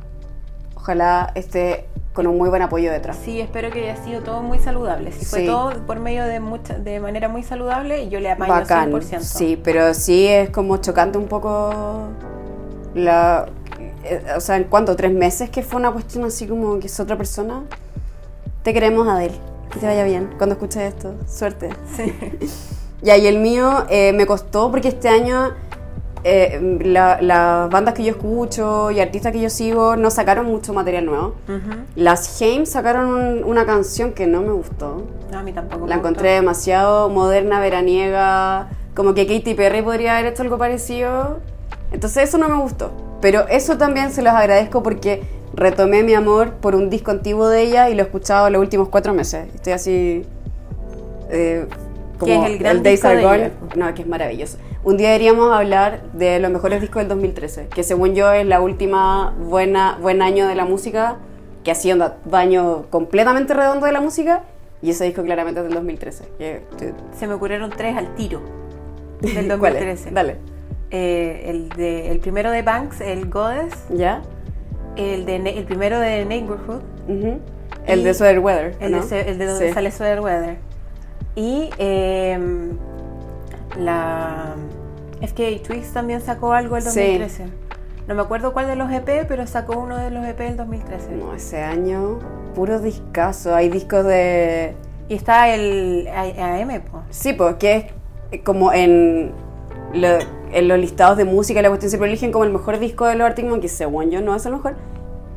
Ojalá 0.75 1.31
esté 1.35 1.87
con 2.17 2.25
un 2.25 2.35
muy 2.35 2.49
buen 2.49 2.63
apoyo 2.63 2.91
detrás. 2.91 3.15
Sí, 3.23 3.39
espero 3.39 3.69
que 3.69 3.83
haya 3.91 4.03
sido 4.03 4.23
todo 4.23 4.41
muy 4.41 4.57
saludable. 4.57 5.11
Si 5.11 5.23
fue 5.23 5.41
Sí. 5.41 5.45
todo 5.45 5.71
por 5.85 5.99
medio 5.99 6.25
de 6.25 6.39
mucha, 6.39 6.73
de 6.79 6.99
manera 6.99 7.29
muy 7.29 7.43
saludable, 7.43 8.09
yo 8.09 8.19
le 8.19 8.31
apaño 8.31 8.51
Bacán. 8.53 8.89
100%. 8.91 9.19
Sí, 9.21 9.61
pero 9.63 9.93
sí 9.93 10.25
es 10.27 10.49
como 10.49 10.77
chocante 10.77 11.19
un 11.19 11.27
poco 11.27 12.07
la. 12.95 13.45
eh, 14.03 14.23
O 14.35 14.39
sea, 14.41 14.57
¿en 14.57 14.63
cuánto? 14.63 14.95
¿Tres 14.95 15.13
meses 15.13 15.51
que 15.51 15.61
fue 15.61 15.79
una 15.79 15.91
cuestión 15.91 16.23
así 16.25 16.47
como 16.47 16.79
que 16.79 16.87
es 16.87 16.99
otra 16.99 17.15
persona? 17.19 17.61
Te 18.63 18.73
queremos, 18.73 19.07
Adel. 19.07 19.33
Que 19.71 19.79
te 19.79 19.85
vaya 19.85 20.03
bien 20.03 20.31
cuando 20.39 20.53
escuches 20.55 20.95
esto. 20.95 21.13
Suerte. 21.27 21.69
Sí. 21.95 22.11
Ya, 23.03 23.15
y 23.23 23.27
el 23.27 23.37
mío 23.37 23.85
eh, 23.91 24.11
me 24.13 24.25
costó 24.25 24.71
porque 24.71 24.87
este 24.87 25.07
año 25.07 25.51
eh, 26.23 26.79
la- 26.83 27.19
las 27.21 27.69
bandas 27.69 27.93
que 27.93 28.03
yo 28.03 28.11
escucho 28.11 28.91
y 28.91 28.99
artistas 28.99 29.31
que 29.31 29.39
yo 29.39 29.49
sigo 29.49 29.95
no 29.95 30.09
sacaron 30.11 30.45
mucho 30.47 30.73
material 30.73 31.05
nuevo. 31.05 31.35
Las 31.95 32.37
James 32.39 32.69
sacaron 32.69 33.09
un- 33.13 33.43
una 33.43 33.65
canción 33.65 34.13
que 34.13 34.27
no 34.27 34.41
me 34.41 34.51
gustó. 34.51 35.03
No, 35.31 35.39
a 35.39 35.43
mí 35.43 35.53
tampoco. 35.53 35.83
me 35.83 35.89
La 35.89 35.95
gustó. 35.95 36.09
encontré 36.09 36.31
demasiado 36.31 37.09
moderna, 37.09 37.59
veraniega, 37.59 38.69
como 38.95 39.13
que 39.13 39.27
Katy 39.27 39.53
Perry 39.53 39.81
podría 39.81 40.17
haber 40.17 40.33
hecho 40.33 40.43
algo 40.43 40.57
parecido. 40.57 41.39
Entonces 41.91 42.29
eso 42.29 42.37
no 42.37 42.49
me 42.49 42.55
gustó. 42.61 42.91
Pero 43.21 43.47
eso 43.47 43.77
también 43.77 44.11
se 44.11 44.21
los 44.21 44.33
agradezco 44.33 44.83
porque 44.83 45.23
retomé 45.53 46.03
mi 46.03 46.13
amor 46.13 46.53
por 46.55 46.75
un 46.75 46.89
disco 46.89 47.11
antiguo 47.11 47.47
de 47.47 47.63
ella 47.63 47.89
y 47.89 47.95
lo 47.95 48.01
he 48.01 48.05
escuchado 48.05 48.49
los 48.49 48.61
últimos 48.61 48.89
cuatro 48.89 49.13
meses. 49.13 49.47
Estoy 49.55 49.73
así... 49.73 50.25
eh, 51.29 51.65
como 52.19 52.31
Que 52.31 52.45
es 52.45 52.51
el 52.51 52.57
gran 52.57 52.83
Days 52.83 52.95
disco 53.01 53.07
Are 53.09 53.23
Gone. 53.23 53.51
No, 53.75 53.93
que 53.93 54.01
es 54.01 54.07
maravilloso. 54.07 54.57
Un 54.83 54.95
día 54.97 55.07
deberíamos 55.09 55.51
hablar 55.51 56.01
de 56.13 56.39
los 56.39 56.49
mejores 56.51 56.79
discos 56.81 57.01
del 57.01 57.09
2013, 57.09 57.67
que 57.67 57.83
según 57.83 58.15
yo 58.15 58.31
es 58.31 58.45
la 58.45 58.61
última 58.61 59.33
buena 59.39 59.97
buen 60.01 60.21
año 60.21 60.47
de 60.47 60.55
la 60.55 60.65
música, 60.65 61.17
que 61.63 61.71
ha 61.71 61.75
sido 61.75 61.97
un 61.97 62.31
baño 62.31 62.83
completamente 62.89 63.53
redondo 63.53 63.85
de 63.85 63.91
la 63.91 63.99
música, 64.01 64.43
y 64.81 64.91
ese 64.91 65.03
disco 65.05 65.23
claramente 65.23 65.59
es 65.59 65.65
del 65.65 65.73
2013. 65.73 66.25
que- 66.37 66.63
que- 66.77 66.93
Se 67.17 67.27
me 67.27 67.33
ocurrieron 67.33 67.69
tres 67.71 67.97
al 67.97 68.13
tiro 68.15 68.41
del 69.21 69.33
¿Cuál 69.59 69.75
es? 69.75 69.81
2013. 70.05 70.11
Dale. 70.11 70.35
Eh, 70.91 71.43
el, 71.47 71.69
de, 71.69 72.11
el 72.11 72.19
primero 72.19 72.49
de 72.51 72.61
Banks, 72.61 73.01
el 73.01 73.29
Goddess. 73.29 73.73
¿Ya? 73.89 74.21
El, 74.95 75.25
de, 75.25 75.35
el 75.35 75.65
primero 75.65 75.99
de 75.99 76.23
Neighborhood. 76.25 76.81
El 77.85 78.03
de 78.03 78.13
Sweater 78.13 78.39
Weather. 78.39 78.75
El, 78.79 78.91
¿no? 78.93 79.05
de, 79.05 79.21
el 79.21 79.37
de 79.37 79.45
donde 79.47 79.67
Sí. 79.67 79.73
sale 79.73 79.91
Sweater 79.91 80.21
Weather. 80.21 80.57
Y 81.35 81.69
em, 81.77 82.77
la 83.79 84.55
FKA 85.21 85.61
Twigs 85.65 85.91
también 85.93 86.21
sacó 86.21 86.53
algo 86.53 86.75
el 86.77 86.83
Sí. 86.83 86.87
2013. 87.19 87.45
No 88.07 88.15
me 88.15 88.21
acuerdo 88.21 88.53
cuál 88.53 88.67
de 88.67 88.75
los 88.75 88.89
EP, 88.91 89.25
pero 89.27 89.45
sacó 89.47 89.77
uno 89.79 89.97
de 89.97 90.11
los 90.11 90.25
EP 90.25 90.39
del 90.39 90.55
2013. 90.57 91.11
No, 91.15 91.33
ese 91.33 91.61
año, 91.61 92.19
puro 92.55 92.79
discazo. 92.79 93.53
Hay 93.53 93.69
discos 93.69 94.05
de. 94.05 94.75
Y 95.09 95.15
está 95.15 95.49
el 95.53 96.07
AM, 96.07 96.81
po. 96.81 97.01
Sí, 97.09 97.33
pues, 97.33 97.55
que 97.55 97.91
es 98.31 98.41
como 98.43 98.71
en, 98.73 99.31
lo- 99.93 100.19
en 100.53 100.67
los 100.67 100.79
listados 100.79 101.17
de 101.17 101.25
música, 101.25 101.61
la 101.61 101.67
cuestión 101.69 101.89
siempre 101.89 102.09
eligen 102.09 102.31
como 102.31 102.45
el 102.45 102.51
mejor 102.51 102.79
disco 102.79 103.05
de 103.05 103.15
los 103.15 103.25
Arctic 103.27 103.45
Monkeys, 103.45 103.71
según 103.73 104.09
yo 104.11 104.21
no 104.21 104.35
es 104.35 104.45
el 104.45 104.53
mejor, 104.53 104.75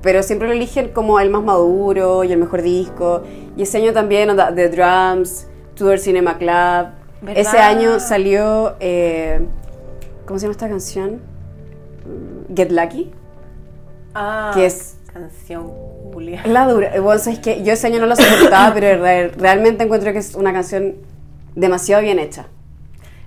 pero 0.03 0.23
siempre 0.23 0.47
lo 0.49 0.55
eligen 0.55 0.89
como 0.91 1.19
el 1.21 1.31
más 1.31 1.43
maduro 1.43 2.23
y 2.25 2.33
el 2.33 2.39
mejor 2.39 2.63
disco. 2.63 3.23
Y 3.57 3.63
ese 3.63 3.79
año 3.79 3.93
también, 3.93 4.29
The 4.55 4.69
Drums, 4.69 5.47
Tour 5.75 5.99
Cinema 5.99 6.37
Club. 6.39 6.93
¿Verdad? 7.23 7.37
Ese 7.37 7.59
año 7.59 8.01
salió, 8.01 8.77
eh, 8.81 9.47
¿cómo 10.31 10.39
se 10.39 10.45
llama 10.45 10.53
esta 10.53 10.69
canción? 10.69 11.15
Mm, 12.07 12.55
Get 12.55 12.71
Lucky, 12.71 13.11
Ah, 14.15 14.53
que 14.55 14.65
es 14.67 14.95
canción 15.13 15.73
culia. 16.13 16.47
La 16.47 16.69
dura. 16.69 17.01
Vos 17.01 17.23
sabés 17.23 17.41
que 17.41 17.65
yo 17.65 17.73
ese 17.73 17.89
año 17.89 17.99
no 17.99 18.07
lo 18.07 18.15
soportaba, 18.15 18.73
pero 18.73 19.03
re- 19.03 19.29
realmente 19.31 19.83
encuentro 19.83 20.13
que 20.13 20.19
es 20.19 20.37
una 20.37 20.53
canción 20.53 20.95
demasiado 21.57 22.01
bien 22.03 22.21
hecha. 22.21 22.47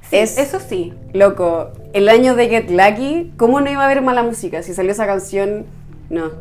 Sí, 0.10 0.16
Es- 0.16 0.38
eso 0.38 0.62
sí. 0.62 0.94
Loco, 1.12 1.72
el 1.92 2.08
año 2.08 2.36
de 2.36 2.48
Get 2.48 2.70
Lucky, 2.70 3.34
¿cómo 3.36 3.60
no 3.60 3.70
iba 3.70 3.82
a 3.82 3.86
haber 3.86 4.02
mala 4.02 4.24
música? 4.24 4.64
Si 4.64 4.74
salió 4.74 4.94
esa 4.94 5.06
canción, 5.06 5.66
no. 6.10 6.32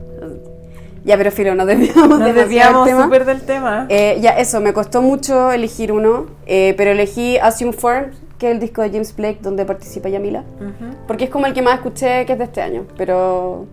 Ya, 1.04 1.16
pero 1.16 1.30
filo, 1.32 1.54
nos 1.56 1.66
desviamos 1.66 2.08
Nos 2.08 2.18
demasiado 2.24 2.84
del 2.84 2.94
desviamos 2.94 3.10
tema. 3.10 3.24
del 3.24 3.40
tema. 3.42 3.86
Eh, 3.88 4.18
ya, 4.20 4.30
eso, 4.38 4.60
me 4.60 4.72
costó 4.72 5.02
mucho 5.02 5.50
elegir 5.50 5.90
uno, 5.92 6.26
eh, 6.46 6.74
pero 6.76 6.92
elegí 6.92 7.38
Assume 7.38 7.72
Form, 7.72 8.12
que 8.38 8.48
es 8.48 8.54
el 8.54 8.60
disco 8.60 8.82
de 8.82 8.90
James 8.90 9.14
Blake 9.16 9.38
donde 9.42 9.64
participa 9.64 10.08
Yamila. 10.08 10.44
Ujú. 10.60 10.94
Porque 11.08 11.24
es 11.24 11.30
como 11.30 11.46
el 11.46 11.54
que 11.54 11.62
más 11.62 11.74
escuché 11.74 12.24
que 12.26 12.32
es 12.34 12.38
de 12.38 12.44
este 12.44 12.62
año, 12.62 12.84
pero... 12.96 13.66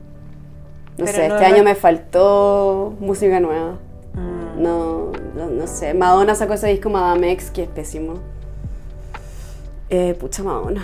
No 0.97 1.05
Pero 1.05 1.11
sé, 1.17 1.27
no 1.30 1.36
este 1.36 1.47
es- 1.47 1.53
año 1.53 1.63
me 1.63 1.75
faltó 1.75 2.93
música 2.99 3.39
nueva. 3.39 3.77
Mm. 4.15 4.61
No, 4.63 5.11
no, 5.38 5.45
no 5.49 5.67
sé. 5.67 5.93
Madonna 5.93 6.36
sacó 6.36 6.53
ese 6.55 6.67
disco 6.67 6.89
Madame 6.89 7.32
X, 7.32 7.51
que 7.51 7.63
es 7.63 7.69
pésimo. 7.69 8.15
Eh, 9.89 10.15
pucha 10.19 10.43
Madonna. 10.43 10.84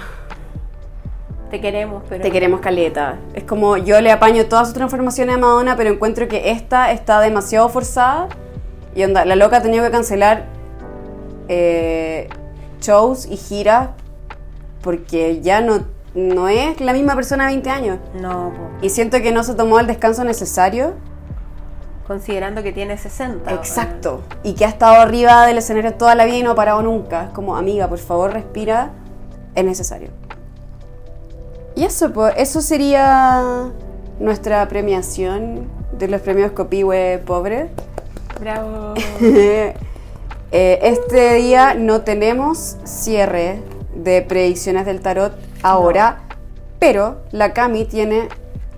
Te 1.56 1.62
queremos, 1.62 2.04
pero. 2.10 2.22
Te 2.22 2.32
queremos 2.32 2.60
caleta. 2.60 3.18
Es 3.34 3.46
como 3.46 3.78
yo 3.78 4.02
le 4.02 4.12
apaño 4.12 4.46
todas 4.48 4.68
sus 4.68 4.74
transformaciones 4.74 5.36
a 5.36 5.38
Madonna, 5.38 5.78
pero 5.78 5.90
encuentro 5.90 6.28
que 6.28 6.52
esta 6.52 6.92
está 6.92 7.22
demasiado 7.22 7.70
forzada. 7.70 8.28
Y 8.94 9.06
onda, 9.06 9.24
la 9.24 9.38
loca 9.38 9.56
ha 9.56 9.62
tenido 9.62 9.86
que 9.86 9.90
cancelar 9.90 10.48
eh, 11.48 12.28
shows 12.82 13.26
y 13.26 13.38
giras 13.38 13.92
porque 14.82 15.40
ya 15.40 15.62
no, 15.62 15.86
no 16.14 16.50
es 16.50 16.82
la 16.82 16.92
misma 16.92 17.16
persona 17.16 17.46
de 17.46 17.54
20 17.54 17.70
años. 17.70 18.00
No, 18.20 18.52
po. 18.54 18.86
Y 18.86 18.90
siento 18.90 19.22
que 19.22 19.32
no 19.32 19.42
se 19.46 19.56
tomó 19.56 19.80
el 19.80 19.88
descanso 19.88 20.26
necesario. 20.26 20.96
considerando 22.06 22.64
que 22.64 22.74
tiene 22.74 22.98
60. 22.98 23.50
Exacto. 23.54 24.24
Y 24.44 24.56
que 24.56 24.66
ha 24.66 24.70
estado 24.70 24.96
arriba 24.96 25.48
del 25.48 25.60
escenario 25.60 25.94
toda 25.94 26.16
la 26.16 26.26
vida 26.26 26.36
y 26.36 26.44
no 26.44 26.52
ha 26.52 26.56
parado 26.56 26.82
nunca. 26.82 27.28
Es 27.28 27.30
como, 27.30 27.56
amiga, 27.56 27.88
por 27.88 28.00
favor, 28.00 28.34
respira. 28.34 28.92
Es 29.56 29.64
necesario. 29.64 30.10
Y 31.76 31.84
eso, 31.84 32.12
pues, 32.14 32.34
eso 32.38 32.62
sería 32.62 33.72
nuestra 34.20 34.68
premiación 34.68 35.70
de 35.98 36.08
los 36.08 36.22
premios 36.22 36.52
Copihue 36.52 37.22
Pobre. 37.26 37.70
Bravo. 38.40 38.94
Eh, 40.52 40.80
este 40.84 41.34
día 41.34 41.74
no 41.74 42.02
tenemos 42.04 42.78
cierre 42.86 43.60
de 43.94 44.22
predicciones 44.22 44.86
del 44.86 45.02
tarot 45.02 45.34
ahora, 45.64 46.22
pero 46.80 47.18
la 47.32 47.52
Cami 47.52 47.84
tiene 47.84 48.30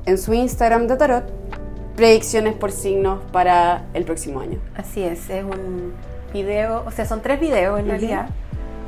en 0.08 0.18
su 0.18 0.34
Instagram 0.34 0.88
de 0.88 0.96
tarot 0.96 1.26
predicciones 1.96 2.56
por 2.56 2.72
signos 2.72 3.20
para 3.32 3.84
el 3.94 4.06
próximo 4.06 4.40
año. 4.40 4.60
Así 4.76 5.04
es, 5.04 5.30
es 5.30 5.44
un 5.44 5.94
video, 6.34 6.84
o 6.88 6.92
sea, 6.92 7.06
son 7.06 7.22
tres 7.22 7.40
videos 7.40 7.80
en 7.80 7.88
realidad. 7.88 8.30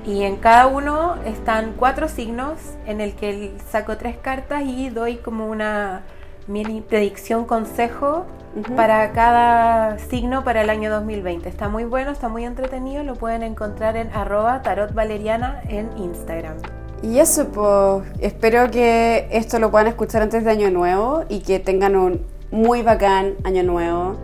Y 0.05 0.23
en 0.23 0.37
cada 0.37 0.67
uno 0.67 1.15
están 1.25 1.73
cuatro 1.77 2.07
signos 2.07 2.57
en 2.85 3.01
el 3.01 3.13
que 3.15 3.53
saco 3.69 3.97
tres 3.97 4.17
cartas 4.17 4.63
y 4.65 4.89
doy 4.89 5.17
como 5.17 5.47
una 5.47 6.03
mini 6.47 6.81
predicción, 6.81 7.45
consejo 7.45 8.25
Ujú. 8.55 8.75
para 8.75 9.11
cada 9.11 9.99
signo 9.99 10.43
para 10.43 10.63
el 10.63 10.69
año 10.69 10.89
2020. 10.89 11.47
Está 11.47 11.69
muy 11.69 11.83
bueno, 11.83 12.11
está 12.11 12.29
muy 12.29 12.45
entretenido, 12.45 13.03
lo 13.03 13.13
pueden 13.13 13.43
encontrar 13.43 13.95
en 13.95 14.11
arroba 14.13 14.61
tarotvaleriana 14.63 15.61
en 15.67 15.95
Instagram. 15.97 16.55
Y 17.01 17.19
eso, 17.19 17.47
pues, 17.49 18.07
espero 18.19 18.69
que 18.71 19.27
esto 19.31 19.59
lo 19.59 19.71
puedan 19.71 19.87
escuchar 19.87 20.21
antes 20.21 20.43
de 20.43 20.51
Año 20.51 20.69
Nuevo 20.71 21.23
y 21.29 21.39
que 21.41 21.59
tengan 21.59 21.95
un 21.95 22.25
muy 22.51 22.81
bacán 22.81 23.35
Año 23.43 23.63
Nuevo. 23.63 24.15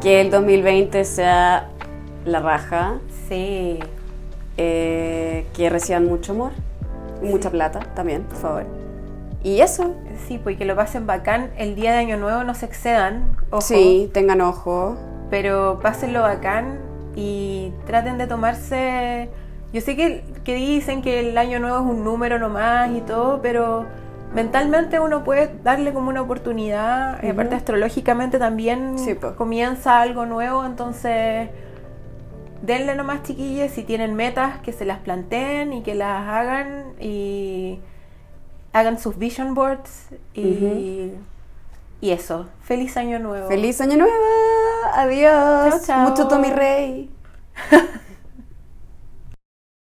Que 0.00 0.20
el 0.20 0.30
2020 0.30 1.04
sea 1.04 1.68
la 2.24 2.40
raja. 2.40 3.00
Sí, 3.28 3.80
eh, 4.56 5.46
que 5.54 5.70
reciban 5.70 6.06
mucho 6.06 6.32
amor 6.32 6.52
y 7.22 7.26
mucha 7.26 7.50
plata 7.50 7.80
también, 7.94 8.22
por 8.24 8.36
favor. 8.36 8.64
Y 9.42 9.60
eso, 9.60 9.94
sí, 10.26 10.38
pues 10.38 10.56
que 10.56 10.64
lo 10.64 10.74
pasen 10.74 11.06
bacán. 11.06 11.50
El 11.56 11.74
día 11.76 11.92
de 11.92 11.98
año 11.98 12.16
nuevo 12.16 12.42
no 12.42 12.54
se 12.54 12.66
excedan, 12.66 13.36
ojo. 13.50 13.60
sí, 13.60 14.10
tengan 14.12 14.40
ojo. 14.40 14.96
pero 15.30 15.78
pásenlo 15.82 16.22
bacán 16.22 16.78
y 17.14 17.72
traten 17.86 18.18
de 18.18 18.26
tomarse... 18.26 19.28
Yo 19.72 19.80
sé 19.80 19.96
que, 19.96 20.24
que 20.44 20.54
dicen 20.54 21.02
que 21.02 21.20
el 21.20 21.36
año 21.36 21.58
nuevo 21.58 21.76
es 21.78 21.82
un 21.82 22.04
número 22.04 22.38
nomás 22.38 22.90
y 22.92 23.00
todo, 23.00 23.42
pero 23.42 23.84
mentalmente 24.34 25.00
uno 25.00 25.24
puede 25.24 25.50
darle 25.62 25.92
como 25.92 26.08
una 26.08 26.22
oportunidad, 26.22 27.22
y 27.22 27.28
aparte 27.28 27.54
astrológicamente 27.54 28.38
también 28.38 28.98
Sí, 28.98 29.14
comienza 29.36 30.00
algo 30.00 30.26
nuevo, 30.26 30.64
entonces 30.64 31.48
denle 32.66 32.94
nomás 32.94 33.22
chiquillas 33.22 33.72
si 33.72 33.84
tienen 33.84 34.14
metas 34.14 34.58
que 34.60 34.72
se 34.72 34.84
las 34.84 34.98
planteen 34.98 35.72
y 35.72 35.82
que 35.82 35.94
las 35.94 36.28
hagan 36.28 36.94
y 37.00 37.78
hagan 38.72 38.98
sus 38.98 39.16
vision 39.18 39.54
boards 39.54 40.08
y, 40.34 41.12
y 42.00 42.10
eso. 42.10 42.48
Feliz 42.62 42.96
año 42.96 43.18
nuevo. 43.18 43.48
¡Feliz 43.48 43.80
Año 43.80 43.96
Nuevo! 43.96 44.12
¡Adiós! 44.94 45.70
Chao, 45.70 45.80
chao. 45.86 46.08
Mucho 46.10 46.28
Tommy 46.28 46.50
Rey. 46.50 47.10